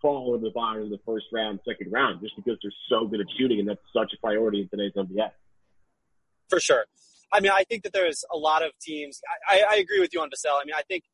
fall 0.00 0.34
in 0.36 0.42
the 0.42 0.50
bottom 0.50 0.82
of 0.82 0.90
the 0.90 1.00
first 1.04 1.26
round, 1.32 1.58
second 1.66 1.90
round, 1.90 2.20
just 2.20 2.36
because 2.36 2.58
they're 2.62 2.72
so 2.88 3.06
good 3.06 3.20
at 3.20 3.26
shooting, 3.38 3.58
and 3.58 3.68
that's 3.68 3.80
such 3.92 4.12
a 4.16 4.20
priority 4.20 4.60
in 4.60 4.68
today's 4.68 4.92
NBA. 4.92 5.30
For 6.48 6.60
sure. 6.60 6.84
I 7.32 7.40
mean, 7.40 7.52
I 7.52 7.64
think 7.64 7.82
that 7.82 7.92
there's 7.92 8.24
a 8.32 8.36
lot 8.36 8.62
of 8.62 8.70
teams. 8.80 9.20
I, 9.48 9.64
I 9.68 9.76
agree 9.76 10.00
with 10.00 10.14
you 10.14 10.20
on 10.20 10.28
Vassell. 10.28 10.60
I 10.60 10.64
mean, 10.64 10.74
I 10.76 10.82
think 10.82 11.04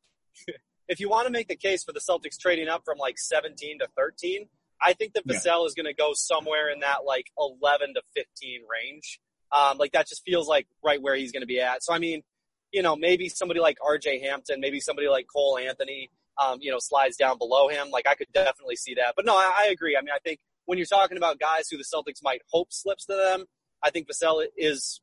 if 0.87 0.99
you 0.99 1.09
want 1.09 1.25
to 1.25 1.31
make 1.31 1.47
the 1.47 1.55
case 1.55 1.83
for 1.83 1.91
the 1.91 1.99
Celtics 1.99 2.37
trading 2.39 2.67
up 2.67 2.83
from 2.85 2.97
like 2.97 3.17
17 3.17 3.79
to 3.79 3.87
13, 3.97 4.47
I 4.81 4.93
think 4.93 5.13
that 5.13 5.25
Vassell 5.25 5.61
yeah. 5.61 5.65
is 5.65 5.73
going 5.73 5.85
to 5.85 5.93
go 5.93 6.11
somewhere 6.13 6.69
in 6.69 6.81
that 6.81 6.99
like 7.05 7.31
11 7.37 7.95
to 7.95 8.01
15 8.15 8.61
range. 8.69 9.19
Um, 9.55 9.77
like 9.77 9.91
that 9.91 10.07
just 10.07 10.23
feels 10.25 10.47
like 10.47 10.67
right 10.83 11.01
where 11.01 11.15
he's 11.15 11.31
going 11.31 11.41
to 11.41 11.47
be 11.47 11.61
at. 11.61 11.83
So 11.83 11.93
I 11.93 11.99
mean, 11.99 12.23
you 12.71 12.81
know, 12.81 12.95
maybe 12.95 13.29
somebody 13.29 13.59
like 13.59 13.77
R.J. 13.85 14.19
Hampton, 14.19 14.59
maybe 14.59 14.79
somebody 14.79 15.07
like 15.07 15.27
Cole 15.31 15.57
Anthony 15.57 16.09
um, 16.37 16.59
you 16.61 16.71
know, 16.71 16.79
slides 16.79 17.17
down 17.17 17.37
below 17.37 17.67
him. 17.67 17.89
Like 17.89 18.07
I 18.07 18.15
could 18.15 18.31
definitely 18.33 18.75
see 18.75 18.95
that. 18.95 19.13
But 19.15 19.25
no, 19.25 19.35
I, 19.35 19.65
I, 19.65 19.67
agree. 19.71 19.95
I 19.97 20.01
mean, 20.01 20.13
I 20.13 20.19
think 20.19 20.39
when 20.65 20.77
you're 20.77 20.87
talking 20.87 21.17
about 21.17 21.39
guys 21.39 21.67
who 21.69 21.77
the 21.77 21.83
Celtics 21.83 22.23
might 22.23 22.41
hope 22.51 22.71
slips 22.71 23.05
to 23.05 23.15
them, 23.15 23.45
I 23.83 23.89
think 23.89 24.07
Vassell 24.07 24.45
is, 24.57 25.01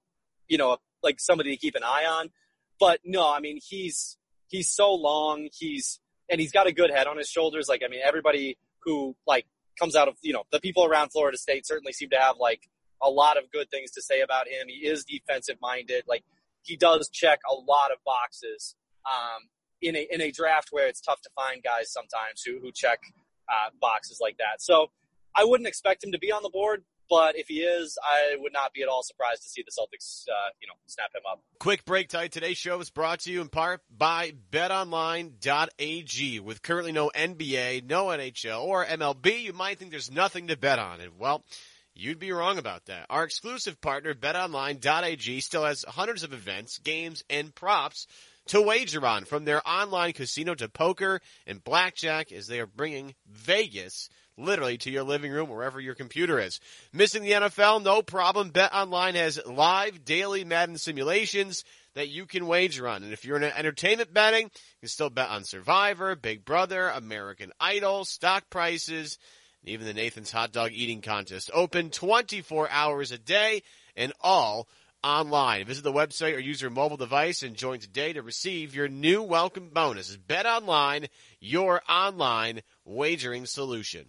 you 0.49 0.59
know, 0.59 0.79
like 1.03 1.21
somebody 1.21 1.51
to 1.51 1.57
keep 1.57 1.75
an 1.77 1.85
eye 1.85 2.07
on. 2.09 2.31
But 2.79 3.01
no, 3.05 3.31
I 3.33 3.41
mean, 3.41 3.59
he's 3.63 4.17
he's 4.49 4.71
so 4.71 4.95
long. 4.95 5.49
He's 5.53 6.01
and 6.31 6.41
he's 6.41 6.53
got 6.53 6.67
a 6.67 6.73
good 6.73 6.91
head 6.91 7.07
on 7.07 7.19
his 7.19 7.29
shoulders. 7.29 7.69
Like 7.69 7.83
I 7.85 7.89
mean, 7.89 8.01
everybody 8.05 8.57
who 8.85 9.15
like 9.27 9.47
comes 9.79 9.95
out 9.95 10.09
of 10.09 10.15
you 10.23 10.33
know 10.33 10.45
the 10.51 10.61
people 10.61 10.85
around 10.85 11.11
Florida 11.11 11.37
State 11.37 11.67
certainly 11.67 11.93
seem 11.93 12.11
to 12.11 12.19
have 12.19 12.37
like 12.41 12.69
a 13.03 13.11
lot 13.11 13.37
of 13.37 13.51
good 13.51 13.71
things 13.71 13.91
to 13.93 14.03
say 14.03 14.21
about 14.21 14.49
him. 14.49 14.69
He 14.69 14.87
is 14.87 15.05
defensive 15.05 15.57
minded. 15.61 16.05
Like 16.09 16.25
he 16.63 16.77
does 16.77 17.09
check 17.09 17.41
a 17.51 17.55
lot 17.55 17.91
of 17.93 17.99
boxes. 18.05 18.75
Um, 19.07 19.49
in 19.83 19.97
a 19.97 20.07
in 20.11 20.21
a 20.21 20.31
draft 20.31 20.69
where 20.71 20.87
it's 20.89 21.01
tough 21.01 21.21
to 21.23 21.31
find 21.35 21.63
guys 21.63 21.93
sometimes 21.93 22.43
who 22.45 22.61
who 22.61 22.71
check 22.73 23.01
uh, 23.49 23.71
boxes 23.81 24.19
like 24.21 24.37
that. 24.39 24.61
So 24.61 24.91
I 25.35 25.45
wouldn't 25.45 25.69
expect 25.69 26.05
him 26.05 26.13
to 26.13 26.19
be 26.19 26.33
on 26.33 26.43
the 26.43 26.51
board, 26.51 26.85
but 27.09 27.37
if 27.37 27.49
he 27.49 27.61
is, 27.61 27.99
I 28.03 28.37
would 28.39 28.53
not 28.53 28.73
be 28.73 28.83
at 28.83 28.89
all 28.89 29.03
surprised 29.03 29.43
to 29.43 29.49
see 29.49 29.63
the 29.63 29.71
Celtics, 29.71 30.25
uh, 30.29 30.51
you 30.61 30.69
know, 30.69 30.75
snap 30.87 31.11
him 31.15 31.23
up. 31.31 31.41
Quick 31.59 31.85
break 31.85 32.09
time. 32.09 32.29
Today's 32.29 32.57
show 32.57 32.81
is 32.81 32.91
brought 32.91 33.21
to 33.21 33.33
you 33.33 33.41
in 33.41 33.49
part 33.49 33.81
by 33.97 34.33
BetOnline.ag. 34.53 36.41
With 36.41 36.63
currently 36.63 36.93
no 36.93 37.11
NBA, 37.15 37.89
no 37.89 38.07
NHL, 38.07 38.63
or 38.63 38.85
MLB, 38.85 39.43
you 39.43 39.53
might 39.53 39.79
think 39.79 39.91
there's 39.91 40.11
nothing 40.11 40.49
to 40.49 40.57
bet 40.57 40.79
on, 40.79 41.01
and 41.01 41.19
well. 41.19 41.45
You'd 41.95 42.19
be 42.19 42.33
wrong 42.33 42.59
about 42.59 42.87
that. 42.87 43.07
Our 43.11 43.25
exclusive 43.25 43.81
partner, 43.81 44.15
BetOnline.ag, 44.15 45.41
still 45.41 45.65
has 45.65 45.85
hundreds 45.87 46.23
of 46.23 46.33
events, 46.33 46.79
games, 46.79 47.25
and 47.29 47.55
props 47.55 48.07
to 48.47 48.63
wager 48.63 49.05
on 49.07 49.25
from 49.25 49.45
their 49.45 49.67
online 49.69 50.13
casino 50.13 50.55
to 50.55 50.69
poker 50.69 51.21
and 51.47 51.63
blackjack 51.63 52.33
as 52.33 52.47
they 52.47 52.61
are 52.61 52.67
bringing 52.67 53.15
Vegas 53.29 54.09
literally 54.37 54.79
to 54.79 54.91
your 54.91 55.03
living 55.03 55.31
room 55.31 55.51
wherever 55.51 55.81
your 55.81 55.95
computer 55.95 56.39
is. 56.39 56.61
Missing 56.93 57.23
the 57.23 57.33
NFL? 57.33 57.83
No 57.83 58.03
problem. 58.03 58.51
BetOnline 58.51 59.15
has 59.15 59.41
live 59.47 60.05
daily 60.05 60.45
Madden 60.45 60.79
simulations 60.79 61.65
that 61.95 62.09
you 62.09 62.27
can 62.27 62.47
wager 62.47 62.89
on. 62.89 63.03
And 63.03 63.13
if 63.13 63.25
you're 63.25 63.37
in 63.37 63.45
entertainment 63.45 64.15
betting, 64.15 64.45
you 64.45 64.81
can 64.81 64.89
still 64.89 65.11
bet 65.11 65.29
on 65.29 65.45
Survivor, 65.45 66.17
Big 66.17 66.45
Brother, 66.45 66.89
American 66.89 67.53
Idol, 67.61 68.05
stock 68.05 68.49
prices, 68.49 69.19
even 69.65 69.87
the 69.87 69.95
Nathan's 69.95 70.31
hot 70.31 70.53
dog 70.53 70.73
eating 70.73 71.03
contest. 71.03 71.51
Open 71.53 71.91
24 71.91 72.71
hours 72.71 73.13
a 73.13 73.19
day 73.19 73.63
and 73.97 74.13
all 74.21 74.69
online. 75.03 75.67
Visit 75.67 75.85
the 75.85 75.93
website 75.93 76.35
or 76.35 76.41
use 76.41 76.61
your 76.61 76.71
mobile 76.71 76.97
device 76.97 77.43
and 77.43 77.57
join 77.57 77.79
today 77.79 78.13
to 78.13 78.23
receive 78.23 78.75
your 78.75 78.89
new 78.89 79.23
welcome 79.23 79.71
bonus. 79.73 80.17
Bet 80.17 80.47
online, 80.47 81.07
your 81.41 81.83
online 81.89 82.61
wagering 82.85 83.47
solution. 83.47 84.07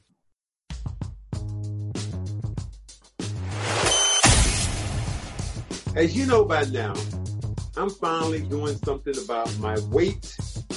As 5.93 6.15
you 6.15 6.25
know 6.25 6.45
by 6.45 6.63
now, 6.65 6.93
I'm 7.75 7.89
finally 7.89 8.41
doing 8.41 8.77
something 8.77 9.17
about 9.25 9.57
my 9.59 9.77
weight 9.89 10.35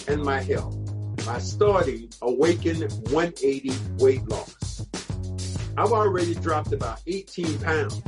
and 0.08 0.22
my 0.22 0.40
health 0.40 0.76
by 1.24 1.38
starting 1.38 2.10
Awaken 2.20 2.80
180 2.82 3.70
Weight 3.98 4.28
Loss. 4.28 4.53
I've 5.76 5.90
already 5.90 6.34
dropped 6.36 6.72
about 6.72 7.00
18 7.06 7.58
pounds 7.58 8.02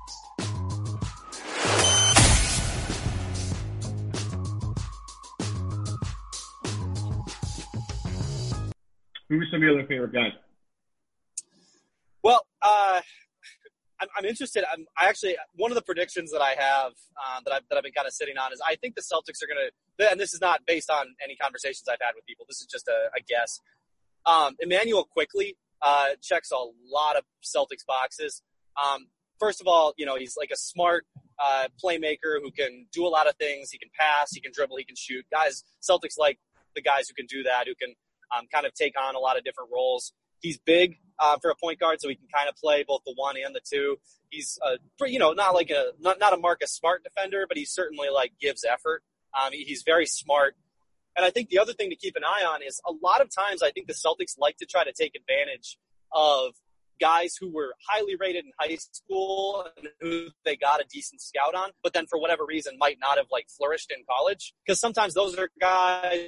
Who 9.31 9.43
some 9.47 9.57
of 9.57 9.63
your 9.63 9.79
other 9.79 9.87
favorite 9.89 10.13
guys? 10.13 10.33
Uh, 12.63 13.01
I'm, 14.01 14.09
I'm, 14.17 14.25
interested. 14.25 14.65
I'm 14.73 14.87
I 14.97 15.09
actually 15.09 15.37
one 15.55 15.71
of 15.71 15.75
the 15.75 15.83
predictions 15.83 16.31
that 16.33 16.41
I 16.41 16.55
have 16.59 16.93
um, 17.19 17.43
that 17.45 17.53
I've 17.53 17.63
that 17.69 17.77
I've 17.77 17.83
been 17.83 17.93
kind 17.93 18.07
of 18.07 18.13
sitting 18.13 18.37
on 18.39 18.53
is 18.53 18.61
I 18.67 18.77
think 18.77 18.95
the 18.95 19.03
Celtics 19.03 19.43
are 19.43 19.47
going 19.47 19.71
to, 19.99 20.11
and 20.11 20.21
this 20.21 20.35
is 20.35 20.41
not 20.41 20.61
based 20.67 20.91
on 20.91 21.07
any 21.23 21.37
conversations 21.37 21.85
I've 21.91 21.99
had 22.01 22.13
with 22.15 22.25
people. 22.27 22.47
This 22.49 22.61
is 22.61 22.67
just 22.67 22.89
a, 22.89 23.11
a 23.17 23.21
guess. 23.27 23.61
Um, 24.27 24.57
Immanuel 24.61 25.05
Quickley 25.05 25.57
uh, 25.83 26.11
checks 26.23 26.51
a 26.53 26.57
lot 26.57 27.17
of 27.17 27.25
Celtics 27.45 27.85
boxes. 27.87 28.43
Um, 28.83 29.09
first 29.41 29.61
of 29.61 29.67
all, 29.67 29.95
you 29.97 30.07
know 30.07 30.17
he's 30.17 30.37
like 30.37 30.51
a 30.53 30.57
smart 30.57 31.05
uh, 31.43 31.69
playmaker 31.83 32.41
who 32.43 32.51
can 32.51 32.87
do 32.93 33.07
a 33.07 33.11
lot 33.11 33.29
of 33.29 33.35
things. 33.37 33.71
He 33.71 33.79
can 33.79 33.91
pass, 33.99 34.33
he 34.33 34.41
can 34.41 34.53
dribble, 34.55 34.77
he 34.77 34.85
can 34.85 34.97
shoot. 34.97 35.25
Guys, 35.33 35.65
Celtics 35.83 36.19
like 36.19 36.39
the 36.75 36.83
guys 36.83 37.09
who 37.09 37.15
can 37.15 37.27
do 37.27 37.43
that, 37.45 37.67
who 37.67 37.75
can 37.75 37.95
um, 38.37 38.47
kind 38.53 38.67
of 38.67 38.75
take 38.75 38.95
on 39.01 39.15
a 39.15 39.19
lot 39.19 39.37
of 39.37 39.45
different 39.45 39.71
roles. 39.73 40.13
He's 40.41 40.59
big 40.59 40.97
uh, 41.19 41.37
for 41.41 41.51
a 41.51 41.55
point 41.57 41.81
guard, 41.81 42.01
so 42.01 42.09
he 42.09 42.15
can 42.15 42.29
kind 42.33 42.49
of 42.49 42.57
play 42.57 42.85
both 42.87 43.03
the 43.05 43.15
one 43.15 43.37
and 43.45 43.55
the 43.55 43.61
two. 43.61 43.97
He's 44.31 44.59
a, 44.65 44.79
you 45.09 45.19
know, 45.19 45.33
not 45.33 45.55
like 45.55 45.71
a 45.71 45.93
not 46.01 46.19
not 46.19 46.33
a 46.33 46.37
Marcus 46.37 46.73
Smart 46.73 47.03
defender, 47.03 47.47
but 47.49 47.57
he 47.57 47.65
certainly 47.65 48.09
like 48.13 48.33
gives 48.41 48.65
effort. 48.65 49.03
Um, 49.39 49.53
he's 49.53 49.83
very 49.85 50.07
smart. 50.07 50.55
And 51.17 51.25
I 51.25 51.31
think 51.31 51.49
the 51.49 51.59
other 51.59 51.73
thing 51.73 51.91
to 51.91 51.97
keep 51.97 52.15
an 52.17 52.23
eye 52.25 52.45
on 52.47 52.63
is 52.63 52.81
a 52.87 52.93
lot 53.03 53.21
of 53.21 53.29
times 53.35 53.63
I 53.63 53.71
think 53.71 53.89
the 53.89 53.93
Celtics 53.93 54.39
like 54.39 54.57
to 54.59 54.67
try 54.67 54.85
to 54.85 54.93
take 54.93 55.17
advantage 55.17 55.77
of 56.13 56.53
guys 57.01 57.37
who 57.39 57.53
were 57.53 57.75
highly 57.89 58.17
rated 58.17 58.45
in 58.45 58.53
high 58.59 58.77
school 58.77 59.67
and 59.77 59.89
who 60.01 60.29
they 60.45 60.57
got 60.57 60.81
a 60.81 60.85
decent 60.91 61.21
scout 61.21 61.55
on, 61.55 61.71
but 61.83 61.93
then 61.93 62.07
for 62.07 62.21
whatever 62.21 62.45
reason 62.47 62.77
might 62.79 62.99
not 63.01 63.17
have 63.17 63.27
like 63.31 63.47
flourished 63.49 63.91
in 63.91 64.05
college. 64.09 64.55
Because 64.65 64.81
sometimes 64.81 65.15
those 65.15 65.37
are 65.37 65.49
guys 65.61 66.21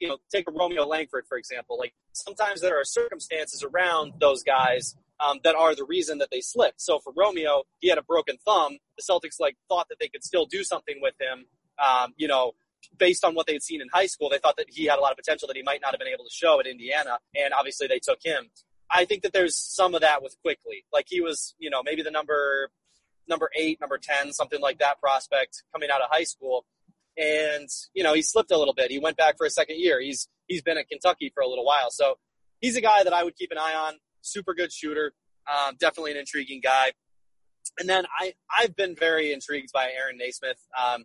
you 0.00 0.08
know, 0.08 0.18
take 0.32 0.48
a 0.48 0.52
Romeo 0.52 0.86
Langford, 0.86 1.26
for 1.28 1.38
example. 1.38 1.78
Like 1.78 1.94
sometimes 2.12 2.60
there 2.60 2.78
are 2.78 2.84
circumstances 2.84 3.62
around 3.62 4.14
those 4.20 4.42
guys 4.42 4.96
um, 5.20 5.40
that 5.44 5.54
are 5.54 5.74
the 5.74 5.84
reason 5.84 6.18
that 6.18 6.28
they 6.30 6.40
slipped. 6.40 6.80
So 6.80 6.98
for 6.98 7.12
Romeo, 7.16 7.64
he 7.80 7.88
had 7.88 7.98
a 7.98 8.02
broken 8.02 8.36
thumb. 8.44 8.78
The 8.98 9.02
Celtics 9.02 9.40
like 9.40 9.56
thought 9.68 9.88
that 9.88 9.98
they 10.00 10.08
could 10.08 10.24
still 10.24 10.46
do 10.46 10.64
something 10.64 10.96
with 11.00 11.14
him. 11.20 11.46
Um, 11.78 12.12
you 12.16 12.28
know, 12.28 12.52
based 12.98 13.24
on 13.24 13.34
what 13.34 13.46
they 13.46 13.54
had 13.54 13.62
seen 13.62 13.80
in 13.80 13.88
high 13.92 14.06
school, 14.06 14.28
they 14.28 14.38
thought 14.38 14.56
that 14.56 14.66
he 14.68 14.84
had 14.84 14.98
a 14.98 15.02
lot 15.02 15.12
of 15.12 15.16
potential 15.16 15.48
that 15.48 15.56
he 15.56 15.62
might 15.62 15.80
not 15.80 15.92
have 15.92 15.98
been 15.98 16.08
able 16.08 16.24
to 16.24 16.30
show 16.30 16.60
at 16.60 16.66
Indiana, 16.66 17.18
and 17.34 17.52
obviously 17.54 17.86
they 17.86 17.98
took 17.98 18.18
him. 18.22 18.50
I 18.90 19.04
think 19.06 19.22
that 19.22 19.32
there's 19.32 19.56
some 19.56 19.94
of 19.94 20.02
that 20.02 20.22
with 20.22 20.36
Quickley. 20.42 20.84
Like 20.92 21.06
he 21.08 21.20
was, 21.20 21.54
you 21.58 21.70
know, 21.70 21.82
maybe 21.82 22.02
the 22.02 22.10
number 22.10 22.70
number 23.26 23.50
eight, 23.56 23.80
number 23.80 23.98
ten, 23.98 24.32
something 24.32 24.60
like 24.60 24.78
that 24.78 25.00
prospect 25.00 25.62
coming 25.72 25.88
out 25.90 26.02
of 26.02 26.08
high 26.10 26.24
school 26.24 26.66
and 27.16 27.68
you 27.94 28.02
know 28.02 28.14
he 28.14 28.22
slipped 28.22 28.50
a 28.50 28.58
little 28.58 28.74
bit. 28.74 28.90
He 28.90 28.98
went 28.98 29.16
back 29.16 29.36
for 29.36 29.46
a 29.46 29.50
second 29.50 29.78
year. 29.78 30.00
He's 30.00 30.28
he's 30.46 30.62
been 30.62 30.78
at 30.78 30.88
Kentucky 30.88 31.30
for 31.34 31.42
a 31.42 31.48
little 31.48 31.64
while, 31.64 31.90
so 31.90 32.18
he's 32.60 32.76
a 32.76 32.80
guy 32.80 33.04
that 33.04 33.12
I 33.12 33.24
would 33.24 33.36
keep 33.36 33.50
an 33.50 33.58
eye 33.58 33.74
on. 33.74 33.94
Super 34.20 34.54
good 34.54 34.72
shooter, 34.72 35.12
um, 35.48 35.76
definitely 35.78 36.12
an 36.12 36.18
intriguing 36.18 36.60
guy. 36.62 36.92
And 37.78 37.88
then 37.88 38.04
I 38.18 38.34
I've 38.54 38.76
been 38.76 38.94
very 38.94 39.32
intrigued 39.32 39.72
by 39.72 39.90
Aaron 39.96 40.18
Nesmith. 40.18 40.60
Um, 40.82 41.04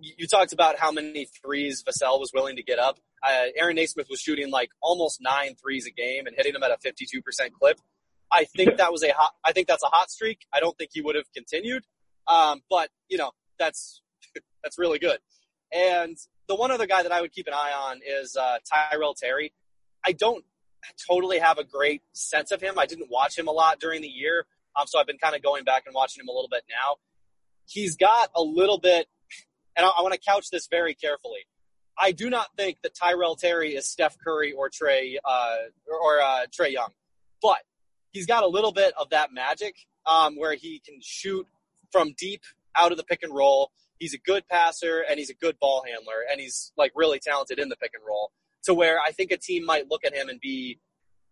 you, 0.00 0.14
you, 0.18 0.26
talked 0.26 0.52
about 0.52 0.78
how 0.78 0.90
many 0.90 1.28
threes 1.40 1.84
Vassell 1.84 2.18
was 2.18 2.32
willing 2.34 2.56
to 2.56 2.64
get 2.64 2.80
up. 2.80 2.98
Uh, 3.24 3.46
Aaron 3.56 3.76
Nesmith 3.76 4.08
was 4.10 4.20
shooting 4.20 4.50
like 4.50 4.70
almost 4.82 5.20
nine 5.20 5.54
threes 5.54 5.86
a 5.86 5.90
game 5.90 6.26
and 6.26 6.34
hitting 6.36 6.52
them 6.52 6.64
at 6.64 6.72
a 6.72 6.76
52% 6.76 7.22
clip. 7.52 7.80
I 8.32 8.44
think 8.44 8.76
that 8.78 8.92
was 8.92 9.04
a 9.04 9.12
hot. 9.12 9.32
I 9.44 9.52
think 9.52 9.68
that's 9.68 9.84
a 9.84 9.88
hot 9.88 10.10
streak. 10.10 10.46
I 10.52 10.60
don't 10.60 10.76
think 10.76 10.90
he 10.92 11.00
would 11.00 11.14
have 11.14 11.32
continued. 11.34 11.84
Um, 12.26 12.62
but 12.68 12.90
you 13.08 13.18
know 13.18 13.30
that's 13.58 14.02
that's 14.62 14.78
really 14.78 14.98
good. 14.98 15.18
And 15.72 16.16
the 16.48 16.54
one 16.54 16.70
other 16.70 16.86
guy 16.86 17.02
that 17.02 17.12
I 17.12 17.20
would 17.20 17.32
keep 17.32 17.46
an 17.46 17.52
eye 17.54 17.72
on 17.76 18.00
is 18.06 18.36
uh, 18.36 18.58
Tyrell 18.64 19.14
Terry. 19.14 19.52
I 20.04 20.12
don't 20.12 20.44
totally 21.08 21.38
have 21.38 21.58
a 21.58 21.64
great 21.64 22.02
sense 22.12 22.50
of 22.50 22.60
him. 22.60 22.78
I 22.78 22.86
didn't 22.86 23.10
watch 23.10 23.38
him 23.38 23.48
a 23.48 23.52
lot 23.52 23.80
during 23.80 24.00
the 24.00 24.08
year, 24.08 24.46
um, 24.76 24.86
so 24.86 24.98
I've 24.98 25.06
been 25.06 25.18
kind 25.18 25.34
of 25.34 25.42
going 25.42 25.64
back 25.64 25.84
and 25.86 25.94
watching 25.94 26.22
him 26.22 26.28
a 26.28 26.32
little 26.32 26.48
bit 26.50 26.62
now. 26.68 26.96
He's 27.66 27.96
got 27.96 28.30
a 28.34 28.42
little 28.42 28.78
bit, 28.78 29.06
and 29.76 29.84
I, 29.84 29.90
I 29.90 30.02
want 30.02 30.14
to 30.14 30.20
couch 30.20 30.50
this 30.50 30.68
very 30.68 30.94
carefully. 30.94 31.40
I 32.00 32.12
do 32.12 32.30
not 32.30 32.46
think 32.56 32.78
that 32.82 32.94
Tyrell 32.94 33.34
Terry 33.34 33.74
is 33.74 33.86
Steph 33.86 34.16
Curry 34.18 34.52
or 34.52 34.70
Trey 34.70 35.18
uh, 35.24 35.56
or 36.02 36.20
uh, 36.20 36.46
Trae 36.46 36.72
Young, 36.72 36.90
but 37.42 37.58
he's 38.12 38.26
got 38.26 38.44
a 38.44 38.46
little 38.46 38.72
bit 38.72 38.94
of 38.98 39.10
that 39.10 39.32
magic 39.32 39.74
um, 40.06 40.36
where 40.36 40.54
he 40.54 40.80
can 40.84 41.00
shoot 41.02 41.46
from 41.90 42.14
deep 42.16 42.42
out 42.76 42.92
of 42.92 42.98
the 42.98 43.04
pick 43.04 43.22
and 43.22 43.34
roll 43.34 43.72
he's 43.98 44.14
a 44.14 44.18
good 44.18 44.46
passer 44.48 45.04
and 45.08 45.18
he's 45.18 45.30
a 45.30 45.34
good 45.34 45.58
ball 45.58 45.82
handler 45.86 46.24
and 46.30 46.40
he's 46.40 46.72
like 46.76 46.92
really 46.94 47.18
talented 47.18 47.58
in 47.58 47.68
the 47.68 47.76
pick 47.76 47.92
and 47.94 48.02
roll 48.06 48.30
to 48.64 48.74
where 48.74 49.00
I 49.00 49.12
think 49.12 49.30
a 49.32 49.36
team 49.36 49.64
might 49.64 49.90
look 49.90 50.04
at 50.04 50.14
him 50.14 50.28
and 50.28 50.40
be 50.40 50.78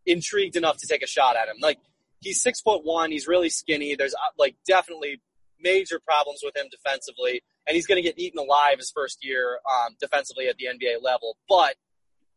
intrigued 0.05 0.57
enough 0.57 0.79
to 0.79 0.87
take 0.87 1.03
a 1.03 1.07
shot 1.07 1.37
at 1.37 1.49
him. 1.49 1.57
Like 1.61 1.79
he's 2.21 2.43
six 2.43 2.61
foot 2.61 2.85
one, 2.85 3.11
he's 3.11 3.27
really 3.27 3.51
skinny. 3.51 3.95
There's 3.95 4.15
uh, 4.15 4.33
like 4.39 4.57
definitely 4.67 5.21
major 5.61 6.01
problems 6.05 6.41
with 6.45 6.57
him 6.57 6.67
defensively, 6.71 7.43
and 7.67 7.75
he's 7.75 7.87
going 7.87 7.97
to 7.97 8.03
get 8.03 8.19
eaten 8.19 8.39
alive 8.39 8.79
his 8.79 8.91
first 8.91 9.25
year 9.25 9.59
um, 9.71 9.97
defensively 10.01 10.49
at 10.49 10.57
the 10.57 10.67
NBA 10.67 11.03
level. 11.03 11.37
But 11.49 11.77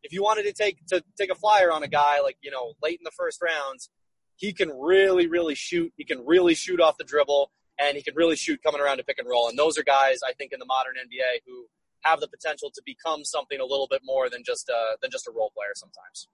if 0.04 0.14
you 0.14 0.24
wanted 0.24 0.44
to 0.44 0.54
take 0.54 0.86
to 0.88 1.04
take 1.18 1.32
a 1.32 1.36
flyer 1.36 1.72
on 1.72 1.84
a 1.84 1.88
guy 1.88 2.22
like 2.22 2.38
you 2.42 2.52
know 2.52 2.74
late 2.82 3.00
in 3.00 3.04
the 3.04 3.12
first 3.12 3.42
rounds, 3.42 3.90
he 4.36 4.54
can 4.54 4.70
really 4.70 5.28
really 5.28 5.56
shoot. 5.56 5.94
He 5.98 6.06
can 6.06 6.26
really 6.26 6.56
shoot 6.56 6.80
off 6.80 6.98
the 6.98 7.04
dribble 7.04 7.52
and 7.80 7.96
he 7.96 8.04
can 8.04 8.16
really 8.16 8.36
shoot 8.36 8.62
coming 8.64 8.82
around 8.82 8.98
to 8.98 9.04
pick 9.04 9.20
and 9.20 9.28
roll. 9.28 9.50
And 9.50 9.58
those 9.58 9.78
are 9.78 9.84
guys 9.84 10.20
I 10.28 10.34
think 10.34 10.52
in 10.52 10.60
the 10.60 10.66
modern 10.66 10.96
NBA 10.96 11.42
who 11.46 11.66
have 12.02 12.20
the 12.20 12.28
potential 12.28 12.72
to 12.74 12.82
become 12.86 13.26
something 13.26 13.60
a 13.60 13.66
little 13.66 13.88
bit 13.90 14.02
more 14.04 14.30
than 14.30 14.44
just 14.44 14.70
a, 14.70 14.98
than 15.02 15.12
just 15.12 15.28
a 15.28 15.32
role 15.32 15.52
player 15.56 15.74
sometimes. 15.76 16.28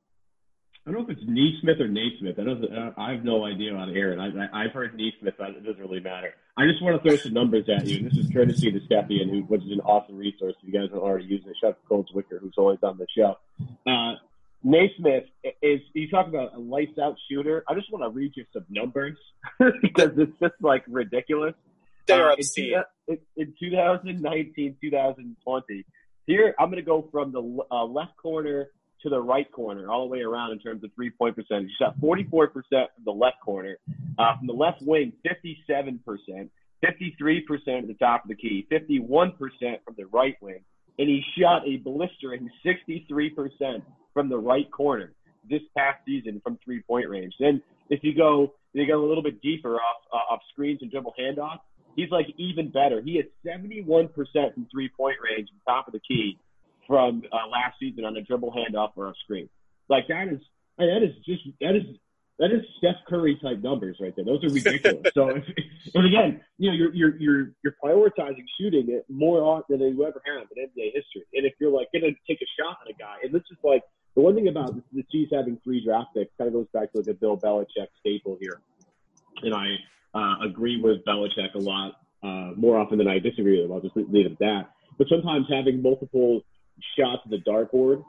I 0.88 0.92
don't 0.92 1.02
know 1.02 1.12
if 1.12 1.18
it's 1.18 1.28
Neesmith 1.28 1.82
or 1.82 1.88
Naismith. 1.88 2.38
I 2.38 2.44
don't. 2.44 2.94
I 2.96 3.14
have 3.14 3.24
no 3.24 3.44
idea 3.44 3.74
on 3.74 3.90
air, 3.96 4.12
and 4.12 4.22
I, 4.54 4.64
have 4.64 4.72
heard 4.72 4.96
Neesmith, 4.96 5.34
it 5.40 5.66
doesn't 5.66 5.80
really 5.80 6.00
matter. 6.00 6.36
I 6.58 6.68
just 6.68 6.80
want 6.80 7.02
to 7.02 7.10
throw 7.10 7.18
some 7.18 7.34
numbers 7.34 7.66
at 7.68 7.88
you. 7.88 7.98
And 7.98 8.06
this 8.06 8.18
is 8.18 8.32
courtesy 8.32 8.72
to 8.72 8.80
Steffian, 8.82 9.30
who 9.30 9.56
is 9.56 9.64
an 9.72 9.82
awesome 9.82 10.16
resource. 10.16 10.54
If 10.62 10.72
you 10.72 10.80
guys 10.80 10.90
are 10.94 11.00
already 11.00 11.26
using 11.26 11.50
it, 11.50 11.58
Chef 11.60 11.74
Cold 11.90 12.08
Wicker, 12.14 12.38
who's 12.38 12.54
always 12.58 12.78
on 12.84 13.00
the 13.00 13.08
show. 13.18 13.36
Uh, 13.88 14.14
Naismith 14.66 15.26
is 15.62 15.80
you 15.94 16.10
talk 16.10 16.28
about 16.28 16.56
a 16.56 16.60
lights 16.60 16.98
out 16.98 17.16
shooter. 17.30 17.64
I 17.70 17.76
just 17.76 17.92
want 17.92 18.04
to 18.04 18.10
read 18.10 18.32
you 18.36 18.46
some 18.52 18.66
numbers 18.68 19.16
because 19.82 20.10
it's 20.18 20.38
just 20.42 20.56
like 20.60 20.84
ridiculous. 20.88 21.54
They 22.08 22.16
are 22.16 22.32
uh, 22.32 22.34
obscene. 22.34 22.82
In, 23.08 23.20
in 23.38 23.54
2019, 23.60 24.78
2020, 24.82 25.86
here 26.26 26.56
I'm 26.58 26.70
going 26.70 26.78
to 26.78 26.82
go 26.82 27.08
from 27.12 27.32
the 27.32 27.64
uh, 27.70 27.86
left 27.86 28.18
corner 28.18 28.70
to 29.04 29.10
the 29.10 29.22
right 29.22 29.50
corner, 29.52 29.92
all 29.92 30.08
the 30.08 30.12
way 30.12 30.22
around 30.22 30.52
in 30.52 30.58
terms 30.58 30.84
of 30.84 30.90
three 30.96 31.12
point 31.12 31.36
percentage. 31.36 31.70
He 31.70 31.86
shot 31.86 32.00
44% 32.00 32.32
from 32.32 32.88
the 33.06 33.12
left 33.12 33.38
corner. 33.46 33.78
Uh, 34.18 34.36
from 34.40 34.48
the 34.48 34.54
left 34.54 34.82
wing, 34.82 35.14
57%, 35.28 36.00
53% 36.10 36.50
at 36.84 37.88
the 37.88 37.94
top 38.00 38.24
of 38.24 38.30
the 38.30 38.36
key, 38.36 38.66
51% 38.72 39.38
from 39.38 39.94
the 39.96 40.08
right 40.08 40.36
wing, 40.42 40.62
and 40.98 41.08
he 41.08 41.24
shot 41.38 41.68
a 41.68 41.78
blistering 41.78 42.50
63% 42.66 43.84
from 44.16 44.30
the 44.30 44.38
right 44.38 44.72
corner 44.72 45.14
this 45.48 45.62
past 45.78 46.00
season 46.08 46.42
from 46.44 46.58
three 46.66 46.82
point 46.82 47.08
range. 47.08 47.34
Then 47.40 47.62
if 47.92 48.00
you 48.02 48.16
go 48.16 48.54
you 48.74 48.88
go 48.88 49.06
a 49.06 49.08
little 49.08 49.22
bit 49.22 49.42
deeper 49.42 49.76
off 49.76 50.02
uh, 50.12 50.34
off 50.34 50.40
screens 50.52 50.80
and 50.82 50.90
dribble 50.90 51.14
handoff, 51.20 51.60
he's 51.96 52.10
like 52.10 52.26
even 52.38 52.72
better. 52.72 53.02
He 53.02 53.18
had 53.18 53.28
71% 53.46 54.10
from 54.10 54.68
three 54.72 54.90
point 54.90 55.18
range, 55.24 55.50
from 55.50 55.76
top 55.76 55.88
of 55.88 55.94
the 55.94 56.00
key, 56.00 56.40
from 56.88 57.24
uh, 57.32 57.48
last 57.52 57.76
season 57.80 58.06
on 58.06 58.16
a 58.18 58.22
dribble 58.22 58.54
handoff 58.54 58.92
or 58.96 59.10
a 59.10 59.14
screen. 59.24 59.50
Like 59.90 60.08
that 60.08 60.30
is 60.30 60.40
that 60.78 61.04
is 61.04 61.16
just 61.26 61.44
that 61.62 61.76
is 61.76 61.84
that 62.40 62.52
is 62.52 62.62
Steph 62.78 63.00
Curry 63.08 63.40
type 63.42 63.62
numbers 63.62 63.98
right 64.02 64.14
there. 64.16 64.26
Those 64.26 64.44
are 64.44 64.50
ridiculous. 64.50 65.08
so, 65.14 65.30
and 65.30 66.06
again, 66.06 66.42
you 66.58 66.70
know, 66.70 66.76
you're 66.76 66.94
you're 66.94 67.18
you're 67.18 67.52
you're 67.64 67.76
prioritizing 67.84 68.44
shooting 68.60 68.88
it 68.90 69.06
more 69.10 69.64
than 69.70 69.80
you 69.80 70.06
ever 70.06 70.22
have 70.26 70.48
in 70.56 70.68
NBA 70.68 70.92
history. 70.94 71.24
And 71.34 71.46
if 71.46 71.54
you're 71.60 71.72
like 71.72 71.88
going 71.94 72.04
to 72.04 72.12
take 72.28 72.42
a 72.42 72.50
shot 72.60 72.78
at 72.84 72.94
a 72.94 72.98
guy, 72.98 73.24
and 73.24 73.34
this 73.34 73.44
is 73.52 73.58
like 73.64 73.84
the 74.16 74.22
one 74.22 74.36
thing 74.36 74.48
about 74.48 74.76
the 74.94 75.04
Chiefs 75.12 75.32
having 75.34 75.60
three 75.64 75.84
draft 75.84 76.10
picks 76.16 76.32
kind 76.38 76.48
of 76.48 76.54
goes 76.54 76.68
back 76.74 76.94
to 76.94 77.02
the 77.02 77.14
Bill 77.14 77.38
Belichick 77.38 77.88
staple 78.00 78.38
here. 78.40 78.62
And 79.44 79.54
I 79.54 79.76
uh, 80.14 80.46
agree 80.46 80.82
with 80.82 81.04
Belichick 81.06 81.54
a 81.54 81.60
lot 81.60 82.00
uh, 82.24 82.52
more 82.56 82.78
often 82.78 82.98
than 82.98 83.08
I 83.08 83.20
disagree 83.20 83.58
with 83.62 83.70
him. 83.70 83.74
I'll 83.74 83.82
just 83.82 83.96
leave 83.96 84.26
it 84.26 84.32
at 84.34 84.40
that. 84.40 84.70
But 84.98 85.08
sometimes 85.10 85.48
having 85.50 85.82
multiple 85.82 86.42
shots 86.98 87.22
at 87.26 87.32
the 87.32 87.42
dartboard 87.50 88.04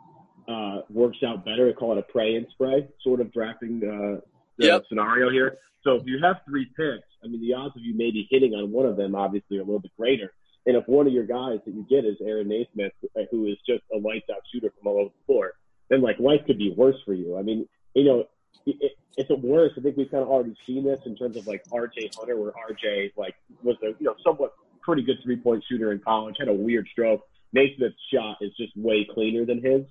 uh, 0.48 0.82
works 0.90 1.18
out 1.26 1.44
better. 1.44 1.68
I 1.68 1.72
call 1.72 1.92
it 1.92 1.98
a 1.98 2.02
pray 2.02 2.36
and 2.36 2.46
spray 2.52 2.86
sort 3.02 3.20
of 3.20 3.32
drafting 3.32 3.82
uh, 3.84 4.20
yep. 4.58 4.84
scenario 4.88 5.30
here. 5.30 5.58
So 5.82 5.94
if 5.96 6.02
you 6.06 6.20
have 6.22 6.36
three 6.48 6.66
picks, 6.76 7.06
I 7.24 7.28
mean, 7.28 7.40
the 7.40 7.54
odds 7.54 7.76
of 7.76 7.82
you 7.82 7.94
maybe 7.96 8.28
hitting 8.30 8.54
on 8.54 8.70
one 8.70 8.86
of 8.86 8.96
them 8.96 9.14
obviously 9.14 9.58
are 9.58 9.62
a 9.62 9.64
little 9.64 9.80
bit 9.80 9.92
greater. 9.98 10.32
And 10.66 10.76
if 10.76 10.84
one 10.86 11.06
of 11.06 11.12
your 11.12 11.26
guys 11.26 11.58
that 11.64 11.74
you 11.74 11.86
get 11.88 12.04
is 12.04 12.16
Aaron 12.20 12.48
Nesmith, 12.48 12.92
who 13.30 13.46
is 13.46 13.56
just 13.68 13.82
a 13.94 13.98
lights 13.98 14.26
out 14.30 14.42
shooter 14.52 14.72
from 14.76 14.88
all 14.88 14.98
over 14.98 15.10
the 15.10 15.26
floor, 15.26 15.52
then 15.88 16.02
like 16.02 16.18
life 16.18 16.40
could 16.46 16.58
be 16.58 16.74
worse 16.76 16.96
for 17.04 17.14
you. 17.14 17.36
I 17.36 17.42
mean, 17.42 17.68
you 17.94 18.04
know, 18.04 18.24
it, 18.66 18.92
it's 19.16 19.30
a 19.30 19.34
worse. 19.34 19.72
I 19.76 19.80
think 19.80 19.96
we've 19.96 20.10
kind 20.10 20.22
of 20.22 20.28
already 20.28 20.56
seen 20.66 20.84
this 20.84 21.00
in 21.06 21.16
terms 21.16 21.36
of 21.36 21.46
like 21.46 21.64
RJ 21.68 22.14
Hunter, 22.16 22.36
where 22.36 22.52
RJ 22.52 23.12
like 23.16 23.34
was 23.62 23.76
a 23.82 23.88
you 23.98 24.06
know 24.06 24.14
somewhat 24.24 24.54
pretty 24.82 25.02
good 25.02 25.18
three 25.22 25.36
point 25.36 25.64
shooter 25.68 25.92
in 25.92 26.00
college, 26.00 26.36
had 26.38 26.48
a 26.48 26.54
weird 26.54 26.88
stroke. 26.92 27.26
Nesmith's 27.52 27.96
shot 28.12 28.38
is 28.40 28.52
just 28.56 28.76
way 28.76 29.06
cleaner 29.12 29.44
than 29.44 29.62
his. 29.62 29.82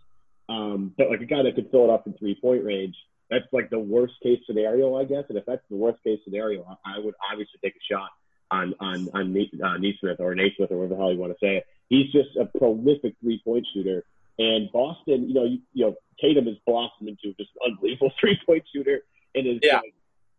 Um, 0.48 0.94
but 0.98 1.10
like 1.10 1.22
a 1.22 1.26
guy 1.26 1.42
that 1.44 1.56
could 1.56 1.72
fill 1.72 1.86
it 1.86 1.90
up 1.90 2.06
in 2.06 2.14
three 2.14 2.38
point 2.40 2.64
range, 2.64 2.96
that's 3.30 3.46
like 3.52 3.70
the 3.70 3.80
worst 3.80 4.14
case 4.22 4.40
scenario, 4.46 4.96
I 4.96 5.06
guess. 5.06 5.24
And 5.30 5.38
if 5.38 5.46
that's 5.46 5.64
the 5.70 5.76
worst 5.76 6.04
case 6.04 6.20
scenario, 6.24 6.64
I, 6.64 6.98
I 6.98 7.00
would 7.00 7.16
obviously 7.32 7.60
take 7.64 7.76
a 7.76 7.94
shot 7.94 8.10
on 8.52 8.76
on 8.80 9.10
on 9.14 9.36
uh, 9.64 9.78
Nesmith 9.78 10.20
or 10.20 10.36
Naismith 10.36 10.72
or 10.72 10.78
whatever 10.78 10.88
the 10.90 10.96
hell 10.96 11.12
you 11.12 11.20
want 11.20 11.34
to 11.34 11.46
say 11.46 11.58
it. 11.58 11.66
He's 11.90 12.12
just 12.12 12.36
a 12.40 12.46
prolific 12.58 13.16
three 13.22 13.42
point 13.44 13.66
shooter. 13.74 14.06
And 14.38 14.70
Boston, 14.72 15.28
you 15.30 15.34
know, 15.34 15.46
you, 15.46 15.60
you 15.74 15.86
know, 15.86 15.96
Tatum 16.22 16.46
has 16.46 16.56
blossomed 16.66 17.10
into 17.10 17.36
just 17.38 17.52
an 17.62 17.72
unbelievable 17.72 18.12
three 18.20 18.40
point 18.46 18.64
shooter, 18.74 19.02
and 19.34 19.46
his 19.46 19.60
yeah. 19.64 19.80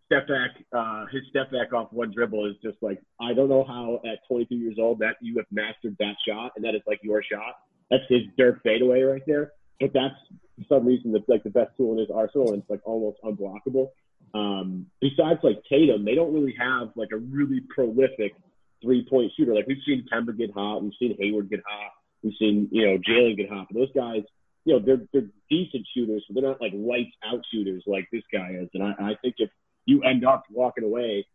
step 0.07 0.29
back, 0.29 0.51
uh, 0.73 1.07
his 1.13 1.23
step 1.31 1.51
back 1.51 1.73
off 1.73 1.93
one 1.93 2.13
dribble 2.13 2.47
is 2.47 2.57
just 2.63 2.77
like 2.83 3.01
I 3.21 3.33
don't 3.33 3.49
know 3.49 3.65
how 3.65 4.01
at 4.11 4.19
22 4.29 4.55
years 4.55 4.77
old 4.79 4.99
that 5.01 5.17
you 5.21 5.37
have 5.37 5.47
mastered 5.51 5.97
that 5.99 6.17
shot, 6.27 6.53
and 6.57 6.65
that 6.65 6.75
is 6.75 6.83
like 6.87 7.01
your 7.03 7.23
shot. 7.23 7.57
That's 7.91 8.05
his 8.09 8.23
Dirk 8.37 8.63
fadeaway 8.63 9.03
right 9.03 9.23
there. 9.27 9.53
But 9.81 9.93
that's 9.93 10.15
for 10.57 10.77
some 10.77 10.87
reason 10.87 11.13
that's 11.13 11.29
like 11.29 11.45
the 11.45 11.51
best 11.51 11.71
tool 11.77 11.93
in 11.93 11.99
his 11.99 12.11
arsenal, 12.15 12.53
and 12.53 12.63
it's 12.63 12.71
like 12.71 12.81
almost 12.85 13.19
unblockable. 13.23 13.91
Um, 14.35 14.87
besides 15.01 15.41
like 15.43 15.63
Tatum, 15.71 16.05
they 16.05 16.15
don't 16.15 16.35
really 16.35 16.55
have 16.59 16.91
like 16.97 17.11
a 17.13 17.17
really 17.17 17.61
prolific 17.75 18.35
three 18.83 19.07
point 19.09 19.33
shooter. 19.37 19.55
Like 19.55 19.67
we've 19.67 19.83
seen 19.87 20.07
Kemba 20.13 20.37
get 20.37 20.53
hot, 20.53 20.83
we've 20.83 20.93
seen 20.99 21.17
Hayward 21.19 21.51
get 21.51 21.61
hot, 21.67 21.93
we've 22.27 22.35
seen 22.39 22.69
you 22.71 22.87
know 22.87 22.99
Jaylen 22.99 23.37
get 23.37 23.49
hot. 23.49 23.69
Those 23.73 23.93
guys, 23.95 24.23
you 24.65 24.75
know, 24.75 24.85
they're 24.85 25.03
they're 25.13 25.31
decent 25.51 25.87
shooters, 25.95 26.25
but 26.29 26.41
they're 26.41 26.51
not 26.51 26.61
like 26.61 26.73
lights 26.75 27.15
out 27.25 27.41
shooters 27.53 27.85
like 27.87 28.09
this 28.13 28.25
guy 28.33 28.57
is. 28.61 28.69
And 28.75 28.83
I, 28.83 28.93
I 28.99 29.15
think 29.23 29.37
if 29.39 29.51
you 29.87 30.03
end 30.03 30.25
up 30.27 30.45
walking 30.51 30.85
away, 30.85 31.27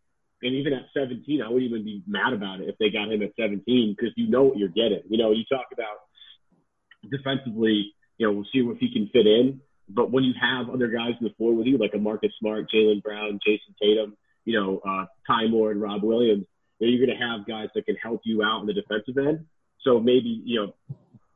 and 0.43 0.55
even 0.55 0.73
at 0.73 0.83
17, 0.93 1.41
I 1.41 1.49
wouldn't 1.49 1.71
even 1.71 1.85
be 1.85 2.03
mad 2.07 2.33
about 2.33 2.61
it 2.61 2.69
if 2.69 2.77
they 2.77 2.89
got 2.89 3.11
him 3.11 3.21
at 3.21 3.31
17 3.39 3.95
because 3.97 4.13
you 4.15 4.29
know 4.29 4.43
what 4.43 4.57
you're 4.57 4.69
getting. 4.69 5.01
You 5.09 5.17
know, 5.17 5.31
you 5.31 5.43
talk 5.49 5.67
about 5.71 5.97
defensively, 7.09 7.93
you 8.17 8.27
know, 8.27 8.33
we'll 8.33 8.47
see 8.51 8.59
if 8.59 8.77
he 8.79 8.91
can 8.91 9.09
fit 9.13 9.27
in. 9.27 9.61
But 9.87 10.11
when 10.11 10.23
you 10.23 10.33
have 10.39 10.69
other 10.69 10.87
guys 10.87 11.13
on 11.19 11.23
the 11.23 11.33
floor 11.37 11.53
with 11.53 11.67
you, 11.67 11.77
like 11.77 11.93
a 11.93 11.99
Marcus 11.99 12.31
Smart, 12.39 12.69
Jaylen 12.73 13.03
Brown, 13.03 13.39
Jayson 13.45 13.75
Tatum, 13.81 14.17
you 14.45 14.59
know, 14.59 14.79
uh, 14.79 15.05
Ty 15.27 15.47
Moore 15.47 15.71
and 15.71 15.81
Rob 15.81 16.03
Williams, 16.03 16.45
you 16.79 16.87
know, 16.87 16.91
you're 16.93 17.05
going 17.05 17.17
to 17.17 17.25
have 17.25 17.47
guys 17.47 17.69
that 17.75 17.85
can 17.85 17.95
help 17.95 18.21
you 18.23 18.41
out 18.41 18.61
on 18.61 18.67
the 18.67 18.73
defensive 18.73 19.17
end. 19.17 19.45
So 19.83 19.99
maybe, 19.99 20.41
you 20.45 20.59
know, 20.59 20.73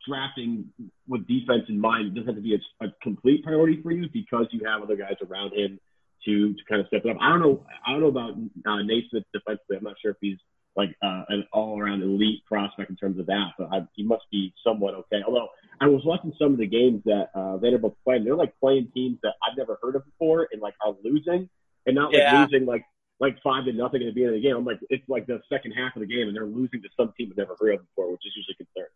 drafting 0.07 0.71
with 1.07 1.27
defense 1.27 1.63
in 1.67 1.79
mind 1.79 2.15
doesn't 2.15 2.27
have 2.27 2.35
to 2.35 2.41
be 2.41 2.55
a, 2.55 2.85
a 2.85 2.89
complete 3.01 3.43
priority 3.43 3.81
for 3.81 3.91
you 3.91 4.07
because 4.11 4.45
you 4.51 4.61
have 4.65 4.83
other 4.83 4.95
guys 4.95 5.15
around 5.27 5.53
him 5.53 5.79
to, 6.25 6.53
to 6.53 6.59
kind 6.69 6.81
of 6.81 6.87
step 6.87 7.01
it 7.05 7.11
up. 7.11 7.17
I 7.19 7.29
don't 7.29 7.39
know. 7.39 7.65
I 7.85 7.91
don't 7.91 8.01
know 8.01 8.07
about 8.07 8.31
uh, 8.31 8.81
Nesmith 8.83 9.23
defensively. 9.33 9.77
I'm 9.77 9.83
not 9.83 9.95
sure 10.01 10.11
if 10.11 10.17
he's 10.21 10.37
like 10.75 10.95
uh, 11.01 11.23
an 11.29 11.45
all-around 11.53 12.03
elite 12.03 12.43
prospect 12.45 12.89
in 12.89 12.97
terms 12.97 13.17
of 13.17 13.27
that, 13.27 13.51
but 13.57 13.69
I, 13.71 13.87
he 13.95 14.03
must 14.03 14.23
be 14.29 14.53
somewhat 14.61 14.93
okay. 14.93 15.21
Although 15.25 15.47
I 15.79 15.87
was 15.87 16.03
watching 16.03 16.33
some 16.37 16.51
of 16.51 16.57
the 16.57 16.67
games 16.67 17.01
that 17.05 17.29
uh, 17.33 17.57
Vanderbilt's 17.57 17.97
playing, 18.03 18.25
they're 18.25 18.35
like 18.35 18.53
playing 18.59 18.89
teams 18.93 19.17
that 19.23 19.35
I've 19.41 19.57
never 19.57 19.79
heard 19.81 19.95
of 19.95 20.03
before, 20.05 20.49
and 20.51 20.61
like 20.61 20.73
are 20.85 20.93
losing, 21.03 21.49
and 21.85 21.95
not 21.95 22.11
like 22.11 22.21
yeah. 22.21 22.45
losing 22.45 22.65
like 22.65 22.83
like 23.19 23.41
five 23.41 23.65
to 23.65 23.73
nothing 23.73 24.01
at 24.01 24.07
the 24.07 24.11
beginning 24.11 24.35
of 24.35 24.41
the 24.41 24.47
game. 24.47 24.57
I'm 24.57 24.65
like, 24.65 24.79
it's 24.89 25.07
like 25.07 25.25
the 25.27 25.41
second 25.49 25.71
half 25.71 25.95
of 25.95 26.01
the 26.01 26.07
game, 26.07 26.27
and 26.27 26.35
they're 26.35 26.45
losing 26.45 26.81
to 26.81 26.89
some 26.97 27.13
team 27.17 27.29
I've 27.31 27.37
never 27.37 27.55
heard 27.59 27.75
of 27.75 27.87
before, 27.87 28.11
which 28.11 28.21
is 28.25 28.33
usually 28.35 28.55
concerning. 28.55 28.91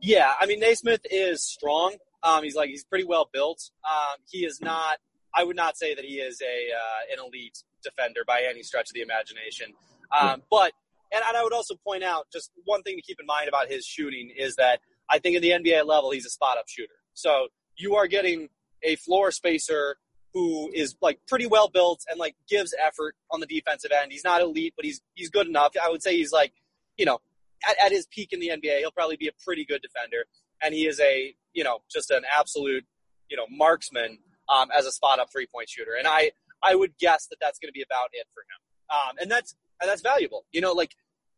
Yeah, 0.00 0.32
I 0.40 0.46
mean 0.46 0.60
Nesmith 0.60 1.02
is 1.10 1.44
strong. 1.44 1.96
Um, 2.22 2.42
he's 2.44 2.54
like 2.54 2.70
he's 2.70 2.84
pretty 2.84 3.04
well 3.04 3.28
built. 3.32 3.70
Um, 3.84 4.18
he 4.30 4.44
is 4.44 4.60
not. 4.60 4.98
I 5.34 5.44
would 5.44 5.56
not 5.56 5.76
say 5.76 5.94
that 5.94 6.04
he 6.04 6.14
is 6.16 6.40
a 6.40 6.44
uh, 6.44 7.12
an 7.12 7.26
elite 7.26 7.62
defender 7.82 8.20
by 8.26 8.46
any 8.48 8.62
stretch 8.62 8.88
of 8.88 8.94
the 8.94 9.02
imagination. 9.02 9.72
Um, 10.18 10.42
but 10.50 10.72
and, 11.12 11.22
and 11.26 11.36
I 11.36 11.42
would 11.42 11.52
also 11.52 11.74
point 11.86 12.02
out 12.02 12.26
just 12.32 12.50
one 12.64 12.82
thing 12.82 12.96
to 12.96 13.02
keep 13.02 13.18
in 13.20 13.26
mind 13.26 13.48
about 13.48 13.68
his 13.68 13.84
shooting 13.84 14.30
is 14.36 14.56
that 14.56 14.80
I 15.10 15.18
think 15.18 15.36
at 15.36 15.42
the 15.42 15.50
NBA 15.50 15.86
level 15.86 16.10
he's 16.10 16.26
a 16.26 16.30
spot 16.30 16.58
up 16.58 16.64
shooter. 16.68 16.94
So 17.14 17.48
you 17.76 17.96
are 17.96 18.06
getting 18.06 18.48
a 18.82 18.96
floor 18.96 19.30
spacer 19.30 19.96
who 20.34 20.70
is 20.72 20.96
like 21.02 21.20
pretty 21.26 21.46
well 21.46 21.68
built 21.68 22.04
and 22.08 22.18
like 22.18 22.34
gives 22.48 22.74
effort 22.84 23.14
on 23.30 23.40
the 23.40 23.46
defensive 23.46 23.90
end. 23.92 24.12
He's 24.12 24.24
not 24.24 24.40
elite, 24.40 24.74
but 24.76 24.84
he's 24.84 25.00
he's 25.14 25.30
good 25.30 25.46
enough. 25.46 25.72
I 25.82 25.90
would 25.90 26.02
say 26.02 26.16
he's 26.16 26.32
like, 26.32 26.52
you 26.96 27.04
know, 27.04 27.20
at, 27.68 27.76
at 27.86 27.92
his 27.92 28.06
peak 28.06 28.32
in 28.32 28.40
the 28.40 28.48
NBA, 28.48 28.78
he'll 28.78 28.92
probably 28.92 29.16
be 29.16 29.28
a 29.28 29.32
pretty 29.44 29.64
good 29.64 29.82
defender. 29.82 30.24
And 30.62 30.74
he 30.74 30.86
is 30.86 31.00
a, 31.00 31.34
you 31.52 31.64
know, 31.64 31.80
just 31.90 32.10
an 32.10 32.22
absolute, 32.38 32.84
you 33.28 33.36
know, 33.36 33.46
marksman 33.50 34.18
um, 34.48 34.68
as 34.76 34.86
a 34.86 34.92
spot 34.92 35.18
up 35.18 35.30
three 35.30 35.46
point 35.46 35.68
shooter. 35.68 35.92
And 35.98 36.06
I 36.06 36.32
I 36.62 36.74
would 36.74 36.96
guess 36.98 37.26
that 37.26 37.36
that's 37.40 37.58
going 37.58 37.68
to 37.68 37.72
be 37.72 37.82
about 37.82 38.10
it 38.12 38.26
for 38.32 38.40
him. 38.40 38.60
Um, 38.90 39.16
and 39.20 39.30
that's 39.30 39.54
and 39.80 39.90
that's 39.90 40.02
valuable. 40.02 40.44
You 40.52 40.60
know, 40.60 40.72
like 40.72 40.94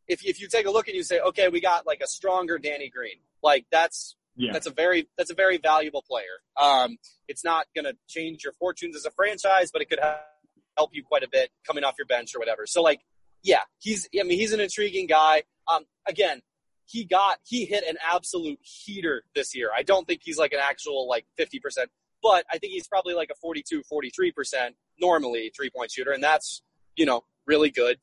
if 0.06 0.24
if 0.24 0.40
you 0.40 0.48
take 0.48 0.66
a 0.66 0.70
look 0.70 0.88
and 0.88 0.96
you 0.96 1.02
say, 1.02 1.20
okay, 1.20 1.48
we 1.48 1.60
got 1.60 1.86
like 1.86 2.00
a 2.00 2.06
stronger 2.06 2.58
Danny 2.58 2.90
Green, 2.90 3.18
like 3.42 3.66
that's 3.70 4.16
yeah. 4.36 4.52
that's 4.52 4.66
a 4.66 4.70
very 4.70 5.08
that's 5.16 5.30
a 5.30 5.34
very 5.34 5.58
valuable 5.58 6.02
player. 6.08 6.42
Um, 6.60 6.96
it's 7.28 7.44
not 7.44 7.66
going 7.74 7.84
to 7.84 7.96
change 8.08 8.44
your 8.44 8.52
fortunes 8.54 8.96
as 8.96 9.04
a 9.04 9.10
franchise, 9.10 9.70
but 9.72 9.82
it 9.82 9.88
could 9.88 10.00
help 10.76 10.90
you 10.92 11.02
quite 11.02 11.22
a 11.22 11.28
bit 11.30 11.50
coming 11.66 11.84
off 11.84 11.94
your 11.98 12.06
bench 12.06 12.34
or 12.34 12.38
whatever. 12.38 12.66
So 12.66 12.82
like, 12.82 13.00
yeah, 13.42 13.60
he's 13.78 14.08
I 14.18 14.22
mean 14.24 14.38
he's 14.38 14.52
an 14.52 14.60
intriguing 14.60 15.06
guy. 15.06 15.44
Um, 15.72 15.84
again, 16.06 16.42
he 16.86 17.04
got 17.04 17.38
he 17.44 17.64
hit 17.64 17.84
an 17.88 17.96
absolute 18.04 18.58
heater 18.62 19.24
this 19.34 19.54
year. 19.54 19.70
I 19.76 19.82
don't 19.82 20.06
think 20.06 20.20
he's 20.24 20.38
like 20.38 20.52
an 20.52 20.60
actual 20.62 21.08
like 21.08 21.26
50%, 21.38 21.60
but 22.22 22.44
I 22.50 22.58
think 22.58 22.72
he's 22.72 22.88
probably 22.88 23.14
like 23.14 23.30
a 23.30 23.34
42, 23.36 23.82
43% 23.90 24.70
normally 25.00 25.50
three 25.56 25.70
point 25.70 25.90
shooter, 25.90 26.12
and 26.12 26.22
that's 26.22 26.62
you 26.96 27.06
know 27.06 27.24
really 27.46 27.70
good. 27.70 27.98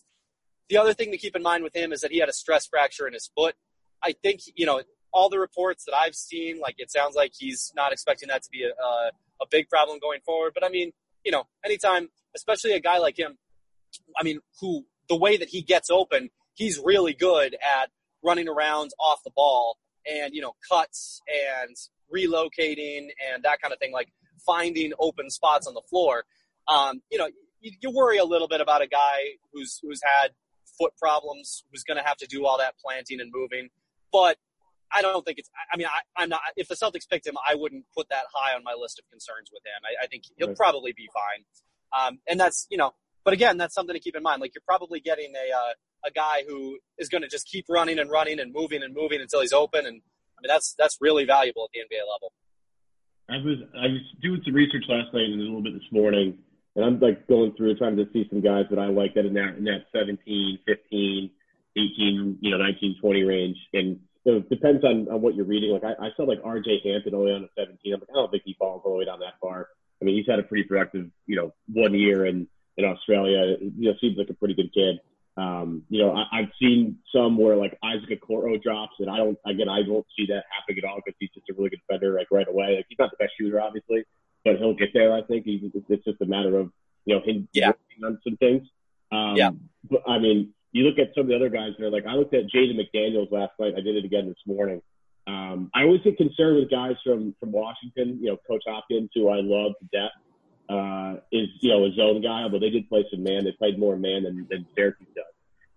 The 0.70 0.78
other 0.78 0.94
thing 0.94 1.12
to 1.12 1.18
keep 1.18 1.36
in 1.36 1.44
mind 1.44 1.64
with 1.64 1.76
him 1.76 1.92
is 1.92 2.02
that 2.02 2.12
he 2.12 2.20
had 2.20 2.30
a 2.30 2.34
stress 2.34 2.66
fracture 2.66 3.06
in 3.06 3.14
his 3.14 3.30
foot. 3.36 3.56
I 4.02 4.14
think, 4.14 4.42
you 4.56 4.66
know, 4.66 4.82
all 5.14 5.30
the 5.30 5.40
reports 5.40 5.86
that 5.86 5.94
I've 5.96 6.16
seen, 6.16 6.60
like 6.60 6.76
it 6.78 6.92
sounds 6.92 7.16
like 7.16 7.34
he's 7.38 7.72
not 7.76 7.92
expecting 7.92 8.30
that 8.30 8.44
to 8.44 8.50
be 8.52 8.64
a, 8.64 9.42
a, 9.42 9.46
big 9.50 9.70
problem 9.70 10.00
going 10.00 10.22
forward. 10.26 10.54
But 10.54 10.64
I 10.64 10.70
mean, 10.70 10.92
you 11.26 11.32
know, 11.32 11.44
anytime, 11.66 12.10
especially 12.36 12.74
a 12.74 12.80
guy 12.80 12.98
like 12.98 13.18
him, 13.18 13.38
I 14.20 14.24
mean, 14.24 14.40
who 14.60 14.86
the 15.10 15.16
way 15.16 15.38
that 15.38 15.50
he 15.50 15.62
gets 15.62 15.90
open, 15.90 16.30
he's 16.54 16.80
really 16.84 17.14
good 17.14 17.56
at 17.56 17.90
running 18.24 18.48
around 18.48 18.92
off 19.00 19.20
the 19.24 19.32
ball 19.36 19.78
and, 20.10 20.34
you 20.34 20.42
know, 20.42 20.54
cuts 20.70 21.22
and 21.28 21.76
relocating 22.14 23.10
and 23.34 23.44
that 23.44 23.62
kind 23.62 23.74
of 23.74 23.80
thing, 23.80 23.92
like 23.92 24.10
finding 24.46 24.94
open 25.00 25.30
spots 25.30 25.68
on 25.68 25.74
the 25.74 25.82
floor. 25.90 26.24
Um, 26.68 27.02
you 27.12 27.18
know, 27.18 27.28
you, 27.60 27.72
you 27.82 27.92
worry 27.92 28.18
a 28.18 28.26
little 28.26 28.48
bit 28.48 28.62
about 28.62 28.82
a 28.82 28.88
guy 28.88 29.38
who's 29.54 29.80
who's 29.82 30.02
had 30.04 30.32
foot 30.80 30.94
problems, 30.98 31.64
who's 31.72 31.84
going 31.84 31.98
to 31.98 32.04
have 32.04 32.18
to 32.18 32.28
do 32.28 32.46
all 32.46 32.58
that 32.58 32.76
planting 32.84 33.20
and 33.20 33.32
moving. 33.34 33.70
But 34.12 34.38
I 34.94 35.02
don't 35.02 35.26
think 35.26 35.40
it's. 35.40 35.50
I 35.72 35.78
mean, 35.78 35.88
I, 35.88 36.24
am 36.24 36.30
not. 36.30 36.42
If 36.56 36.68
the 36.68 36.76
Celtics 36.76 37.10
picked 37.10 37.28
him, 37.28 37.36
I 37.48 37.56
wouldn't 37.56 37.86
put 37.96 38.10
that 38.10 38.24
high 38.34 38.56
on 38.56 38.64
my 38.64 38.74
list 38.80 39.00
of 39.00 39.10
concerns 39.10 39.50
with 39.52 39.64
him. 39.66 39.82
I, 39.84 40.06
I 40.06 40.08
think 40.08 40.24
he'll 40.38 40.50
right. 40.50 40.58
probably 40.58 40.94
be 40.94 41.10
fine. 41.14 41.44
Um, 41.94 42.20
and 42.28 42.40
that's 42.40 42.68
you 42.70 42.78
know, 42.78 42.94
but 43.24 43.34
again, 43.34 43.58
that's 43.58 43.74
something 43.74 43.94
to 43.94 44.00
keep 44.00 44.16
in 44.16 44.24
mind. 44.24 44.42
Like 44.42 44.54
you're 44.56 44.64
probably 44.68 45.00
getting 45.00 45.34
a 45.36 45.56
uh, 45.56 45.74
a 46.06 46.12
guy 46.12 46.44
who 46.48 46.78
is 46.98 47.10
going 47.10 47.22
to 47.22 47.30
just 47.30 47.48
keep 47.48 47.66
running 47.70 48.00
and 48.00 48.10
running 48.10 48.40
and 48.40 48.54
moving 48.54 48.84
and 48.84 48.94
moving 48.94 49.22
until 49.22 49.42
he's 49.42 49.54
open. 49.54 49.86
And 49.86 50.02
I 50.38 50.40
mean, 50.42 50.48
that's 50.48 50.74
that's 50.78 50.98
really 51.02 51.26
valuable 51.26 51.66
at 51.66 51.70
the 51.74 51.80
NBA 51.80 52.02
level. 52.12 52.34
I 53.30 53.38
was 53.38 53.58
I 53.76 53.88
was 53.88 54.02
doing 54.22 54.42
some 54.46 54.54
research 54.54 54.84
last 54.90 55.14
night 55.14 55.26
and 55.26 55.40
a 55.40 55.44
little 55.44 55.64
bit 55.64 55.74
this 55.74 55.92
morning 55.92 56.38
and 56.76 56.86
I'm 56.86 57.00
like 57.00 57.28
going 57.28 57.54
through 57.56 57.76
trying 57.76 57.98
to 57.98 58.06
see 58.14 58.26
some 58.30 58.42
guys 58.42 58.66
that 58.70 58.80
I 58.80 58.88
like 58.88 59.14
that 59.16 59.26
in 59.26 59.34
that 59.34 59.56
in 59.58 59.66
that 59.66 59.86
17, 59.94 60.60
15, 60.66 61.30
18, 61.78 62.38
you 62.40 62.52
know, 62.52 62.58
19, 62.58 62.96
20 63.02 63.24
range. 63.24 63.58
And 63.74 64.00
so 64.26 64.38
it 64.38 64.50
depends 64.50 64.84
on, 64.84 65.08
on 65.10 65.22
what 65.22 65.36
you're 65.36 65.46
reading. 65.46 65.72
Like 65.72 65.84
I, 65.84 66.08
I 66.08 66.10
saw 66.16 66.24
like 66.24 66.42
RJ 66.42 66.86
Hampton 66.86 67.16
only 67.16 67.32
on 67.32 67.44
a 67.44 67.48
17. 67.58 67.94
I'm 67.94 68.00
like, 68.00 68.10
I 68.10 68.14
don't 68.14 68.32
think 68.32 68.44
he 68.46 68.56
falls 68.60 68.82
all 68.86 68.94
the 68.94 69.00
way 69.00 69.06
down 69.06 69.20
that 69.20 69.40
far. 69.42 69.68
I 70.02 70.06
mean, 70.06 70.16
he's 70.16 70.28
had 70.28 70.40
a 70.40 70.44
pretty 70.44 70.64
productive, 70.64 71.10
you 71.26 71.36
know, 71.36 71.54
one 71.72 71.94
year 71.94 72.26
in, 72.26 72.48
in 72.78 72.86
Australia. 72.86 73.58
You 73.60 73.90
know, 73.90 73.94
seems 74.00 74.18
like 74.18 74.30
a 74.30 74.34
pretty 74.34 74.54
good 74.54 74.74
kid. 74.74 75.00
Um, 75.38 75.84
you 75.90 76.04
know, 76.04 76.14
I, 76.14 76.40
I've 76.40 76.50
seen 76.62 76.98
some 77.14 77.38
where 77.38 77.56
like 77.56 77.78
Isaac 77.84 78.22
Okoro 78.22 78.62
drops, 78.62 78.94
and 79.00 79.10
I 79.10 79.18
don't, 79.18 79.38
again, 79.46 79.70
I 79.70 79.82
don't 79.82 80.06
see 80.18 80.26
that 80.28 80.44
happening 80.56 80.84
at 80.84 80.90
all 80.90 80.98
because 81.04 81.18
he's 81.20 81.30
just 81.34 81.50
a 81.50 81.54
really 81.54 81.70
good 81.70 81.82
defender, 81.88 82.14
like 82.18 82.28
right 82.32 82.48
away. 82.48 82.76
Like 82.78 82.86
he's 82.90 83.00
not 83.00 83.12
the 83.12 83.18
best 83.18 83.34
shooter, 83.40 83.62
obviously, 83.62 84.04
but 84.44 84.58
he'll 84.58 84.76
get 84.76 84.90
there. 84.94 85.14
I 85.14 85.22
think 85.24 85.46
he's, 85.46 85.62
it's 85.90 86.06
just 86.06 86.22
a 86.22 86.26
matter 86.26 86.58
of 86.58 86.72
you 87.06 87.16
know 87.16 87.22
him 87.22 87.48
yeah. 87.54 87.70
working 87.70 88.04
on 88.06 88.20
some 88.24 88.38
things. 88.38 88.68
Um, 89.12 89.36
yeah. 89.36 89.52
But 89.90 90.04
I 90.08 90.20
mean, 90.20 90.54
you 90.72 90.84
look 90.84 91.00
at 91.00 91.14
some 91.14 91.24
of 91.24 91.28
the 91.28 91.36
other 91.36 91.50
guys 91.50 91.72
that 91.78 91.86
are 91.86 91.92
like 91.92 92.06
I 92.06 92.14
looked 92.14 92.34
at 92.34 92.46
Jaden 92.46 92.80
McDaniels 92.80 93.32
last 93.32 93.54
night. 93.60 93.74
I 93.78 93.82
did 93.82 93.96
it 93.96 94.06
again 94.06 94.28
this 94.28 94.38
morning. 94.46 94.82
Um, 95.28 95.70
I 95.76 95.84
always 95.84 96.02
get 96.02 96.18
concerned 96.18 96.58
with 96.58 96.70
guys 96.70 96.96
from 97.04 97.36
from 97.40 97.52
Washington. 97.52 98.20
You 98.22 98.32
know, 98.32 98.38
Coach 98.48 98.64
Hopkins, 98.66 99.10
who 99.14 99.30
I 99.30 99.42
love 99.42 99.74
to 99.80 99.88
death, 99.92 100.12
uh, 100.70 101.16
is 101.32 101.50
you 101.60 101.70
know 101.70 101.86
a 101.86 101.92
zone 101.94 102.22
guy. 102.22 102.44
Although 102.44 102.60
they 102.60 102.70
did 102.70 102.90
play 102.90 103.06
some 103.12 103.24
man, 103.24 103.44
they 103.44 103.52
played 103.52 103.78
more 103.78 103.96
man 103.98 104.24
than, 104.24 104.48
than 104.50 104.66
Syracuse 104.76 105.10
does. 105.16 105.26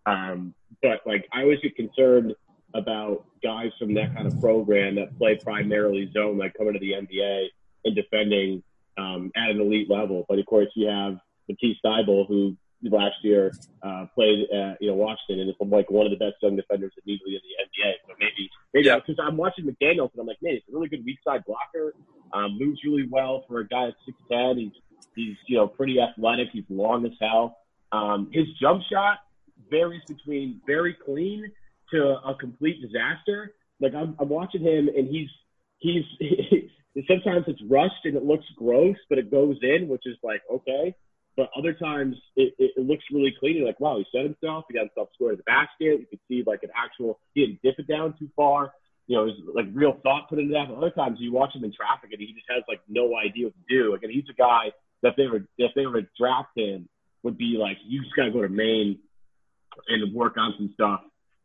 Um, 0.07 0.55
but 0.83 1.01
like 1.07 1.27
I 1.33 1.43
always 1.43 1.61
get 1.61 1.77
concerned 1.77 2.35
about 2.75 3.25
guys 3.43 3.71
from 3.79 3.95
that 3.95 4.15
kind 4.15 4.27
of 4.27 4.41
program 4.41 4.97
that 4.97 5.17
play 5.19 5.39
primarily 5.43 6.11
zone, 6.13 6.39
like 6.39 6.55
coming 6.55 6.73
to 6.73 6.79
the 6.79 6.93
NBA 6.93 7.47
and 7.85 7.95
defending 7.95 8.63
um, 8.99 9.31
at 9.37 9.51
an 9.51 9.61
elite 9.61 9.91
level. 9.91 10.25
But 10.29 10.39
of 10.39 10.47
course, 10.47 10.69
you 10.75 10.89
have 10.89 11.19
Matisse 11.49 11.77
Thybulle, 11.85 12.27
who 12.27 12.57
last 12.91 13.17
year 13.23 13.53
uh, 13.83 14.07
played 14.15 14.49
at 14.51 14.81
you 14.81 14.89
know 14.89 14.95
Washington 14.95 15.41
and 15.41 15.51
is 15.51 15.57
like 15.61 15.91
one 15.91 16.07
of 16.07 16.11
the 16.11 16.19
best 16.19 16.37
young 16.43 16.57
defenders 16.57 16.93
immediately 17.05 17.35
in 17.35 17.41
the 17.43 17.55
NBA. 17.65 17.93
So 18.07 18.15
maybe 18.19 18.51
maybe 18.73 18.89
because 18.89 19.17
yeah. 19.19 19.25
I'm 19.25 19.37
watching 19.37 19.65
McDaniels 19.65 20.11
and 20.13 20.21
I'm 20.21 20.27
like, 20.27 20.43
man, 20.43 20.55
he's 20.55 20.63
a 20.69 20.77
really 20.77 20.89
good 20.89 21.05
weak 21.05 21.19
side 21.25 21.45
blocker. 21.47 21.95
Um, 22.33 22.59
moves 22.59 22.81
really 22.85 23.07
well 23.09 23.45
for 23.49 23.61
a 23.61 23.69
guy 23.69 23.89
at 23.89 23.95
six 24.05 24.17
ten. 24.31 24.59
He's 24.59 24.73
he's 25.15 25.37
you 25.47 25.57
know 25.57 25.67
pretty 25.67 26.01
athletic. 26.01 26.49
He's 26.53 26.65
long 26.69 27.07
as 27.07 27.13
hell. 27.21 27.59
Um, 27.93 28.29
his 28.33 28.47
jump 28.61 28.83
shot 28.91 29.19
varies 29.71 30.03
between 30.09 30.61
very 30.67 30.97
clean 31.05 31.51
to 31.93 32.17
a 32.27 32.35
complete 32.39 32.81
disaster. 32.83 33.55
Like 33.81 33.95
I'm, 33.95 34.17
I'm 34.19 34.29
watching 34.29 34.63
him 34.63 34.89
and 34.89 35.09
he's 35.09 35.29
he's 35.79 36.05
sometimes 37.09 37.45
it's 37.47 37.63
rushed 37.69 38.05
and 38.05 38.17
it 38.17 38.25
looks 38.25 38.45
gross, 38.57 38.97
but 39.09 39.19
it 39.19 39.31
goes 39.31 39.57
in, 39.63 39.89
which 39.89 40.03
is 40.07 40.17
like 40.23 40.43
okay. 40.53 40.95
But 41.37 41.51
other 41.57 41.73
times 41.73 42.17
it, 42.37 42.55
it, 42.59 42.73
it 42.77 42.87
looks 42.87 43.05
really 43.13 43.35
clean. 43.39 43.57
You're 43.57 43.67
like, 43.67 43.81
wow, 43.81 43.99
he 43.99 44.07
set 44.13 44.25
himself. 44.25 44.65
He 44.69 44.75
got 44.75 44.87
himself 44.87 45.09
square 45.15 45.35
the 45.35 45.43
basket. 45.43 46.01
You 46.01 46.07
can 46.09 46.21
see 46.29 46.45
like 46.47 46.63
an 46.63 46.71
actual, 46.77 47.19
he 47.35 47.47
didn't 47.47 47.63
dip 47.63 47.79
it 47.79 47.89
down 47.89 48.15
too 48.19 48.29
far. 48.37 48.73
You 49.07 49.17
know, 49.17 49.27
there's 49.27 49.39
like 49.55 49.67
real 49.73 49.99
thought 50.03 50.29
put 50.29 50.39
into 50.39 50.53
that. 50.55 50.69
But 50.69 50.79
other 50.79 50.91
times 50.91 51.19
you 51.21 51.33
watch 51.33 51.55
him 51.55 51.65
in 51.65 51.73
traffic 51.73 52.11
and 52.13 52.21
he 52.21 52.33
just 52.33 52.47
has 52.49 52.63
like 52.69 52.81
no 52.89 53.17
idea 53.17 53.47
what 53.47 53.55
to 53.55 53.65
do. 53.69 53.93
Like, 53.93 54.03
and 54.03 54.13
he's 54.13 54.29
a 54.31 54.35
guy 54.35 54.73
that 55.03 55.11
if 55.11 55.17
they 55.17 55.27
were, 55.27 55.45
if 55.59 55.73
they 55.75 55.87
were 55.87 56.03
to 56.03 56.09
draft 56.19 56.51
him 56.57 56.89
would 57.23 57.37
be 57.37 57.57
like, 57.59 57.79
you 57.85 58.03
just 58.03 58.15
got 58.15 58.27
to 58.27 58.31
go 58.31 58.43
to 58.43 58.49
Maine 58.49 58.99
and 59.89 60.15
work 60.15 60.37
on 60.37 60.55
some 60.57 60.71
stuff. 60.75 61.01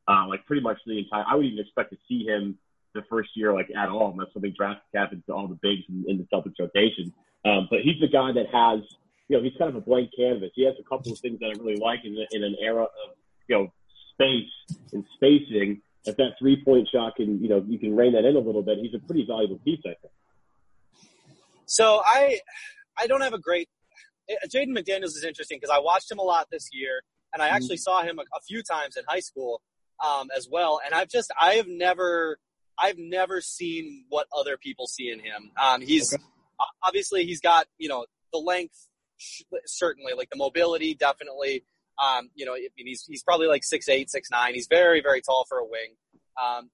Uh, 0.07 0.27
like 0.27 0.45
pretty 0.45 0.61
much 0.61 0.77
the 0.85 0.99
entire, 0.99 1.23
I 1.27 1.35
would 1.35 1.45
even 1.45 1.59
expect 1.59 1.91
to 1.91 1.97
see 2.07 2.25
him 2.25 2.57
the 2.95 3.03
first 3.09 3.29
year 3.35 3.53
like 3.53 3.69
at 3.75 3.89
all 3.89 4.11
unless 4.11 4.33
something 4.33 4.53
drastic 4.57 4.83
happens 4.95 5.23
to 5.27 5.33
all 5.33 5.47
the 5.47 5.59
bigs 5.61 5.83
in, 5.87 6.05
in 6.07 6.17
the 6.17 6.27
Celtics 6.33 6.55
rotation. 6.59 7.13
Um, 7.45 7.67
but 7.69 7.81
he's 7.81 7.99
the 8.01 8.07
guy 8.07 8.31
that 8.33 8.47
has 8.51 8.81
you 9.29 9.37
know, 9.37 9.43
he's 9.43 9.53
kind 9.57 9.69
of 9.69 9.75
a 9.75 9.81
blank 9.81 10.09
canvas. 10.17 10.49
He 10.55 10.65
has 10.65 10.73
a 10.79 10.83
couple 10.83 11.13
of 11.13 11.19
things 11.19 11.39
that 11.39 11.45
I 11.45 11.63
really 11.63 11.79
like 11.79 11.99
in, 12.03 12.17
in 12.31 12.43
an 12.43 12.55
era 12.59 12.83
of, 12.83 13.15
you 13.47 13.55
know, 13.55 13.73
space 14.13 14.79
and 14.91 15.05
spacing. 15.15 15.81
If 16.05 16.17
that 16.17 16.31
three 16.39 16.61
point 16.63 16.89
shot 16.91 17.15
can, 17.15 17.41
you 17.41 17.47
know, 17.47 17.63
you 17.67 17.77
can 17.77 17.95
rein 17.95 18.13
that 18.13 18.25
in 18.25 18.35
a 18.35 18.39
little 18.39 18.63
bit, 18.63 18.79
he's 18.79 18.93
a 18.95 19.05
pretty 19.05 19.25
valuable 19.25 19.59
piece, 19.59 19.79
I 19.85 19.93
think. 20.01 20.13
So 21.67 22.01
I, 22.03 22.39
I 22.97 23.05
don't 23.05 23.21
have 23.21 23.33
a 23.33 23.39
great. 23.39 23.69
Jaden 24.47 24.77
McDaniels 24.77 25.15
is 25.15 25.23
interesting 25.23 25.59
because 25.61 25.75
I 25.75 25.79
watched 25.79 26.11
him 26.11 26.19
a 26.19 26.23
lot 26.23 26.47
this 26.51 26.69
year, 26.71 27.01
and 27.33 27.41
I 27.41 27.47
mm-hmm. 27.47 27.55
actually 27.55 27.77
saw 27.77 28.01
him 28.01 28.17
a, 28.17 28.23
a 28.23 28.41
few 28.47 28.63
times 28.63 28.97
in 28.97 29.03
high 29.07 29.19
school 29.19 29.61
um, 30.03 30.29
as 30.35 30.47
well. 30.51 30.79
And 30.83 30.95
I've 30.95 31.09
just, 31.09 31.31
I 31.39 31.55
have 31.55 31.67
never, 31.67 32.39
I've 32.79 32.97
never 32.97 33.41
seen 33.41 34.05
what 34.09 34.27
other 34.35 34.57
people 34.57 34.87
see 34.87 35.11
in 35.11 35.19
him. 35.19 35.51
Um, 35.61 35.81
he's 35.81 36.13
okay. 36.13 36.23
obviously 36.83 37.25
he's 37.25 37.41
got 37.41 37.67
you 37.77 37.89
know 37.89 38.05
the 38.31 38.39
length 38.39 38.88
certainly 39.65 40.13
like 40.15 40.29
the 40.29 40.37
mobility 40.37 40.93
definitely 40.95 41.63
um, 41.99 42.29
you 42.35 42.45
know 42.45 42.53
I 42.53 42.67
mean, 42.77 42.87
he's 42.87 43.03
he's 43.05 43.23
probably 43.23 43.47
like 43.47 43.63
six 43.63 43.89
eight 43.89 44.09
six 44.09 44.29
nine. 44.31 44.53
He's 44.53 44.67
very 44.67 45.01
very 45.01 45.21
tall 45.21 45.45
for 45.47 45.57
a 45.57 45.65
wing. 45.65 45.95
Um, 46.41 46.69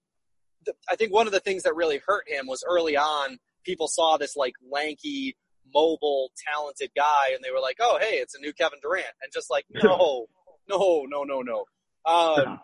the, 0.65 0.73
I 0.89 0.95
think 0.95 1.11
one 1.11 1.27
of 1.27 1.33
the 1.33 1.39
things 1.39 1.63
that 1.63 1.75
really 1.75 1.99
hurt 2.05 2.25
him 2.27 2.47
was 2.47 2.63
early 2.67 2.95
on 2.97 3.39
people 3.65 3.87
saw 3.87 4.17
this 4.17 4.35
like 4.35 4.53
lanky 4.71 5.35
mobile 5.73 6.31
talented 6.53 6.91
guy 6.95 7.33
and 7.33 7.43
they 7.43 7.49
were 7.49 7.59
like 7.59 7.77
oh 7.79 7.97
hey 7.99 8.17
it's 8.17 8.35
a 8.35 8.39
new 8.39 8.53
Kevin 8.53 8.79
Durant. 8.81 9.07
And 9.21 9.31
just 9.33 9.49
like 9.49 9.65
no 9.71 10.27
no 10.69 11.05
no 11.07 11.23
no 11.23 11.41
no. 11.41 11.65
Um, 12.05 12.59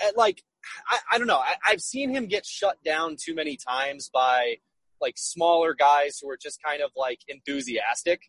and 0.00 0.16
like 0.16 0.42
I, 0.88 0.98
I 1.12 1.18
don't 1.18 1.26
know. 1.26 1.38
I, 1.38 1.54
I've 1.66 1.80
seen 1.80 2.10
him 2.10 2.26
get 2.26 2.46
shut 2.46 2.82
down 2.84 3.16
too 3.20 3.34
many 3.34 3.56
times 3.56 4.08
by 4.12 4.56
like 5.00 5.14
smaller 5.16 5.74
guys 5.74 6.18
who 6.22 6.30
are 6.30 6.38
just 6.40 6.62
kind 6.62 6.80
of 6.80 6.90
like 6.96 7.20
enthusiastic 7.28 8.22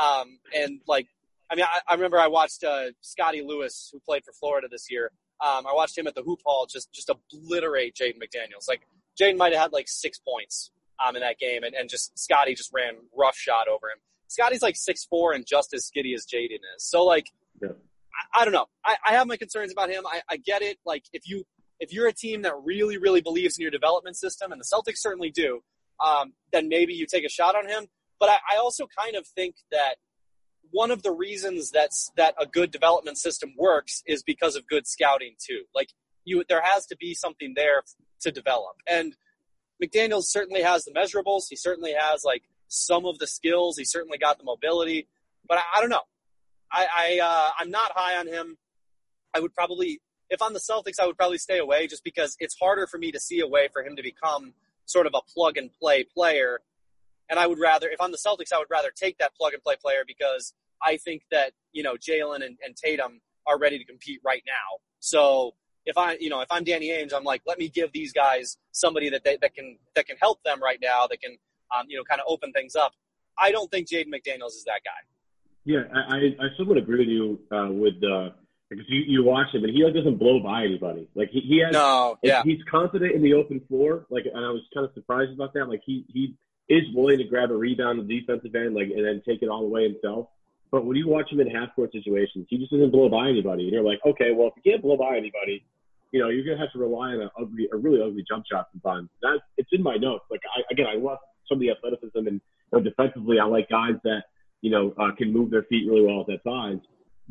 um, 0.00 0.38
and 0.54 0.80
like, 0.86 1.06
I 1.50 1.54
mean, 1.54 1.64
I, 1.64 1.80
I 1.88 1.94
remember 1.94 2.18
I 2.18 2.26
watched 2.26 2.64
uh, 2.64 2.86
Scottie 3.00 3.42
Lewis, 3.42 3.90
who 3.92 4.00
played 4.00 4.24
for 4.24 4.32
Florida 4.32 4.68
this 4.70 4.90
year. 4.90 5.10
Um, 5.44 5.66
I 5.66 5.74
watched 5.74 5.96
him 5.98 6.06
at 6.06 6.14
the 6.14 6.22
hoop 6.22 6.40
hall 6.44 6.66
just 6.70 6.92
just 6.92 7.10
obliterate 7.10 7.94
Jaden 7.94 8.16
McDaniels. 8.16 8.68
Like 8.68 8.86
Jaden 9.20 9.36
might 9.36 9.52
have 9.52 9.62
had 9.62 9.72
like 9.72 9.88
six 9.88 10.18
points 10.18 10.70
um, 11.04 11.16
in 11.16 11.22
that 11.22 11.38
game, 11.38 11.64
and, 11.64 11.74
and 11.74 11.88
just 11.88 12.18
Scottie 12.18 12.54
just 12.54 12.70
ran 12.72 12.94
rough 13.16 13.36
shot 13.36 13.68
over 13.68 13.88
him. 13.88 13.98
Scottie's 14.28 14.62
like 14.62 14.76
six 14.76 15.04
four 15.04 15.32
and 15.32 15.46
just 15.46 15.74
as 15.74 15.84
skinny 15.84 16.14
as 16.14 16.26
Jaden 16.26 16.60
is. 16.76 16.84
So 16.84 17.04
like, 17.04 17.30
yeah. 17.60 17.68
I, 18.34 18.42
I, 18.42 18.44
don't 18.44 18.54
know. 18.54 18.66
I, 18.84 18.96
I, 19.06 19.12
have 19.12 19.26
my 19.26 19.36
concerns 19.36 19.70
about 19.70 19.90
him. 19.90 20.04
I, 20.06 20.22
I 20.28 20.36
get 20.36 20.62
it. 20.62 20.78
Like 20.84 21.04
if 21.12 21.28
you 21.28 21.44
if 21.78 21.92
you're 21.92 22.08
a 22.08 22.12
team 22.12 22.42
that 22.42 22.54
really 22.64 22.96
really 22.96 23.20
believes 23.20 23.58
in 23.58 23.62
your 23.62 23.70
development 23.70 24.16
system, 24.16 24.52
and 24.52 24.60
the 24.60 24.64
Celtics 24.64 24.98
certainly 24.98 25.30
do, 25.30 25.62
um, 26.04 26.32
then 26.52 26.68
maybe 26.68 26.94
you 26.94 27.06
take 27.06 27.24
a 27.24 27.28
shot 27.28 27.54
on 27.56 27.68
him. 27.68 27.86
But 28.20 28.30
I, 28.30 28.36
I 28.54 28.56
also 28.58 28.86
kind 28.86 29.16
of 29.16 29.26
think 29.26 29.56
that 29.70 29.96
one 30.70 30.90
of 30.90 31.02
the 31.02 31.12
reasons 31.12 31.70
that's 31.70 32.10
that 32.16 32.34
a 32.38 32.46
good 32.46 32.70
development 32.70 33.18
system 33.18 33.54
works 33.56 34.02
is 34.06 34.22
because 34.22 34.56
of 34.56 34.66
good 34.66 34.86
scouting 34.86 35.34
too. 35.38 35.62
Like 35.74 35.90
you, 36.24 36.44
there 36.48 36.62
has 36.62 36.86
to 36.86 36.96
be 36.96 37.14
something 37.14 37.52
there 37.54 37.82
to 38.22 38.30
develop. 38.32 38.76
And 38.88 39.16
McDaniels 39.82 40.24
certainly 40.24 40.62
has 40.62 40.84
the 40.84 40.92
measurables. 40.92 41.44
He 41.48 41.56
certainly 41.56 41.94
has 41.98 42.24
like 42.24 42.42
some 42.68 43.06
of 43.06 43.18
the 43.18 43.26
skills. 43.26 43.76
He 43.76 43.84
certainly 43.84 44.18
got 44.18 44.38
the 44.38 44.44
mobility. 44.44 45.06
But 45.48 45.58
I, 45.58 45.62
I 45.76 45.80
don't 45.80 45.90
know. 45.90 46.02
I, 46.72 46.86
I 46.96 47.20
uh, 47.22 47.50
I'm 47.58 47.70
not 47.70 47.92
high 47.94 48.16
on 48.18 48.26
him. 48.26 48.56
I 49.34 49.40
would 49.40 49.54
probably, 49.54 50.00
if 50.30 50.42
on 50.42 50.52
the 50.52 50.60
Celtics, 50.60 51.00
I 51.00 51.06
would 51.06 51.16
probably 51.16 51.38
stay 51.38 51.58
away 51.58 51.86
just 51.86 52.04
because 52.04 52.36
it's 52.40 52.56
harder 52.60 52.86
for 52.86 52.98
me 52.98 53.12
to 53.12 53.20
see 53.20 53.40
a 53.40 53.46
way 53.46 53.68
for 53.72 53.84
him 53.84 53.96
to 53.96 54.02
become 54.02 54.54
sort 54.86 55.06
of 55.06 55.14
a 55.14 55.20
plug 55.32 55.56
and 55.56 55.70
play 55.72 56.04
player 56.04 56.60
and 57.30 57.38
I 57.38 57.46
would 57.46 57.58
rather, 57.58 57.88
if 57.88 58.00
I'm 58.00 58.10
the 58.12 58.18
Celtics, 58.18 58.52
I 58.52 58.58
would 58.58 58.70
rather 58.70 58.90
take 58.94 59.18
that 59.18 59.34
plug 59.34 59.54
and 59.54 59.62
play 59.62 59.76
player 59.80 60.04
because 60.06 60.52
I 60.82 60.96
think 60.98 61.22
that, 61.30 61.52
you 61.72 61.82
know, 61.82 61.94
Jaylen 61.94 62.44
and, 62.44 62.56
and 62.64 62.76
Tatum 62.76 63.20
are 63.46 63.58
ready 63.58 63.78
to 63.78 63.84
compete 63.84 64.20
right 64.24 64.42
now. 64.46 64.78
So 65.00 65.54
if 65.86 65.96
I, 65.98 66.16
you 66.20 66.30
know, 66.30 66.40
if 66.40 66.48
I'm 66.50 66.64
Danny 66.64 66.90
Ainge, 66.90 67.12
I'm 67.14 67.24
like, 67.24 67.42
let 67.46 67.58
me 67.58 67.68
give 67.68 67.92
these 67.92 68.12
guys 68.12 68.58
somebody 68.72 69.10
that 69.10 69.24
they, 69.24 69.38
that 69.40 69.54
can, 69.54 69.78
that 69.94 70.06
can 70.06 70.16
help 70.20 70.42
them 70.44 70.62
right 70.62 70.78
now, 70.82 71.06
that 71.06 71.20
can, 71.20 71.36
um, 71.76 71.86
you 71.88 71.96
know, 71.96 72.04
kind 72.04 72.20
of 72.20 72.26
open 72.28 72.52
things 72.52 72.76
up. 72.76 72.92
I 73.38 73.50
don't 73.50 73.70
think 73.70 73.88
Jaden 73.88 74.08
McDaniels 74.08 74.54
is 74.54 74.64
that 74.66 74.80
guy. 74.84 74.90
Yeah, 75.64 75.84
I, 75.94 76.36
I 76.38 76.48
somewhat 76.58 76.76
agree 76.76 76.98
with 76.98 77.08
you 77.08 77.40
uh, 77.50 77.68
with 77.70 77.94
uh, 78.04 78.30
because 78.68 78.84
you, 78.88 79.02
you 79.06 79.24
watch 79.24 79.46
him 79.52 79.64
and 79.64 79.74
he 79.74 79.82
like 79.82 79.94
doesn't 79.94 80.18
blow 80.18 80.40
by 80.40 80.64
anybody. 80.64 81.08
Like 81.14 81.30
he, 81.30 81.40
he 81.40 81.62
has 81.64 81.72
no, 81.72 82.18
yeah. 82.22 82.42
He's 82.44 82.60
confident 82.70 83.12
in 83.12 83.22
the 83.22 83.32
open 83.32 83.60
floor. 83.68 84.06
Like 84.10 84.24
and 84.26 84.44
I 84.44 84.50
was 84.50 84.60
kind 84.74 84.86
of 84.86 84.92
surprised 84.94 85.32
about 85.32 85.54
that. 85.54 85.68
Like 85.68 85.80
he 85.84 86.04
he 86.08 86.34
is 86.68 86.82
willing 86.94 87.18
to 87.18 87.24
grab 87.24 87.50
a 87.50 87.56
rebound 87.56 88.00
on 88.00 88.06
the 88.06 88.20
defensive 88.20 88.54
end, 88.54 88.74
like, 88.74 88.88
and 88.88 89.04
then 89.04 89.22
take 89.26 89.42
it 89.42 89.48
all 89.48 89.62
the 89.62 89.68
way 89.68 89.84
himself. 89.84 90.28
But 90.70 90.86
when 90.86 90.96
you 90.96 91.08
watch 91.08 91.30
him 91.30 91.40
in 91.40 91.48
half 91.48 91.74
court 91.76 91.92
situations, 91.92 92.46
he 92.48 92.58
just 92.58 92.72
doesn't 92.72 92.90
blow 92.90 93.08
by 93.08 93.28
anybody. 93.28 93.64
And 93.64 93.72
you're 93.72 93.84
like, 93.84 94.00
okay, 94.04 94.32
well, 94.32 94.48
if 94.48 94.54
you 94.56 94.72
can't 94.72 94.82
blow 94.82 94.96
by 94.96 95.16
anybody, 95.16 95.64
you 96.10 96.20
know, 96.20 96.28
you're 96.28 96.44
gonna 96.44 96.58
have 96.58 96.72
to 96.72 96.78
rely 96.78 97.10
on 97.10 97.22
a 97.22 97.30
ugly, 97.40 97.68
a 97.72 97.76
really 97.76 98.00
ugly 98.00 98.24
jump 98.26 98.44
shot 98.50 98.68
sometimes. 98.72 99.08
That 99.22 99.40
it's 99.56 99.68
in 99.72 99.82
my 99.82 99.96
notes. 99.96 100.24
Like, 100.30 100.40
I, 100.56 100.62
again, 100.72 100.86
I 100.86 100.96
love 100.96 101.18
some 101.48 101.58
of 101.58 101.60
the 101.60 101.70
athleticism 101.70 102.26
and 102.26 102.40
you 102.40 102.72
know, 102.72 102.80
defensively, 102.80 103.38
I 103.38 103.44
like 103.44 103.68
guys 103.68 103.94
that 104.04 104.22
you 104.62 104.70
know 104.70 104.94
uh, 104.98 105.14
can 105.16 105.32
move 105.32 105.50
their 105.50 105.64
feet 105.64 105.88
really 105.88 106.02
well 106.02 106.20
at 106.20 106.26
that 106.28 106.42
size. 106.44 106.80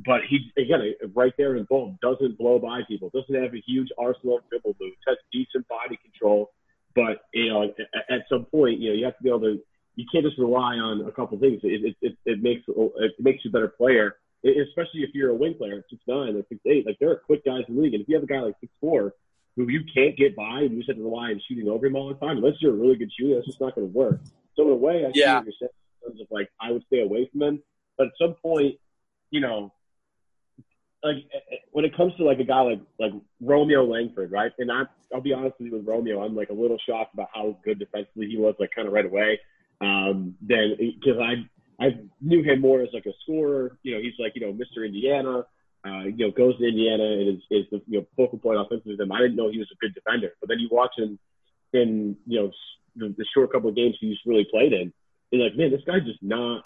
But 0.06 0.22
he 0.30 0.52
again, 0.58 0.82
right 1.14 1.34
there 1.38 1.56
in 1.56 1.66
bold, 1.66 2.00
doesn't 2.02 2.38
blow 2.38 2.60
by 2.60 2.82
people. 2.88 3.10
Doesn't 3.14 3.36
have 3.36 3.54
a 3.54 3.64
huge 3.66 3.90
arsenal 3.98 4.38
of 4.38 4.50
dribble 4.50 4.76
moves. 4.80 4.98
Has 5.08 5.18
decent 5.32 5.68
body 5.68 5.98
control 6.02 6.52
but 6.96 7.22
you 7.34 7.50
know, 7.50 7.64
at, 7.64 7.76
at 8.10 8.22
some 8.30 8.46
point, 8.46 8.80
you 8.80 8.89
know, 8.89 8.96
you 8.96 9.06
have 9.06 9.18
to 9.18 9.24
be 9.24 9.30
able 9.30 9.41
to. 9.41 9.60
You 9.96 10.06
can't 10.12 10.26
just 10.26 10.39
rely 10.39 10.76
on 10.78 11.06
a 11.08 11.12
couple 11.12 11.38
things. 11.38 11.60
It, 11.64 11.86
it, 11.86 11.96
it, 12.02 12.18
it 12.26 12.41
makes 12.41 12.64
it 12.68 13.14
makes 13.20 13.46
you 13.46 13.50
a 13.50 13.54
better 13.54 13.68
player, 13.68 14.16
especially 14.44 15.02
if 15.02 15.12
you're 15.14 15.30
a 15.30 15.36
wing 15.36 15.54
player 15.54 15.84
six 15.89 16.02
nine 16.08 16.36
or 16.36 16.44
six 16.50 16.60
eight. 16.66 16.86
Like 16.86 16.98
there 17.00 17.12
are 17.12 17.18
quick 17.18 17.46
guys 17.46 17.62
in 17.68 17.76
the 17.76 17.82
league, 17.82 17.94
and 17.94 18.02
if 18.02 18.10
you 18.10 18.16
have 18.16 18.24
a 18.24 18.28
guy 18.28 18.39
like 18.39 18.56
six 18.60 18.74
four 18.82 19.14
who 19.56 19.70
you 19.70 19.82
can't 19.94 20.18
get 20.18 20.36
by, 20.36 20.62
and 20.62 20.72
you 20.72 20.78
just 20.78 20.89
have 20.89 20.98
to 20.98 21.04
rely 21.04 21.30
on 21.30 21.39
shooting 21.48 21.68
over 21.70 21.86
him 21.86 21.96
all 21.96 22.08
the 22.08 22.16
time, 22.16 22.38
unless 22.38 22.56
you're 22.60 22.74
a 22.74 22.76
really 22.76 22.96
good 22.96 23.12
shooter, 23.18 23.36
that's 23.36 23.46
just 23.46 23.62
not 23.62 23.76
going 23.76 23.88
to 23.88 23.94
work. 23.96 24.20
So 24.56 24.64
in 24.64 24.70
a 24.72 24.76
way, 24.76 25.06
I 25.06 25.12
see 25.12 25.20
yeah. 25.20 25.36
what 25.36 25.46
you're 25.46 25.54
saying 25.60 25.70
in 26.02 26.10
terms 26.10 26.22
of 26.22 26.28
like 26.32 26.50
I 26.60 26.72
would 26.72 26.84
stay 26.88 27.02
away 27.02 27.30
from 27.32 27.44
him. 27.44 27.64
But 27.98 28.08
at 28.08 28.14
some 28.20 28.34
point, 28.41 28.78
you 29.30 29.41
know, 29.41 29.74
like 31.04 31.18
when 31.72 31.86
it 31.86 31.95
comes 31.95 32.16
to 32.16 32.24
like 32.24 32.39
a 32.39 32.43
guy 32.43 32.62
like 32.62 32.82
like 32.99 33.12
Romeo 33.41 33.84
Langford, 33.84 34.32
right? 34.32 34.51
And 34.58 34.72
I 34.72 34.84
I'll 35.14 35.22
be 35.22 35.34
honest 35.34 35.56
with 35.60 35.68
you 35.68 35.78
with 35.78 35.88
Romeo, 35.88 36.24
I'm 36.24 36.36
like 36.36 36.49
a 36.49 36.54
little 36.54 36.78
shocked 36.88 37.14
about 37.14 37.30
how 37.34 37.58
good 37.64 37.80
defensively 37.80 38.28
he 38.28 38.38
was, 38.38 38.56
like 38.60 38.72
kind 38.76 38.88
of 38.88 38.93
right 38.93 39.06
away. 39.06 39.39
Um, 39.82 40.36
then 40.41 40.76
because 40.80 41.20
I 41.20 41.84
I 41.84 41.99
knew 42.22 42.43
him 42.43 42.62
more 42.62 42.82
as 42.82 42.89
like 42.93 43.06
a 43.06 43.14
scorer. 43.24 43.78
You 43.84 43.95
know, 43.95 44.01
he's 44.01 44.14
like 44.20 44.34
you 44.36 44.41
know 44.41 44.54
Mr. 44.54 44.86
Indiana. 44.86 45.45
Uh, 45.86 46.04
you 46.06 46.26
know, 46.26 46.32
goes 46.32 46.58
to 46.58 46.66
Indiana 46.66 47.04
and 47.04 47.28
is, 47.28 47.43
is 47.51 47.66
the 47.70 47.82
you 47.88 47.99
know 47.99 48.06
focal 48.16 48.39
point 48.39 48.60
offensively. 48.60 48.95
Them. 48.95 49.12
I 49.12 49.20
didn't 49.20 49.36
know 49.36 49.51
he 49.51 49.60
was 49.60 49.70
a 49.72 49.86
good 49.86 49.93
defender, 49.93 50.32
but 50.39 50.47
then 50.47 50.60
you 50.60 50.70
watch 50.72 50.93
him 50.97 51.20
in 51.74 52.16
you 52.26 52.39
know 52.39 52.51
the, 52.95 53.14
the 53.18 53.26
short 53.34 53.51
couple 53.51 53.70
of 53.70 53.76
games 53.76 53.95
he's 53.99 54.18
really 54.26 54.47
played 54.49 54.72
in. 54.72 54.93
And 55.32 55.41
like, 55.41 55.58
man, 55.58 55.72
this 55.72 55.82
guy's 55.86 56.06
just 56.06 56.22
not 56.22 56.66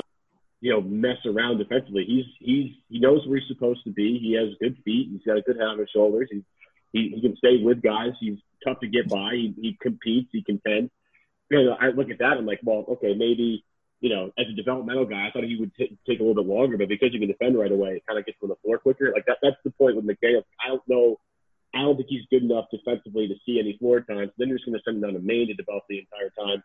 you 0.62 0.72
know, 0.72 0.82
mess 0.82 1.18
around 1.26 1.60
defensively. 1.60 2.06
He's 2.06 2.26
he's 2.40 2.76
he 2.90 3.00
knows 3.00 3.28
where 3.28 3.40
he's 3.40 3.48
supposed 3.48 3.84
to 3.86 3.92
be. 3.92 4.20
He 4.20 4.34
has 4.34 4.56
good 4.60 4.78
feet. 4.84 5.10
He's 5.12 5.26
got 5.26 5.38
a 5.38 5.42
good 5.42 5.58
head 5.58 5.68
on 5.68 5.80
his 5.80 5.90
shoulders. 5.90 6.30
He 6.32 6.44
he, 6.94 7.12
he 7.16 7.22
can 7.22 7.36
stay 7.38 7.62
with 7.62 7.82
guys. 7.82 8.14
He's 8.20 8.40
tough 8.66 8.80
to 8.80 8.88
get 8.88 9.10
by. 9.10 9.34
He, 9.34 9.54
he 9.58 9.78
competes. 9.82 10.30
He 10.32 10.44
contends. 10.44 10.92
You 11.50 11.64
know, 11.64 11.78
I 11.80 11.90
look 11.90 12.10
at 12.10 12.20
that. 12.20 12.38
I'm 12.38 12.46
like, 12.46 12.60
well, 12.64 12.86
okay, 12.90 13.14
maybe 13.14 13.64
you 14.00 14.10
know, 14.10 14.32
as 14.38 14.46
a 14.52 14.56
developmental 14.56 15.06
guy, 15.06 15.28
I 15.28 15.32
thought 15.32 15.44
he 15.44 15.58
would 15.60 15.74
t- 15.76 15.98
take 16.08 16.20
a 16.20 16.24
little 16.24 16.44
bit 16.44 16.50
longer, 16.50 16.78
but 16.78 16.88
because 16.88 17.10
he 17.12 17.20
can 17.20 17.28
defend 17.28 17.58
right 17.58 17.72
away, 17.72 17.98
it 17.98 18.04
kind 18.06 18.20
of 18.20 18.26
gets 18.26 18.38
on 18.44 18.50
the 18.50 18.56
floor 18.64 18.78
quicker. 18.78 19.12
Like 19.14 19.26
that, 19.26 19.38
that's 19.42 19.58
the 19.64 19.72
point 19.72 19.96
with 19.96 20.06
McDaniel. 20.06 20.44
I 20.64 20.70
don't 20.70 20.88
know. 20.88 21.18
I 21.74 21.82
don't 21.82 21.98
think 21.98 22.08
he's 22.10 22.26
good 22.30 22.44
enough 22.44 22.66
defensively 22.72 23.28
to 23.28 23.36
see 23.46 23.60
any 23.60 23.78
floor 23.78 24.02
time. 24.02 24.28
So 24.28 24.34
then 24.38 24.50
you're 24.50 24.58
just 24.58 24.68
going 24.68 24.78
to 24.78 24.84
send 24.86 24.98
him 24.98 25.02
down 25.02 25.14
to 25.14 25.26
Maine 25.26 25.48
to 25.48 25.54
develop 25.54 25.84
the 25.90 26.00
entire 26.00 26.32
time. 26.38 26.64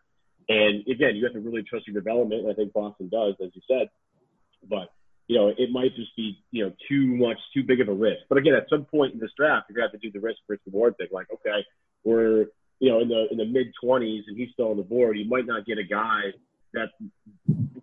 And 0.49 0.87
again, 0.87 1.15
you 1.15 1.23
have 1.23 1.33
to 1.33 1.39
really 1.39 1.63
trust 1.63 1.87
your 1.87 1.93
development. 1.93 2.47
I 2.49 2.53
think 2.53 2.73
Boston 2.73 3.09
does, 3.09 3.35
as 3.43 3.49
you 3.53 3.61
said. 3.67 3.89
But 4.69 4.89
you 5.27 5.37
know, 5.37 5.53
it 5.57 5.71
might 5.71 5.95
just 5.95 6.15
be 6.15 6.37
you 6.51 6.65
know 6.65 6.73
too 6.89 7.05
much, 7.15 7.37
too 7.53 7.63
big 7.63 7.81
of 7.81 7.87
a 7.87 7.93
risk. 7.93 8.21
But 8.29 8.37
again, 8.37 8.53
at 8.53 8.67
some 8.69 8.85
point 8.85 9.13
in 9.13 9.19
this 9.19 9.31
draft, 9.37 9.67
you're 9.69 9.75
going 9.75 9.89
to 9.89 9.93
have 9.93 10.01
to 10.01 10.07
do 10.07 10.11
the 10.11 10.25
risk 10.25 10.39
versus 10.47 10.61
reward 10.65 10.95
thing. 10.97 11.07
Like, 11.11 11.27
okay, 11.33 11.63
we're 12.03 12.47
you 12.79 12.89
know 12.89 12.99
in 12.99 13.07
the 13.07 13.27
in 13.31 13.37
the 13.37 13.45
mid 13.45 13.67
20s 13.83 14.23
and 14.27 14.37
he's 14.37 14.49
still 14.53 14.71
on 14.71 14.77
the 14.77 14.83
board. 14.83 15.17
You 15.17 15.27
might 15.27 15.45
not 15.45 15.65
get 15.65 15.77
a 15.77 15.83
guy 15.83 16.33
that 16.73 16.89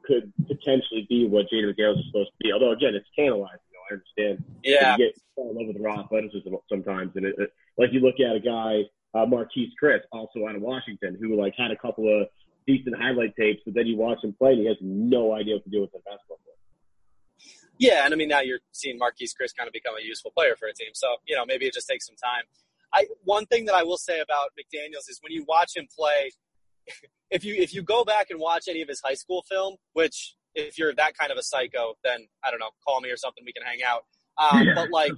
could 0.05 0.33
potentially 0.47 1.07
be 1.09 1.27
what 1.27 1.47
Jaden 1.53 1.73
McDaniels 1.73 2.01
is 2.01 2.07
supposed 2.07 2.31
to 2.31 2.37
be. 2.41 2.53
Although 2.53 2.73
again, 2.73 2.95
it's 2.95 3.09
tantalizing. 3.17 3.61
You 3.71 3.79
know, 3.79 3.85
I 3.89 3.95
understand. 3.95 4.45
Yeah. 4.63 4.97
You 4.97 5.07
get 5.07 5.21
love 5.39 5.67
with 5.67 5.77
the 5.77 5.83
raw 5.83 6.01
athleticism 6.01 6.53
sometimes, 6.69 7.13
and 7.17 7.25
it, 7.25 7.35
it, 7.39 7.53
like 7.79 7.91
you 7.93 8.01
look 8.01 8.17
at 8.21 8.37
a 8.37 8.41
guy, 8.41 8.83
uh, 9.15 9.25
Marquese 9.25 9.73
Chriss, 9.83 10.01
also 10.13 10.47
out 10.47 10.55
of 10.55 10.63
Washington, 10.63 11.17
who 11.21 11.41
like 11.41 11.55
had 11.57 11.71
a 11.71 11.77
couple 11.77 12.05
of 12.07 12.29
decent 12.77 12.97
highlight 12.97 13.35
tapes, 13.37 13.63
but 13.65 13.75
then 13.75 13.87
you 13.87 13.97
watch 13.97 14.19
him 14.23 14.35
play, 14.39 14.53
and 14.53 14.61
he 14.61 14.67
has 14.67 14.77
no 14.81 15.35
idea 15.35 15.55
what 15.55 15.65
to 15.65 15.71
do 15.71 15.81
with 15.81 15.93
the 15.93 15.99
basketball. 15.99 16.39
Player. 16.45 16.51
Yeah, 17.79 18.05
and 18.05 18.13
I 18.13 18.17
mean 18.17 18.29
now 18.29 18.41
you're 18.41 18.61
seeing 18.73 18.99
Marquese 18.99 19.33
Chriss 19.41 19.57
kind 19.57 19.67
of 19.67 19.73
become 19.73 19.95
a 20.01 20.05
useful 20.05 20.31
player 20.37 20.55
for 20.57 20.69
a 20.69 20.75
team. 20.75 20.91
So 20.93 21.09
you 21.27 21.35
know 21.35 21.45
maybe 21.47 21.67
it 21.67 21.75
just 21.75 21.89
takes 21.89 22.07
some 22.07 22.17
time. 22.17 22.45
I 22.93 23.07
one 23.25 23.47
thing 23.47 23.65
that 23.67 23.75
I 23.75 23.83
will 23.83 23.97
say 23.97 24.21
about 24.21 24.51
McDaniel's 24.59 25.09
is 25.09 25.19
when 25.23 25.33
you 25.33 25.45
watch 25.49 25.77
him 25.77 25.89
play, 25.97 26.33
if 27.31 27.45
you 27.45 27.55
if 27.55 27.73
you 27.73 27.83
go 27.83 28.05
back 28.05 28.27
and 28.31 28.39
watch 28.39 28.65
any 28.69 28.83
of 28.83 28.89
his 28.89 29.01
high 29.01 29.15
school 29.15 29.45
film, 29.49 29.77
which 29.95 30.37
if 30.55 30.79
you're 30.79 30.95
that 30.95 31.17
kind 31.17 31.33
of 31.33 31.39
a 31.39 31.43
psycho, 31.43 31.95
then 32.05 32.27
I 32.45 32.51
don't 32.51 32.61
know, 32.61 32.71
call 32.87 33.01
me 33.01 33.11
or 33.11 33.17
something, 33.17 33.45
we 33.47 33.53
can 33.53 33.63
hang 33.63 33.79
out. 33.87 34.05
Um, 34.37 34.67
yeah, 34.67 34.75
but 34.75 34.91
like 34.91 35.13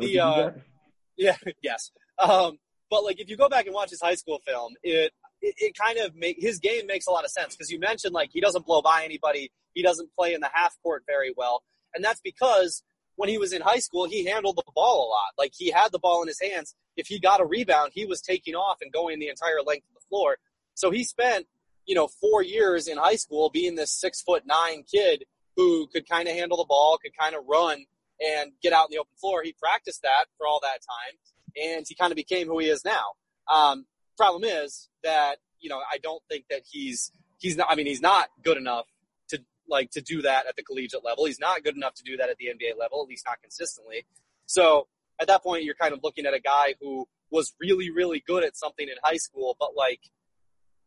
the 0.00 0.20
uh, 0.20 0.50
yeah, 1.16 1.36
yes. 1.62 1.90
Um, 2.18 2.58
but 2.90 3.04
like 3.04 3.20
if 3.20 3.28
you 3.28 3.36
go 3.36 3.48
back 3.48 3.66
and 3.66 3.74
watch 3.74 3.90
his 3.90 4.00
high 4.00 4.14
school 4.14 4.40
film, 4.46 4.74
it 4.82 5.12
it, 5.40 5.54
it 5.58 5.76
kind 5.76 5.98
of 5.98 6.14
make 6.14 6.36
his 6.38 6.58
game 6.58 6.86
makes 6.86 7.06
a 7.06 7.10
lot 7.10 7.24
of 7.24 7.30
sense 7.30 7.54
because 7.54 7.70
you 7.70 7.78
mentioned 7.78 8.14
like 8.14 8.30
he 8.32 8.40
doesn't 8.40 8.66
blow 8.66 8.82
by 8.82 9.02
anybody, 9.04 9.50
he 9.74 9.82
doesn't 9.82 10.10
play 10.14 10.34
in 10.34 10.40
the 10.40 10.50
half 10.52 10.76
court 10.82 11.04
very 11.06 11.32
well, 11.36 11.62
and 11.94 12.04
that's 12.04 12.20
because 12.20 12.82
when 13.16 13.28
he 13.28 13.38
was 13.38 13.52
in 13.52 13.62
high 13.62 13.78
school, 13.78 14.06
he 14.06 14.24
handled 14.24 14.56
the 14.56 14.72
ball 14.74 15.06
a 15.06 15.08
lot. 15.08 15.32
Like 15.38 15.52
he 15.56 15.70
had 15.70 15.90
the 15.90 15.98
ball 15.98 16.22
in 16.22 16.28
his 16.28 16.40
hands. 16.40 16.74
If 16.96 17.08
he 17.08 17.18
got 17.18 17.40
a 17.40 17.46
rebound, 17.46 17.92
he 17.94 18.04
was 18.04 18.20
taking 18.20 18.54
off 18.54 18.78
and 18.80 18.92
going 18.92 19.18
the 19.18 19.28
entire 19.28 19.62
length 19.66 19.86
of 19.88 19.94
the 19.94 20.06
floor. 20.08 20.36
So 20.74 20.90
he 20.90 21.02
spent, 21.02 21.46
you 21.86 21.94
know, 21.94 22.08
four 22.08 22.42
years 22.42 22.88
in 22.88 22.98
high 22.98 23.16
school 23.16 23.50
being 23.50 23.74
this 23.74 23.90
six 23.90 24.20
foot 24.20 24.44
nine 24.46 24.84
kid 24.90 25.24
who 25.56 25.86
could 25.86 26.08
kind 26.08 26.28
of 26.28 26.34
handle 26.34 26.58
the 26.58 26.66
ball, 26.66 26.98
could 27.02 27.16
kind 27.18 27.34
of 27.34 27.42
run 27.48 27.86
and 28.20 28.52
get 28.62 28.72
out 28.72 28.88
in 28.90 28.94
the 28.94 28.98
open 28.98 29.12
floor. 29.18 29.42
He 29.42 29.54
practiced 29.58 30.02
that 30.02 30.26
for 30.36 30.46
all 30.46 30.60
that 30.62 30.80
time, 30.82 31.72
and 31.74 31.86
he 31.88 31.94
kind 31.94 32.12
of 32.12 32.16
became 32.16 32.46
who 32.46 32.58
he 32.58 32.68
is 32.68 32.84
now. 32.84 33.12
Um, 33.50 33.86
problem 34.16 34.44
is 34.44 34.88
that 35.02 35.36
you 35.60 35.68
know 35.68 35.78
I 35.78 35.98
don't 35.98 36.22
think 36.28 36.46
that 36.50 36.62
he's 36.70 37.10
he's 37.38 37.56
not. 37.56 37.68
I 37.70 37.74
mean, 37.74 37.86
he's 37.86 38.02
not 38.02 38.28
good 38.42 38.56
enough 38.56 38.86
to 39.28 39.42
like 39.68 39.90
to 39.92 40.00
do 40.00 40.22
that 40.22 40.46
at 40.46 40.56
the 40.56 40.62
collegiate 40.62 41.04
level. 41.04 41.26
He's 41.26 41.40
not 41.40 41.62
good 41.64 41.76
enough 41.76 41.94
to 41.94 42.02
do 42.02 42.16
that 42.16 42.28
at 42.28 42.36
the 42.38 42.46
NBA 42.46 42.78
level, 42.78 43.02
at 43.02 43.08
least 43.08 43.24
not 43.26 43.40
consistently. 43.40 44.06
So 44.46 44.88
at 45.20 45.28
that 45.28 45.42
point, 45.42 45.64
you're 45.64 45.74
kind 45.74 45.92
of 45.94 46.00
looking 46.02 46.26
at 46.26 46.34
a 46.34 46.40
guy 46.40 46.74
who 46.80 47.06
was 47.30 47.54
really, 47.60 47.90
really 47.90 48.22
good 48.24 48.44
at 48.44 48.56
something 48.56 48.86
in 48.88 48.94
high 49.02 49.16
school, 49.16 49.56
but 49.58 49.70
like 49.76 50.00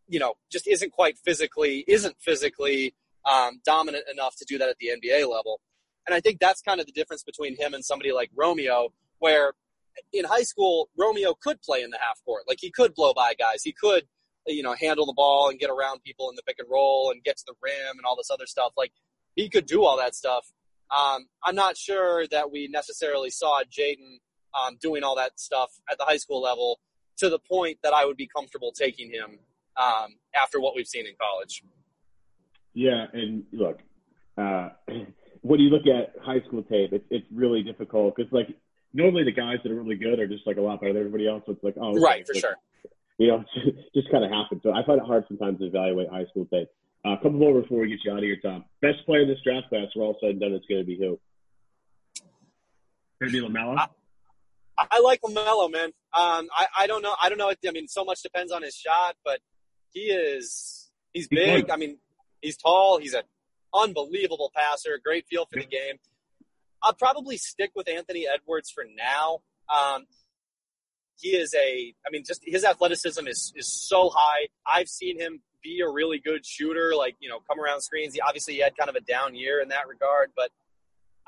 you 0.10 0.20
know, 0.20 0.34
just 0.52 0.68
isn't 0.68 0.92
quite 0.92 1.18
physically, 1.20 1.86
isn't 1.88 2.16
physically 2.20 2.96
um, 3.30 3.62
dominant 3.64 4.06
enough 4.12 4.36
to 4.38 4.46
do 4.46 4.58
that 4.58 4.68
at 4.68 4.78
the 4.80 4.88
NBA 4.88 5.30
level. 5.30 5.62
And 6.08 6.16
I 6.16 6.20
think 6.20 6.40
that's 6.40 6.62
kind 6.62 6.80
of 6.80 6.88
the 6.88 6.92
difference 6.92 7.24
between 7.24 7.56
him 7.56 7.74
and 7.74 7.86
somebody 7.86 8.12
like 8.12 8.32
Romeo, 8.36 8.90
where 9.20 9.54
in 10.14 10.26
high 10.26 10.44
school, 10.44 10.90
Romeo 10.98 11.34
could 11.42 11.62
play 11.62 11.82
in 11.82 11.90
the 11.90 11.98
half 11.98 12.24
court. 12.26 12.44
Like 12.48 12.60
he 12.62 12.72
could 12.72 12.94
blow 12.94 13.14
by 13.14 13.34
guys. 13.38 13.64
He 13.64 13.74
could, 13.74 14.04
you 14.48 14.64
know, 14.64 14.76
handle 14.80 15.06
the 15.06 15.14
ball 15.14 15.50
and 15.50 15.60
get 15.60 15.70
around 15.70 16.04
people 16.04 16.30
in 16.30 16.36
the 16.36 16.44
pick 16.44 16.58
and 16.60 16.68
roll 16.70 17.12
and 17.12 17.24
get 17.24 17.38
to 17.38 17.44
the 17.48 17.54
rim 17.62 17.98
and 17.98 18.06
all 18.06 18.16
this 18.16 18.30
other 18.32 18.46
stuff. 18.46 18.74
Like 18.78 18.92
he 19.36 19.50
could 19.50 19.66
do 19.66 19.84
all 19.84 19.98
that 19.98 20.16
stuff. 20.16 20.52
Um, 20.92 21.28
I'm 21.44 21.56
not 21.56 21.78
sure 21.78 22.28
that 22.28 22.52
we 22.52 22.68
necessarily 22.68 23.30
saw 23.30 23.62
Jaden 23.64 24.18
um, 24.58 24.78
doing 24.82 25.04
all 25.04 25.16
that 25.16 25.40
stuff 25.40 25.70
at 25.90 25.98
the 25.98 26.06
high 26.06 26.18
school 26.18 26.42
level 26.42 26.80
to 27.18 27.30
the 27.30 27.40
point 27.40 27.78
that 27.84 27.94
I 27.94 28.06
would 28.06 28.18
be 28.18 28.28
comfortable 28.28 28.72
taking 28.72 29.12
him 29.12 29.40
um, 29.78 30.16
after 30.36 30.60
what 30.60 30.76
we've 30.76 30.88
seen 30.88 31.06
in 31.06 31.14
college. 31.20 31.64
Yeah, 32.74 33.06
and 33.14 33.44
look, 33.52 33.80
uh, 34.38 34.70
when 35.42 35.60
you 35.60 35.70
look 35.70 35.84
at 35.88 36.16
high 36.24 36.42
school 36.48 36.64
tape, 36.64 36.94
it's 36.94 37.06
it's 37.10 37.26
really 37.32 37.64
difficult 37.64 38.16
because 38.16 38.32
like 38.32 38.48
normally 38.94 39.24
the 39.24 39.32
guys 39.32 39.58
that 39.64 39.72
are 39.72 39.76
really 39.76 39.96
good 39.96 40.20
are 40.20 40.28
just 40.28 40.46
like 40.48 40.58
a 40.58 40.62
lot 40.62 40.82
better 40.82 40.94
than 40.94 41.02
everybody 41.02 41.28
else. 41.28 41.44
So 41.46 41.54
it's 41.54 41.64
like 41.64 41.76
oh, 41.80 41.96
right 42.00 42.26
for 42.26 42.34
like, 42.34 42.42
sure. 42.42 42.56
You 43.18 43.28
know, 43.28 43.44
just, 43.54 43.94
just 43.94 44.12
kind 44.12 44.24
of 44.24 44.32
happens. 44.32 44.62
So 44.64 44.72
I 44.72 44.86
find 44.86 45.00
it 45.00 45.06
hard 45.06 45.26
sometimes 45.28 45.60
to 45.60 45.66
evaluate 45.66 46.10
high 46.10 46.26
school 46.30 46.46
tape. 46.52 46.70
Uh, 47.06 47.12
a 47.12 47.18
couple 47.18 47.32
more 47.32 47.62
before 47.62 47.80
we 47.80 47.90
get 47.90 48.00
you 48.04 48.12
out 48.12 48.18
of 48.18 48.24
here, 48.24 48.38
Tom. 48.44 48.66
Best 48.82 49.06
player 49.06 49.22
in 49.22 49.30
this 49.30 49.40
draft 49.44 49.70
class, 49.70 49.88
we're 49.96 50.04
all 50.04 50.18
said 50.20 50.32
and 50.32 50.40
done, 50.42 50.52
it's 50.52 50.66
going 50.66 50.82
to 50.82 50.86
be 50.86 50.98
who? 50.98 51.20
Going 53.22 53.32
to 53.32 53.42
be 53.42 53.48
LaMelo. 53.48 53.78
I, 54.78 54.88
I 54.92 55.00
like 55.00 55.22
LaMelo, 55.22 55.72
man. 55.72 55.92
Um, 56.14 56.50
I, 56.54 56.66
I 56.80 56.88
don't 56.88 57.02
know. 57.02 57.14
I 57.22 57.30
don't 57.30 57.38
know. 57.38 57.50
I 57.50 57.72
mean, 57.72 57.88
so 57.88 58.04
much 58.04 58.22
depends 58.22 58.52
on 58.52 58.64
his 58.64 58.76
shot, 58.76 59.16
but 59.24 59.40
he 59.92 60.08
is 60.12 60.90
he's 61.14 61.28
big. 61.28 61.70
I 61.70 61.78
mean, 61.78 61.98
he's 62.42 62.58
tall. 62.58 63.00
He's 63.00 63.14
an 63.14 63.24
unbelievable 63.74 64.52
passer. 64.56 65.00
Great 65.04 65.26
feel 65.28 65.46
for 65.46 65.60
the 65.60 65.66
game. 65.66 65.96
I'll 66.84 66.94
probably 66.94 67.38
stick 67.38 67.72
with 67.76 67.90
Anthony 67.90 68.26
Edwards 68.32 68.70
for 68.70 68.84
now. 68.98 69.40
Um, 69.74 70.06
he 71.20 71.30
is 71.30 71.54
a, 71.54 71.94
I 72.06 72.10
mean, 72.12 72.24
just 72.26 72.42
his 72.46 72.64
athleticism 72.64 73.28
is 73.28 73.54
is 73.56 73.68
so 73.68 74.10
high. 74.14 74.48
I've 74.66 74.88
seen 74.88 75.20
him 75.20 75.42
be 75.62 75.82
a 75.82 75.90
really 75.90 76.20
good 76.20 76.46
shooter, 76.46 76.94
like 76.96 77.16
you 77.20 77.30
know, 77.30 77.40
come 77.50 77.60
around 77.60 77.82
screens. 77.82 78.14
He 78.14 78.22
obviously 78.22 78.54
he 78.54 78.62
had 78.62 78.78
kind 78.78 78.90
of 78.90 78.96
a 78.96 79.02
down 79.02 79.36
year 79.36 79.62
in 79.62 79.70
that 79.70 79.88
regard, 79.88 80.32
but 80.36 80.50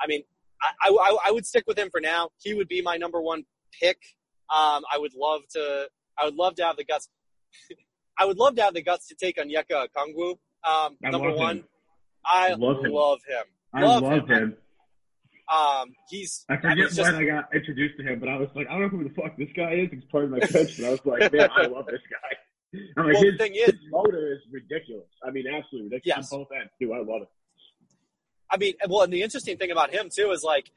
I 0.00 0.06
mean, 0.06 0.22
I, 0.62 0.88
I, 0.88 1.16
I 1.26 1.30
would 1.30 1.46
stick 1.46 1.64
with 1.66 1.78
him 1.78 1.90
for 1.90 2.00
now. 2.00 2.30
He 2.40 2.54
would 2.54 2.68
be 2.68 2.82
my 2.82 2.96
number 2.96 3.20
one 3.20 3.44
pick. 3.78 3.98
Um, 4.50 4.82
I 4.92 4.98
would 4.98 5.14
love 5.14 5.42
to. 5.52 5.88
I 6.18 6.24
would 6.26 6.36
love 6.36 6.56
to 6.56 6.64
have 6.64 6.76
the 6.76 6.84
guts. 6.84 7.08
I 8.18 8.26
would 8.26 8.38
love 8.38 8.56
to 8.56 8.62
have 8.62 8.74
the 8.74 8.82
guts 8.82 9.08
to 9.08 9.14
take 9.14 9.36
Onyeka 9.36 9.86
Okongwu. 9.88 10.36
Um, 10.64 10.96
number 11.00 11.32
one, 11.32 11.58
him. 11.58 11.64
I 12.24 12.54
love 12.54 12.84
him. 12.84 12.92
love 12.92 13.20
him. 13.26 13.44
I 13.74 13.82
love, 13.82 14.02
love 14.02 14.12
him. 14.12 14.28
him. 14.28 14.56
Um, 15.52 15.92
he's. 16.10 16.44
I 16.48 16.56
forget 16.56 16.76
just, 16.76 16.98
when 16.98 17.14
I 17.14 17.24
got 17.24 17.54
introduced 17.54 17.96
to 17.98 18.04
him, 18.04 18.20
but 18.20 18.28
I 18.28 18.36
was 18.36 18.48
like, 18.54 18.66
I 18.68 18.72
don't 18.78 18.82
know 18.82 18.88
who 18.88 19.04
the 19.04 19.14
fuck 19.14 19.36
this 19.36 19.48
guy 19.56 19.72
is. 19.74 19.90
He's 19.90 20.04
part 20.10 20.24
of 20.24 20.30
my 20.30 20.40
coach, 20.40 20.76
but 20.78 20.86
I 20.86 20.90
was 20.90 21.00
like, 21.04 21.32
man, 21.32 21.48
I 21.56 21.66
love 21.66 21.86
this 21.86 22.00
guy. 22.10 22.78
I'm 22.96 23.04
like, 23.06 23.14
Well, 23.14 23.22
his, 23.22 23.36
thing 23.36 23.54
is- 23.54 23.66
his 23.66 23.80
motor 23.90 24.32
is 24.32 24.40
ridiculous. 24.50 25.08
I 25.26 25.30
mean, 25.30 25.44
absolutely 25.46 25.90
ridiculous 25.90 26.16
Yes. 26.28 26.32
on 26.32 26.38
both 26.40 26.48
ends 26.58 26.72
too. 26.80 26.92
I 26.92 26.98
love 26.98 27.22
it. 27.22 27.28
I 28.50 28.56
mean, 28.58 28.74
well, 28.88 29.02
and 29.02 29.12
the 29.12 29.22
interesting 29.22 29.56
thing 29.56 29.70
about 29.70 29.90
him 29.92 30.08
too 30.14 30.30
is 30.30 30.42
like 30.42 30.70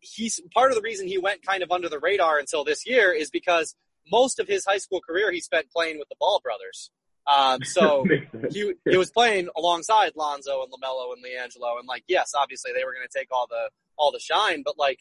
he's 0.00 0.40
part 0.54 0.70
of 0.70 0.76
the 0.76 0.82
reason 0.82 1.06
he 1.08 1.18
went 1.18 1.44
kind 1.44 1.62
of 1.62 1.70
under 1.70 1.88
the 1.88 1.98
radar 1.98 2.38
until 2.38 2.64
this 2.64 2.86
year 2.86 3.12
is 3.12 3.30
because 3.30 3.74
most 4.12 4.38
of 4.38 4.46
his 4.46 4.64
high 4.66 4.76
school 4.78 5.00
career 5.00 5.32
he 5.32 5.40
spent 5.40 5.70
playing 5.70 5.98
with 5.98 6.08
the 6.10 6.16
Ball 6.20 6.40
brothers. 6.42 6.90
Um, 7.26 7.62
so 7.64 8.04
he 8.50 8.74
he 8.88 8.96
was 8.96 9.10
playing 9.10 9.48
alongside 9.56 10.12
Lonzo 10.16 10.62
and 10.62 10.72
LaMelo 10.72 11.12
and 11.12 11.24
LiAngelo, 11.24 11.78
and 11.78 11.88
like 11.88 12.04
yes, 12.08 12.32
obviously 12.36 12.72
they 12.74 12.84
were 12.84 12.92
going 12.92 13.06
to 13.08 13.18
take 13.18 13.28
all 13.30 13.46
the 13.48 13.70
all 13.96 14.12
the 14.12 14.20
shine, 14.20 14.62
but 14.64 14.78
like 14.78 15.00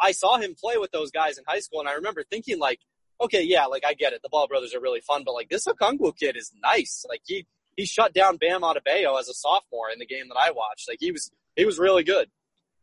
I 0.00 0.12
saw 0.12 0.38
him 0.38 0.54
play 0.58 0.76
with 0.76 0.90
those 0.92 1.10
guys 1.10 1.38
in 1.38 1.44
high 1.46 1.60
school, 1.60 1.80
and 1.80 1.88
I 1.88 1.94
remember 1.94 2.24
thinking 2.24 2.58
like, 2.58 2.80
okay, 3.20 3.42
yeah, 3.42 3.66
like 3.66 3.84
I 3.86 3.94
get 3.94 4.12
it, 4.12 4.20
the 4.22 4.28
Ball 4.28 4.48
brothers 4.48 4.74
are 4.74 4.80
really 4.80 5.00
fun, 5.00 5.22
but 5.24 5.32
like 5.32 5.48
this 5.48 5.66
Okongwu 5.66 6.16
kid 6.18 6.36
is 6.36 6.52
nice. 6.62 7.04
Like 7.08 7.22
he 7.24 7.46
he 7.76 7.86
shut 7.86 8.12
down 8.12 8.36
Bam 8.36 8.62
Adebayo 8.62 9.18
as 9.18 9.28
a 9.28 9.34
sophomore 9.34 9.90
in 9.92 9.98
the 9.98 10.06
game 10.06 10.28
that 10.28 10.38
I 10.38 10.50
watched. 10.50 10.88
Like 10.88 10.98
he 11.00 11.12
was 11.12 11.30
he 11.56 11.64
was 11.64 11.78
really 11.78 12.04
good. 12.04 12.28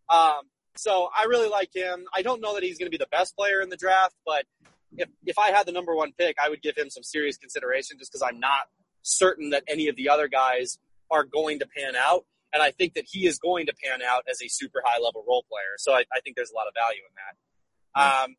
Um, 0.10 0.42
so 0.76 1.10
I 1.18 1.26
really 1.26 1.50
like 1.50 1.70
him. 1.74 2.06
I 2.14 2.22
don't 2.22 2.42
know 2.42 2.54
that 2.56 2.64
he's 2.64 2.78
going 2.78 2.88
to 2.88 2.98
be 2.98 3.02
the 3.02 3.10
best 3.12 3.36
player 3.36 3.62
in 3.62 3.70
the 3.70 3.78
draft, 3.78 4.16
but 4.26 4.46
if 4.98 5.10
if 5.26 5.38
I 5.38 5.52
had 5.52 5.66
the 5.66 5.72
number 5.72 5.96
one 5.96 6.12
pick, 6.18 6.38
I 6.44 6.50
would 6.50 6.62
give 6.62 6.78
him 6.78 6.90
some 6.90 7.04
serious 7.04 7.38
consideration 7.38 7.98
just 7.98 8.12
because 8.12 8.22
I'm 8.22 8.40
not 8.40 8.68
certain 9.02 9.50
that 9.52 9.64
any 9.68 9.88
of 9.88 9.96
the 9.96 10.10
other 10.10 10.28
guys 10.28 10.78
are 11.10 11.24
going 11.24 11.60
to 11.60 11.68
pan 11.68 11.96
out. 11.96 12.26
And 12.54 12.62
I 12.62 12.72
think 12.72 12.94
that 12.96 13.06
he 13.10 13.26
is 13.26 13.40
going 13.40 13.66
to 13.68 13.74
pan 13.84 14.02
out 14.02 14.24
as 14.30 14.42
a 14.42 14.48
super 14.50 14.82
high 14.86 15.00
level 15.02 15.24
role 15.28 15.46
player. 15.50 15.76
So 15.78 15.94
I, 15.94 16.04
I 16.14 16.20
think 16.24 16.36
there's 16.36 16.52
a 16.52 16.56
lot 16.56 16.68
of 16.68 16.74
value 16.76 17.02
in 17.08 17.14
that. 17.22 18.24
Um, 18.24 18.36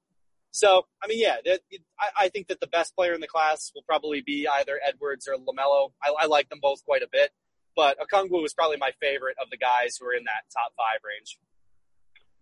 so, 0.51 0.85
I 1.03 1.07
mean, 1.07 1.19
yeah, 1.19 1.37
that, 1.47 1.61
I, 1.99 2.25
I 2.25 2.29
think 2.29 2.49
that 2.49 2.61
the 2.61 2.67
best 2.67 2.95
player 2.95 3.15
in 3.15 3.21
the 3.21 3.27
class 3.27 3.73
will 3.75 3.85
probably 3.89 4.21
be 4.21 4.47
either 4.47 4.79
Edwards 4.87 5.27
or 5.27 5.37
LaMelo. 5.37 5.93
I, 6.03 6.25
I 6.25 6.27
like 6.27 6.51
them 6.51 6.59
both 6.61 6.85
quite 6.85 7.03
a 7.03 7.09
bit. 7.11 7.31
but 7.77 7.99
Okongwu 8.01 8.43
was 8.43 8.55
probably 8.55 8.77
my 8.77 8.91
favorite 9.01 9.37
of 9.43 9.51
the 9.51 9.57
guys 9.57 9.97
who 9.99 10.07
are 10.07 10.15
in 10.15 10.25
that 10.25 10.45
top 10.53 10.73
five 10.77 11.01
range. 11.05 11.39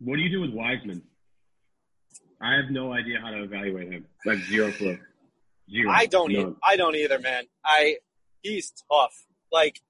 What 0.01 0.17
do 0.17 0.23
you 0.23 0.31
do 0.31 0.41
with 0.41 0.51
Wiseman? 0.51 1.03
I 2.41 2.55
have 2.57 2.71
no 2.71 2.93
idea 2.93 3.19
how 3.23 3.31
to 3.31 3.43
evaluate 3.43 3.93
him. 3.93 4.07
Like 4.25 4.39
zero 4.39 4.73
clue. 4.73 4.99
Zero. 5.71 5.91
I 5.91 6.07
don't. 6.07 6.31
E- 6.33 6.55
I 6.65 6.77
don't 6.77 6.97
either, 6.97 7.19
man. 7.19 7.45
I 7.65 7.97
he's 8.43 8.73
tough. 8.91 9.27
Like 9.53 9.81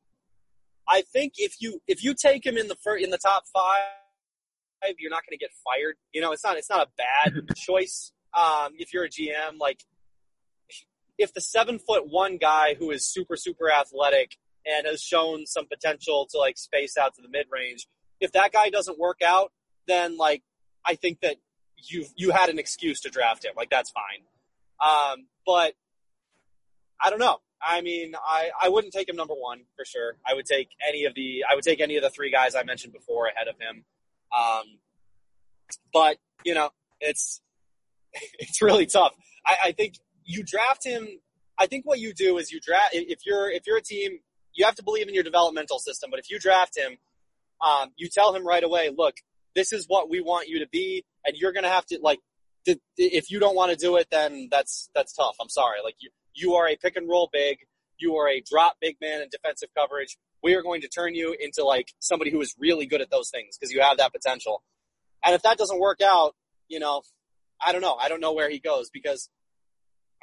I 0.88 1.02
think 1.02 1.34
if 1.38 1.56
you 1.60 1.80
if 1.86 2.02
you 2.02 2.14
take 2.14 2.44
him 2.44 2.56
in 2.56 2.68
the 2.68 2.74
fir- 2.74 2.96
in 2.96 3.10
the 3.10 3.18
top 3.18 3.44
five, 3.52 4.94
you're 4.98 5.10
not 5.10 5.22
going 5.28 5.38
to 5.38 5.42
get 5.42 5.50
fired. 5.64 5.96
You 6.12 6.20
know, 6.20 6.32
it's 6.32 6.44
not 6.44 6.56
it's 6.56 6.70
not 6.70 6.88
a 6.88 6.90
bad 6.96 7.54
choice. 7.56 8.12
Um, 8.34 8.72
if 8.78 8.92
you're 8.92 9.04
a 9.04 9.08
GM, 9.08 9.58
like 9.60 9.82
if 11.18 11.32
the 11.32 11.40
seven 11.40 11.78
foot 11.78 12.08
one 12.08 12.38
guy 12.38 12.74
who 12.74 12.90
is 12.90 13.06
super 13.06 13.36
super 13.36 13.70
athletic 13.70 14.36
and 14.66 14.86
has 14.86 15.02
shown 15.02 15.46
some 15.46 15.66
potential 15.66 16.26
to 16.30 16.38
like 16.38 16.58
space 16.58 16.96
out 16.96 17.14
to 17.14 17.22
the 17.22 17.28
mid 17.28 17.46
range, 17.50 17.86
if 18.20 18.32
that 18.32 18.52
guy 18.52 18.70
doesn't 18.70 18.98
work 18.98 19.20
out, 19.24 19.52
then 19.86 20.16
like 20.16 20.42
I 20.84 20.94
think 20.94 21.20
that 21.20 21.36
you 21.76 22.06
you 22.16 22.30
had 22.30 22.48
an 22.48 22.58
excuse 22.58 23.00
to 23.00 23.10
draft 23.10 23.44
him. 23.44 23.52
Like 23.56 23.70
that's 23.70 23.90
fine. 23.90 24.24
Um, 24.80 25.26
but 25.46 25.74
I 27.02 27.10
don't 27.10 27.18
know. 27.18 27.38
I 27.62 27.80
mean, 27.82 28.14
I, 28.16 28.50
I 28.60 28.68
wouldn't 28.68 28.92
take 28.92 29.08
him 29.08 29.16
number 29.16 29.34
one 29.34 29.60
for 29.76 29.84
sure. 29.84 30.16
I 30.26 30.34
would 30.34 30.46
take 30.46 30.68
any 30.86 31.04
of 31.04 31.14
the 31.14 31.44
I 31.50 31.54
would 31.54 31.64
take 31.64 31.80
any 31.80 31.96
of 31.96 32.02
the 32.02 32.10
three 32.10 32.30
guys 32.30 32.54
I 32.54 32.62
mentioned 32.62 32.92
before 32.92 33.26
ahead 33.26 33.48
of 33.48 33.56
him. 33.58 33.84
Um, 34.36 34.78
but 35.92 36.16
you 36.44 36.54
know, 36.54 36.70
it's 37.00 37.40
it's 38.38 38.62
really 38.62 38.86
tough. 38.86 39.12
I, 39.46 39.56
I 39.66 39.72
think 39.72 39.94
you 40.24 40.42
draft 40.44 40.84
him. 40.84 41.06
I 41.58 41.66
think 41.66 41.84
what 41.84 41.98
you 41.98 42.14
do 42.14 42.38
is 42.38 42.50
you 42.50 42.60
draft 42.60 42.90
if 42.92 43.20
you're 43.26 43.50
if 43.50 43.66
you're 43.66 43.78
a 43.78 43.82
team, 43.82 44.18
you 44.54 44.64
have 44.64 44.74
to 44.76 44.82
believe 44.82 45.08
in 45.08 45.14
your 45.14 45.24
developmental 45.24 45.78
system. 45.78 46.10
But 46.10 46.20
if 46.20 46.30
you 46.30 46.38
draft 46.38 46.76
him, 46.76 46.96
um, 47.60 47.90
you 47.96 48.08
tell 48.08 48.34
him 48.34 48.46
right 48.46 48.64
away, 48.64 48.90
look, 48.96 49.14
this 49.54 49.72
is 49.72 49.84
what 49.86 50.08
we 50.08 50.20
want 50.20 50.48
you 50.48 50.60
to 50.60 50.68
be, 50.68 51.04
and 51.24 51.36
you're 51.36 51.52
to 51.52 51.68
have 51.68 51.86
to 51.86 51.98
like. 52.02 52.20
If 52.98 53.30
you 53.30 53.40
don't 53.40 53.56
want 53.56 53.70
to 53.70 53.76
do 53.76 53.96
it, 53.96 54.08
then 54.10 54.48
that's 54.50 54.90
that's 54.94 55.14
tough. 55.14 55.34
I'm 55.40 55.48
sorry. 55.48 55.78
Like 55.82 55.94
you, 55.98 56.10
you 56.34 56.54
are 56.54 56.68
a 56.68 56.76
pick 56.76 56.96
and 56.96 57.08
roll 57.08 57.28
big. 57.32 57.58
You 57.98 58.16
are 58.16 58.28
a 58.28 58.40
drop 58.40 58.76
big 58.80 58.96
man 59.00 59.20
in 59.22 59.28
defensive 59.30 59.68
coverage. 59.76 60.16
We 60.42 60.54
are 60.54 60.62
going 60.62 60.80
to 60.80 60.88
turn 60.88 61.14
you 61.14 61.36
into 61.38 61.64
like 61.64 61.88
somebody 61.98 62.30
who 62.30 62.40
is 62.40 62.54
really 62.58 62.86
good 62.86 63.00
at 63.00 63.10
those 63.10 63.30
things 63.30 63.58
because 63.58 63.72
you 63.72 63.80
have 63.82 63.98
that 63.98 64.12
potential. 64.12 64.62
And 65.24 65.34
if 65.34 65.42
that 65.42 65.58
doesn't 65.58 65.78
work 65.78 66.00
out, 66.02 66.34
you 66.68 66.80
know, 66.80 67.02
I 67.64 67.72
don't 67.72 67.82
know. 67.82 67.94
I 67.94 68.08
don't 68.08 68.20
know 68.20 68.32
where 68.32 68.48
he 68.48 68.58
goes 68.58 68.88
because, 68.88 69.28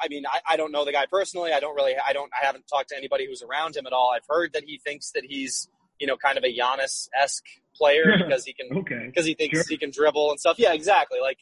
I 0.01 0.07
mean, 0.07 0.23
I, 0.25 0.53
I 0.53 0.57
don't 0.57 0.71
know 0.71 0.85
the 0.85 0.91
guy 0.91 1.05
personally. 1.11 1.51
I 1.53 1.59
don't 1.59 1.75
really, 1.75 1.93
I 1.95 2.13
don't, 2.13 2.31
I 2.33 2.45
haven't 2.45 2.65
talked 2.67 2.89
to 2.89 2.97
anybody 2.97 3.27
who's 3.27 3.43
around 3.43 3.75
him 3.75 3.85
at 3.85 3.93
all. 3.93 4.11
I've 4.15 4.25
heard 4.27 4.53
that 4.53 4.63
he 4.63 4.79
thinks 4.79 5.11
that 5.11 5.23
he's, 5.23 5.69
you 5.99 6.07
know, 6.07 6.17
kind 6.17 6.37
of 6.37 6.43
a 6.43 6.47
Giannis 6.55 7.09
esque 7.19 7.45
player 7.75 8.05
because 8.17 8.43
he 8.43 8.53
can, 8.53 8.75
okay. 8.79 9.05
because 9.05 9.25
he 9.25 9.35
thinks 9.35 9.57
Sure. 9.57 9.65
he 9.69 9.77
can 9.77 9.91
dribble 9.91 10.31
and 10.31 10.39
stuff. 10.39 10.57
Yeah, 10.57 10.73
exactly. 10.73 11.19
Like, 11.21 11.37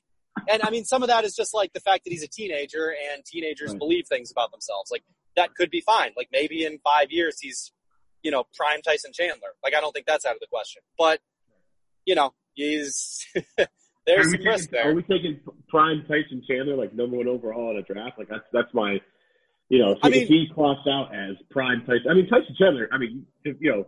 and 0.50 0.62
I 0.64 0.70
mean, 0.70 0.86
some 0.86 1.02
of 1.04 1.10
that 1.10 1.24
is 1.24 1.36
just 1.36 1.54
like 1.54 1.74
the 1.74 1.80
fact 1.80 2.04
that 2.06 2.12
he's 2.12 2.24
a 2.24 2.28
teenager 2.28 2.94
and 3.14 3.24
teenagers 3.26 3.72
Right. 3.72 3.80
believe 3.80 4.06
things 4.08 4.32
about 4.32 4.52
themselves. 4.52 4.92
Like 4.92 5.04
that 5.36 5.56
could 5.56 5.70
be 5.70 5.82
fine. 5.82 6.12
Like 6.18 6.30
maybe 6.32 6.64
in 6.66 6.80
five 6.80 7.12
years 7.12 7.38
he's, 7.42 7.72
you 8.24 8.32
know, 8.32 8.46
prime 8.56 8.82
Tyson 8.82 9.12
Chandler. 9.14 9.50
Like 9.64 9.74
I 9.76 9.82
don't 9.82 9.92
think 9.94 10.06
that's 10.06 10.26
out 10.26 10.34
of 10.34 10.40
the 10.40 10.48
question. 10.48 10.82
But 10.98 11.20
you 12.06 12.16
know, 12.16 12.34
he's 12.54 13.26
there's 14.06 14.32
some 14.32 14.42
risk 14.44 14.70
taking, 14.72 14.86
are 14.88 14.94
we 14.94 15.02
taking 15.04 15.40
prime 15.68 16.02
Tyson 16.08 16.44
Chandler 16.48 16.76
like 16.76 16.94
number 16.94 17.18
one 17.18 17.28
overall 17.28 17.72
in 17.72 17.78
a 17.78 17.82
draft? 17.82 18.18
Like 18.20 18.28
that's 18.30 18.46
that's 18.54 18.74
my, 18.74 19.00
you 19.70 19.80
know, 19.80 19.92
if, 19.94 20.00
I 20.04 20.10
mean- 20.10 20.28
he 20.28 20.48
clocked 20.54 20.88
out 20.88 21.14
as 21.16 21.36
prime 21.50 21.82
Tyson. 21.82 22.06
I 22.10 22.14
mean 22.14 22.28
Tyson 22.28 22.56
Chandler. 22.58 22.88
I 22.92 22.98
mean, 22.98 23.26
if, 23.44 23.58
you 23.60 23.72
know, 23.72 23.88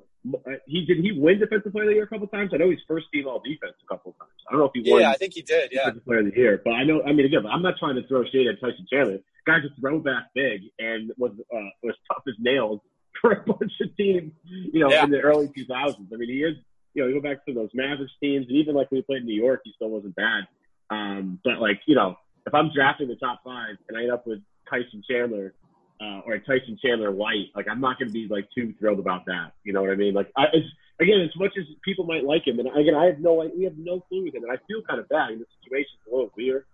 he 0.65 0.85
did 0.85 0.97
he 0.97 1.11
win 1.11 1.39
defensive 1.39 1.71
player 1.71 1.83
of 1.85 1.89
the 1.89 1.95
year 1.95 2.03
a 2.03 2.07
couple 2.07 2.27
times? 2.27 2.51
I 2.53 2.57
know 2.57 2.69
he's 2.69 2.79
first 2.87 3.07
team 3.13 3.27
all 3.27 3.39
defense 3.39 3.73
a 3.83 3.87
couple 3.87 4.11
of 4.11 4.17
times. 4.19 4.31
I 4.47 4.51
don't 4.51 4.59
know 4.61 4.65
if 4.65 4.71
he 4.83 4.89
won 4.91 5.01
Yeah, 5.01 5.11
I 5.11 5.15
think 5.15 5.33
he 5.33 5.41
did. 5.41 5.69
Yeah, 5.71 5.85
defensive 5.85 6.05
player 6.05 6.19
of 6.19 6.25
the 6.31 6.35
year, 6.37 6.61
but 6.63 6.71
I 6.71 6.83
know. 6.83 7.01
I 7.03 7.13
mean, 7.13 7.25
again, 7.25 7.45
I'm 7.45 7.61
not 7.61 7.75
trying 7.77 7.95
to 7.95 8.07
throw 8.07 8.23
shade 8.25 8.47
at 8.47 8.59
Tyson 8.59 8.85
Chandler. 8.91 9.19
Guy's 9.45 9.63
a 9.65 9.79
throwback 9.79 10.25
big 10.35 10.61
and 10.79 11.11
was 11.17 11.31
uh, 11.53 11.59
was 11.83 11.95
tough 12.07 12.23
as 12.27 12.35
nails 12.39 12.81
for 13.21 13.31
a 13.31 13.43
bunch 13.43 13.71
of 13.81 13.95
teams. 13.97 14.31
You 14.45 14.79
know, 14.81 14.89
Yeah. 14.91 15.03
in 15.05 15.11
the 15.11 15.19
early 15.21 15.47
2000s. 15.47 15.95
I 16.13 16.15
mean, 16.17 16.29
he 16.29 16.43
is. 16.43 16.55
You 16.93 17.03
know, 17.03 17.09
you 17.09 17.21
go 17.21 17.29
back 17.29 17.45
to 17.45 17.53
those 17.53 17.69
Mavericks 17.75 18.11
teams, 18.21 18.47
and 18.47 18.57
even 18.57 18.73
like 18.73 18.89
when 18.89 18.97
he 18.97 19.01
played 19.03 19.19
in 19.21 19.27
New 19.27 19.35
York, 19.39 19.61
he 19.63 19.71
still 19.75 19.89
wasn't 19.89 20.15
bad. 20.15 20.47
Um, 20.89 21.39
but 21.43 21.59
like, 21.59 21.79
you 21.85 21.93
know, 21.95 22.15
if 22.47 22.53
I'm 22.55 22.71
drafting 22.73 23.07
the 23.07 23.15
top 23.17 23.41
five 23.43 23.75
and 23.87 23.97
I 23.97 24.03
end 24.03 24.11
up 24.11 24.25
with 24.25 24.39
Tyson 24.67 25.03
Chandler 25.07 25.53
uh, 26.01 26.21
or 26.25 26.37
Tyson 26.39 26.77
Chandler 26.81 27.11
White, 27.11 27.47
like 27.55 27.67
I'm 27.69 27.81
not 27.81 27.97
going 27.99 28.09
to 28.09 28.13
be 28.13 28.27
like 28.29 28.47
too 28.53 28.73
thrilled 28.79 28.99
about 28.99 29.25
that. 29.25 29.53
You 29.63 29.73
know 29.73 29.81
what 29.81 29.91
I 29.91 29.95
mean? 29.95 30.13
Like, 30.13 30.31
I, 30.37 30.45
it's, 30.53 30.67
again, 30.99 31.21
as 31.21 31.35
much 31.37 31.51
as 31.57 31.65
people 31.83 32.05
might 32.05 32.23
like 32.23 32.47
him, 32.47 32.59
and 32.59 32.67
again, 32.77 32.95
I 32.95 33.05
have 33.05 33.19
no, 33.19 33.49
we 33.55 33.63
have 33.63 33.77
no 33.77 34.01
clue 34.01 34.25
with 34.25 34.35
him, 34.35 34.43
and 34.43 34.51
I 34.51 34.57
feel 34.67 34.81
kind 34.87 34.99
of 34.99 35.09
bad. 35.09 35.29
The 35.39 35.45
situation's 35.63 35.99
a 36.07 36.15
little 36.15 36.31
weird. 36.35 36.65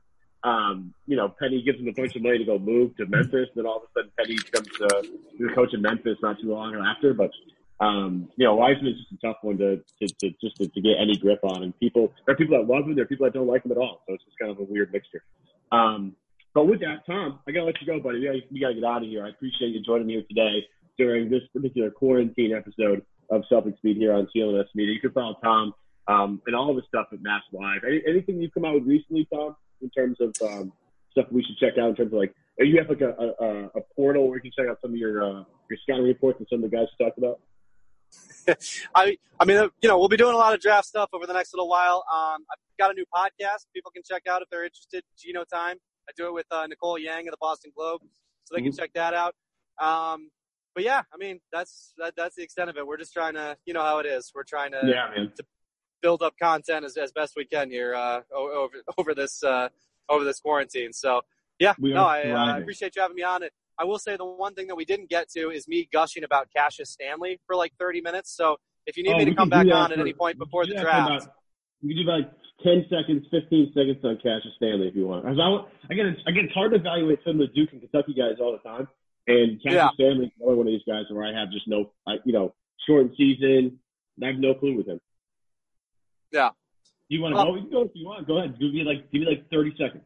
Um, 0.43 0.93
you 1.07 1.15
know, 1.15 1.29
Penny 1.29 1.61
gives 1.63 1.79
him 1.79 1.87
a 1.87 1.93
bunch 1.93 2.15
of 2.15 2.21
money 2.21 2.37
to 2.37 2.43
go 2.43 2.59
move 2.59 2.97
to 2.97 3.05
Memphis, 3.05 3.47
and 3.55 3.55
then 3.55 3.65
all 3.65 3.77
of 3.77 3.83
a 3.83 3.87
sudden 3.95 4.11
Penny 4.17 4.35
becomes 4.35 4.81
uh, 4.81 5.01
the 5.39 5.53
coach 5.55 5.73
in 5.73 5.81
Memphis 5.81 6.17
not 6.21 6.39
too 6.41 6.51
long 6.51 6.75
after. 6.75 7.13
But 7.13 7.31
um, 7.79 8.29
you 8.35 8.45
know, 8.45 8.55
Wiseman's 8.55 8.97
just 8.97 9.11
a 9.13 9.27
tough 9.27 9.37
one 9.41 9.57
to, 9.57 9.77
to, 9.77 10.07
to 10.19 10.29
just 10.41 10.57
to, 10.57 10.67
to 10.67 10.81
get 10.81 10.95
any 10.99 11.15
grip 11.17 11.39
on. 11.43 11.63
And 11.63 11.79
people, 11.79 12.13
there 12.25 12.33
are 12.33 12.37
people 12.37 12.57
that 12.57 12.71
love 12.71 12.85
him, 12.85 12.95
there 12.95 13.05
are 13.05 13.07
people 13.07 13.25
that 13.25 13.33
don't 13.33 13.47
like 13.47 13.65
him 13.65 13.71
at 13.71 13.77
all. 13.77 14.01
So 14.07 14.13
it's 14.13 14.23
just 14.25 14.37
kind 14.37 14.51
of 14.51 14.59
a 14.59 14.63
weird 14.63 14.91
mixture. 14.91 15.23
Um, 15.71 16.15
but 16.53 16.65
with 16.65 16.79
that, 16.81 17.05
Tom, 17.05 17.39
I 17.47 17.51
gotta 17.51 17.65
let 17.65 17.81
you 17.81 17.87
go, 17.87 17.99
buddy. 17.99 18.19
We 18.19 18.25
gotta, 18.25 18.41
gotta 18.59 18.73
get 18.75 18.83
out 18.83 19.03
of 19.03 19.09
here. 19.09 19.25
I 19.25 19.29
appreciate 19.29 19.69
you 19.69 19.81
joining 19.81 20.07
me 20.07 20.13
here 20.13 20.23
today 20.27 20.65
during 20.97 21.29
this 21.29 21.41
particular 21.53 21.89
quarantine 21.89 22.53
episode 22.53 23.03
of 23.29 23.43
Celtics 23.51 23.81
Beat 23.81 23.97
here 23.97 24.13
on 24.13 24.27
CLNS 24.35 24.67
Media. 24.75 24.93
You 24.93 24.99
can 24.99 25.11
follow 25.11 25.37
Tom 25.43 25.73
um, 26.07 26.41
and 26.45 26.55
all 26.55 26.69
of 26.69 26.75
his 26.75 26.85
stuff 26.87 27.07
at 27.11 27.21
Mass 27.21 27.41
Live. 27.51 27.81
Any, 27.85 28.01
anything 28.07 28.41
you've 28.41 28.53
come 28.53 28.65
out 28.65 28.75
with 28.75 28.85
recently, 28.85 29.27
Tom, 29.33 29.55
in 29.81 29.89
terms 29.89 30.17
of 30.19 30.35
um, 30.41 30.73
stuff 31.11 31.25
we 31.31 31.43
should 31.43 31.57
check 31.57 31.77
out 31.79 31.89
in 31.89 31.95
terms 31.95 32.13
of 32.13 32.19
like, 32.19 32.33
you 32.59 32.77
have 32.77 32.89
like 32.89 33.01
a, 33.01 33.09
a, 33.09 33.79
a 33.79 33.81
portal 33.95 34.27
where 34.27 34.37
you 34.37 34.41
can 34.41 34.51
check 34.57 34.69
out 34.69 34.77
some 34.81 34.91
of 34.91 34.97
your 34.97 35.23
uh, 35.23 35.43
your 35.69 35.79
scouting 35.81 36.05
reports 36.05 36.37
and 36.39 36.47
some 36.51 36.63
of 36.63 36.69
the 36.69 36.75
guys 36.75 36.85
you 36.99 37.05
talked 37.05 37.17
about. 37.17 37.39
I 38.95 39.17
I 39.39 39.45
mean, 39.45 39.69
you 39.81 39.89
know, 39.89 39.97
we'll 39.97 40.09
be 40.09 40.17
doing 40.17 40.35
a 40.35 40.37
lot 40.37 40.53
of 40.53 40.59
draft 40.59 40.85
stuff 40.85 41.09
over 41.13 41.25
the 41.25 41.33
next 41.33 41.53
little 41.53 41.67
while. 41.67 42.05
Um, 42.13 42.45
I've 42.51 42.77
got 42.77 42.91
a 42.91 42.93
new 42.93 43.05
podcast 43.11 43.65
people 43.73 43.89
can 43.89 44.03
check 44.07 44.27
out 44.29 44.43
if 44.43 44.49
they're 44.49 44.65
interested. 44.65 45.03
Geno 45.17 45.45
Time. 45.45 45.77
I 46.07 46.11
do 46.15 46.27
it 46.27 46.33
with 46.33 46.45
uh, 46.51 46.67
Nicole 46.67 46.97
Yang 46.97 47.27
of 47.27 47.31
the 47.31 47.37
Boston 47.39 47.71
Globe, 47.75 48.01
so 48.43 48.55
they 48.55 48.61
can 48.61 48.71
Mhm. 48.71 48.77
check 48.77 48.93
that 48.93 49.13
out. 49.13 49.35
Um, 49.79 50.29
but 50.75 50.83
yeah, 50.83 51.03
I 51.13 51.17
mean, 51.17 51.39
that's 51.51 51.93
that, 51.97 52.15
that's 52.15 52.35
the 52.35 52.43
extent 52.43 52.69
of 52.69 52.77
it. 52.77 52.85
We're 52.85 52.97
just 52.97 53.13
trying 53.13 53.35
to, 53.35 53.57
you 53.65 53.73
know, 53.73 53.81
how 53.81 53.99
it 53.99 54.05
is. 54.05 54.31
We're 54.33 54.43
trying 54.43 54.71
to 54.71 54.81
yeah, 54.85 55.09
man. 55.15 55.33
build 56.01 56.21
up 56.21 56.33
content 56.41 56.83
as, 56.85 56.97
as 56.97 57.11
best 57.11 57.33
we 57.35 57.45
can 57.45 57.69
here 57.69 57.93
uh, 57.95 58.21
over 58.35 58.77
over 58.97 59.13
this 59.13 59.43
uh, 59.43 59.69
over 60.09 60.23
this 60.23 60.39
quarantine. 60.39 60.91
So 60.93 61.21
yeah, 61.59 61.73
We 61.79 61.93
no, 61.93 62.05
I, 62.05 62.29
uh, 62.29 62.35
I 62.35 62.57
appreciate 62.57 62.95
you 62.95 63.01
having 63.01 63.15
me 63.15 63.23
on 63.23 63.43
it. 63.43 63.53
I 63.77 63.85
will 63.85 63.99
say 63.99 64.17
the 64.17 64.25
one 64.25 64.53
thing 64.53 64.67
that 64.67 64.75
we 64.75 64.85
didn't 64.85 65.09
get 65.09 65.29
to 65.31 65.49
is 65.49 65.67
me 65.67 65.87
gushing 65.91 66.23
about 66.23 66.49
Cassius 66.55 66.91
Stanley 66.91 67.39
for 67.47 67.55
like 67.55 67.73
30 67.79 68.01
minutes. 68.01 68.35
So 68.35 68.57
if 68.85 68.97
you 68.97 69.03
need 69.03 69.13
Oh, 69.13 69.17
me 69.17 69.25
to 69.25 69.33
come 69.33 69.49
back 69.49 69.65
on 69.71 69.91
at 69.91 69.99
any 69.99 70.13
point 70.13 70.37
before 70.37 70.65
the 70.65 70.75
draft, 70.75 71.27
You 71.83 71.93
can 71.95 72.05
do 72.05 72.09
like 72.11 72.31
ten 72.63 72.85
seconds, 72.89 73.27
fifteen 73.29 73.67
seconds 73.75 73.99
on 74.03 74.15
Cassius 74.17 74.55
Stanley 74.55 74.87
if 74.87 74.95
you 74.95 75.05
want. 75.05 75.25
I, 75.27 75.31
again, 75.91 76.07
it's, 76.07 76.21
again, 76.25 76.45
it's 76.45 76.53
hard 76.53 76.71
to 76.71 76.77
evaluate 76.77 77.19
some 77.25 77.39
of 77.41 77.47
the 77.47 77.53
Duke 77.53 77.69
and 77.73 77.81
Kentucky 77.81 78.13
guys 78.13 78.39
all 78.39 78.53
the 78.53 78.63
time. 78.67 78.87
And 79.27 79.61
Cassius 79.61 79.75
Yeah. 79.75 79.89
Stanley's 79.95 80.31
another 80.39 80.55
one 80.55 80.67
of 80.67 80.71
these 80.73 80.87
guys 80.87 81.03
where 81.11 81.25
I 81.27 81.37
have 81.37 81.51
just 81.51 81.67
no, 81.67 81.91
I, 82.07 82.13
you 82.23 82.31
know, 82.31 82.55
shortened 82.87 83.15
season. 83.17 83.79
I 84.21 84.27
have 84.27 84.37
no 84.37 84.53
clue 84.53 84.77
with 84.77 84.87
him. 84.87 84.99
Yeah. 86.31 86.49
You 87.09 87.21
want 87.21 87.35
to 87.35 87.43
go? 87.43 87.55
You 87.55 87.61
can 87.63 87.71
go 87.71 87.81
if 87.83 87.91
you 87.93 88.05
want. 88.05 88.27
Go 88.27 88.37
ahead. 88.37 88.57
Give 88.59 88.73
me 88.73 88.83
like, 88.83 89.11
give 89.11 89.21
me 89.21 89.27
like 89.27 89.49
thirty 89.51 89.71
seconds. 89.77 90.03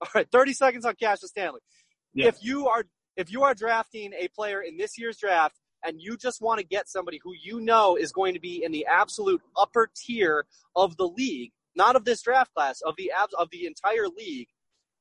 all 0.00 0.08
right, 0.14 0.28
30 0.30 0.52
seconds 0.52 0.84
on 0.84 0.94
Cassius 0.94 1.30
Stanley. 1.30 1.60
Yeah. 2.14 2.28
If 2.28 2.36
you 2.42 2.68
are 2.68 2.84
if 3.16 3.30
you 3.30 3.42
are 3.42 3.54
drafting 3.54 4.12
a 4.18 4.28
player 4.28 4.62
in 4.62 4.76
this 4.76 4.98
year's 4.98 5.18
draft 5.18 5.56
and 5.84 6.00
you 6.00 6.16
just 6.16 6.40
want 6.40 6.60
to 6.60 6.66
get 6.66 6.88
somebody 6.88 7.20
who 7.22 7.32
you 7.42 7.60
know 7.60 7.96
is 7.96 8.12
going 8.12 8.34
to 8.34 8.40
be 8.40 8.64
in 8.64 8.72
the 8.72 8.86
absolute 8.86 9.40
upper 9.56 9.90
tier 9.96 10.46
of 10.76 10.96
the 10.96 11.08
league, 11.08 11.52
not 11.74 11.96
of 11.96 12.04
this 12.04 12.22
draft 12.22 12.52
class, 12.54 12.80
of 12.82 12.94
the 12.96 13.10
abs- 13.10 13.34
of 13.34 13.48
the 13.50 13.66
entire 13.66 14.08
league, 14.08 14.48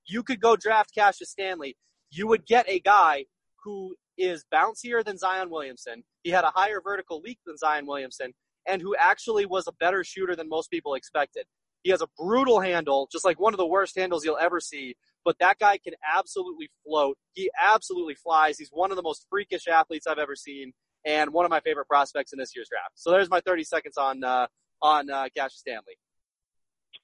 you 0.05 0.23
could 0.23 0.41
go 0.41 0.55
draft 0.55 0.93
Cassius 0.93 1.31
Stanley. 1.31 1.77
You 2.09 2.27
would 2.27 2.45
get 2.45 2.67
a 2.67 2.79
guy 2.79 3.25
who 3.63 3.95
is 4.17 4.45
bouncier 4.53 5.03
than 5.03 5.17
Zion 5.17 5.49
Williamson. 5.49 6.03
He 6.23 6.29
had 6.29 6.43
a 6.43 6.51
higher 6.51 6.81
vertical 6.81 7.21
leap 7.21 7.39
than 7.45 7.57
Zion 7.57 7.85
Williamson, 7.85 8.33
and 8.67 8.81
who 8.81 8.95
actually 8.97 9.45
was 9.45 9.67
a 9.67 9.73
better 9.73 10.03
shooter 10.03 10.35
than 10.35 10.49
most 10.49 10.69
people 10.69 10.95
expected. 10.95 11.45
He 11.83 11.91
has 11.91 12.01
a 12.01 12.07
brutal 12.17 12.59
handle, 12.59 13.07
just 13.11 13.25
like 13.25 13.39
one 13.39 13.53
of 13.53 13.57
the 13.57 13.65
worst 13.65 13.97
handles 13.97 14.23
you'll 14.23 14.37
ever 14.37 14.59
see. 14.59 14.95
But 15.23 15.37
that 15.39 15.59
guy 15.59 15.77
can 15.77 15.93
absolutely 16.15 16.69
float. 16.85 17.17
He 17.33 17.51
absolutely 17.61 18.15
flies. 18.15 18.57
He's 18.57 18.69
one 18.71 18.91
of 18.91 18.97
the 18.97 19.03
most 19.03 19.25
freakish 19.29 19.67
athletes 19.67 20.07
I've 20.07 20.17
ever 20.17 20.35
seen, 20.35 20.73
and 21.05 21.31
one 21.31 21.45
of 21.45 21.51
my 21.51 21.59
favorite 21.59 21.87
prospects 21.87 22.33
in 22.33 22.39
this 22.39 22.55
year's 22.55 22.69
draft. 22.69 22.93
So 22.95 23.11
there's 23.11 23.29
my 23.29 23.41
30 23.41 23.63
seconds 23.63 23.97
on 23.97 24.23
uh, 24.23 24.47
on 24.81 25.09
uh, 25.09 25.27
Stanley. 25.49 25.97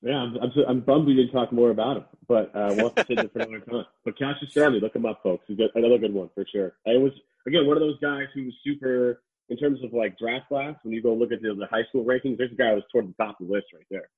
Yeah, 0.02 0.18
I'm, 0.18 0.38
I'm, 0.38 0.52
I'm 0.68 0.80
bummed 0.82 1.08
we 1.08 1.16
didn't 1.16 1.32
talk 1.32 1.52
more 1.52 1.72
about 1.72 1.98
him, 1.98 2.06
but 2.28 2.56
uh, 2.56 2.70
we'll 2.76 2.90
have 2.90 2.96
to 2.96 3.06
save 3.08 3.20
it 3.20 3.34
for 3.34 3.40
another 3.40 3.66
time. 3.66 3.86
But 4.06 4.18
Cassius 4.18 4.52
Stanley, 4.52 4.80
look 4.80 4.96
him 4.96 5.06
up, 5.06 5.22
folks. 5.24 5.46
He's 5.48 5.58
got 5.58 5.72
another 5.76 5.98
good 5.98 6.14
one 6.14 6.30
for 6.36 6.46
sure. 6.52 6.74
I 6.88 6.98
was 6.98 7.12
again 7.48 7.66
one 7.66 7.78
of 7.78 7.82
those 7.82 8.00
guys 8.00 8.28
who 8.34 8.46
was 8.46 8.54
super 8.64 9.22
in 9.50 9.58
terms 9.58 9.80
of 9.84 9.94
like 9.94 10.18
draft 10.18 10.48
class, 10.50 10.76
when 10.84 10.94
you 10.94 11.02
go 11.02 11.14
look 11.14 11.32
at 11.32 11.42
the, 11.42 11.54
the 11.56 11.68
high 11.68 11.84
school 11.90 12.04
rankings, 12.04 12.38
there's 12.38 12.52
a 12.52 12.56
guy 12.56 12.70
who 12.70 12.76
was 12.76 12.84
toward 12.92 13.08
the 13.08 13.24
top 13.24 13.40
of 13.40 13.48
the 13.48 13.54
list 13.54 13.68
right 13.74 13.86
there. 13.90 14.10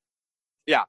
Yeah, 0.69 0.83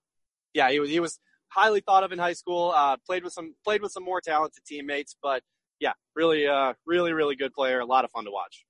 yeah, 0.53 0.71
he 0.71 0.79
was 0.79 0.91
he 0.91 1.01
was 1.01 1.19
highly 1.49 1.81
thought 1.81 2.05
of 2.05 2.13
in 2.13 2.19
high 2.19 2.35
school. 2.35 2.73
Uh, 2.77 2.99
played 3.07 3.25
with 3.25 3.33
some 3.33 3.55
played 3.65 3.81
with 3.81 3.93
some 3.93 4.05
more 4.05 4.21
talented 4.21 4.63
teammates, 4.67 5.17
but 5.23 5.43
yeah, 5.81 5.95
really, 6.15 6.47
uh, 6.47 6.75
really, 6.85 7.15
really 7.15 7.35
good 7.35 7.55
player. 7.55 7.81
A 7.81 7.87
lot 7.87 8.05
of 8.05 8.11
fun 8.11 8.27
to 8.27 8.31
watch. 8.31 8.67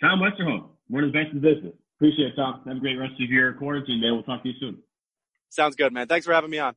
Tom 0.00 0.20
Westerholm, 0.20 0.70
the 0.88 1.12
best 1.12 1.32
in 1.34 1.40
business. 1.40 1.74
Appreciate 1.98 2.28
it, 2.28 2.36
Tom. 2.36 2.62
Have 2.66 2.78
a 2.78 2.80
great 2.80 2.96
rest 2.96 3.12
of 3.20 3.28
your 3.28 3.52
quarantine, 3.52 4.00
day. 4.00 4.10
We'll 4.10 4.22
talk 4.22 4.42
to 4.42 4.48
you 4.48 4.54
soon. 4.58 4.78
Sounds 5.50 5.76
good, 5.76 5.92
man. 5.92 6.06
Thanks 6.06 6.24
for 6.24 6.32
having 6.32 6.48
me 6.48 6.58
on. 6.58 6.74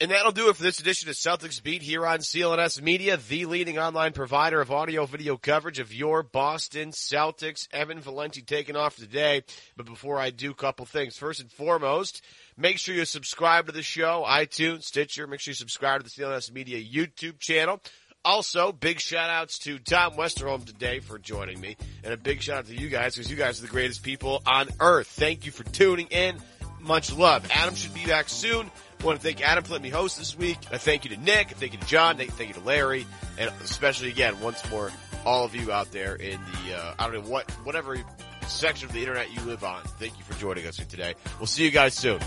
And 0.00 0.10
that'll 0.10 0.32
do 0.32 0.48
it 0.48 0.56
for 0.56 0.62
this 0.64 0.80
edition 0.80 1.08
of 1.08 1.14
Celtics 1.14 1.62
Beat 1.62 1.80
here 1.80 2.04
on 2.04 2.18
CLNS 2.18 2.82
Media, 2.82 3.16
the 3.16 3.46
leading 3.46 3.78
online 3.78 4.12
provider 4.12 4.60
of 4.60 4.72
audio 4.72 5.06
video 5.06 5.36
coverage 5.36 5.78
of 5.78 5.94
your 5.94 6.24
Boston 6.24 6.90
Celtics. 6.90 7.68
Evan 7.72 8.00
Valenti 8.00 8.42
taking 8.42 8.74
off 8.74 8.96
today. 8.96 9.44
But 9.76 9.86
before 9.86 10.18
I 10.18 10.30
do, 10.30 10.52
couple 10.52 10.84
things. 10.84 11.16
First 11.16 11.40
and 11.40 11.50
foremost, 11.50 12.24
make 12.56 12.78
sure 12.78 12.92
you 12.92 13.04
subscribe 13.04 13.66
to 13.66 13.72
the 13.72 13.82
show, 13.82 14.24
iTunes, 14.26 14.82
Stitcher. 14.82 15.28
Make 15.28 15.38
sure 15.38 15.52
you 15.52 15.56
subscribe 15.56 16.02
to 16.02 16.04
the 16.04 16.22
CLNS 16.22 16.50
Media 16.50 16.82
YouTube 16.82 17.38
channel. 17.38 17.80
Also, 18.24 18.72
big 18.72 18.98
shout 18.98 19.30
outs 19.30 19.60
to 19.60 19.78
Tom 19.78 20.14
Westerholm 20.14 20.64
today 20.64 20.98
for 20.98 21.18
joining 21.20 21.60
me. 21.60 21.76
And 22.02 22.12
a 22.12 22.16
big 22.16 22.42
shout 22.42 22.58
out 22.58 22.66
to 22.66 22.74
you 22.74 22.88
guys 22.88 23.14
because 23.14 23.30
you 23.30 23.36
guys 23.36 23.60
are 23.60 23.62
the 23.62 23.68
greatest 23.68 24.02
people 24.02 24.42
on 24.44 24.70
earth. 24.80 25.06
Thank 25.06 25.46
you 25.46 25.52
for 25.52 25.62
tuning 25.62 26.08
in. 26.08 26.40
Much 26.84 27.12
love. 27.14 27.46
Adam 27.50 27.74
should 27.74 27.94
be 27.94 28.04
back 28.06 28.28
soon. 28.28 28.70
I 29.00 29.04
want 29.04 29.18
to 29.18 29.22
thank 29.22 29.46
Adam 29.46 29.64
for 29.64 29.72
letting 29.72 29.84
me 29.84 29.90
host 29.90 30.18
this 30.18 30.36
week. 30.36 30.58
A 30.70 30.78
thank 30.78 31.04
you 31.04 31.16
to 31.16 31.16
Nick. 31.16 31.50
A 31.50 31.54
thank 31.54 31.72
you 31.72 31.78
to 31.78 31.86
John. 31.86 32.16
Thank, 32.16 32.38
you 32.38 32.54
to 32.54 32.60
Larry. 32.60 33.06
And 33.38 33.50
especially 33.62 34.10
again, 34.10 34.38
once 34.40 34.68
more, 34.70 34.90
all 35.24 35.44
of 35.44 35.54
you 35.54 35.72
out 35.72 35.90
there 35.92 36.14
in 36.14 36.38
the, 36.40 36.76
uh, 36.76 36.94
I 36.98 37.06
don't 37.06 37.24
know 37.24 37.30
what, 37.30 37.50
whatever 37.64 37.96
section 38.46 38.88
of 38.88 38.94
the 38.94 39.00
internet 39.00 39.32
you 39.32 39.40
live 39.42 39.64
on. 39.64 39.82
Thank 39.98 40.18
you 40.18 40.24
for 40.24 40.38
joining 40.38 40.66
us 40.66 40.76
here 40.76 40.86
today. 40.86 41.14
We'll 41.38 41.46
see 41.46 41.64
you 41.64 41.70
guys 41.70 41.94
soon. 41.94 42.20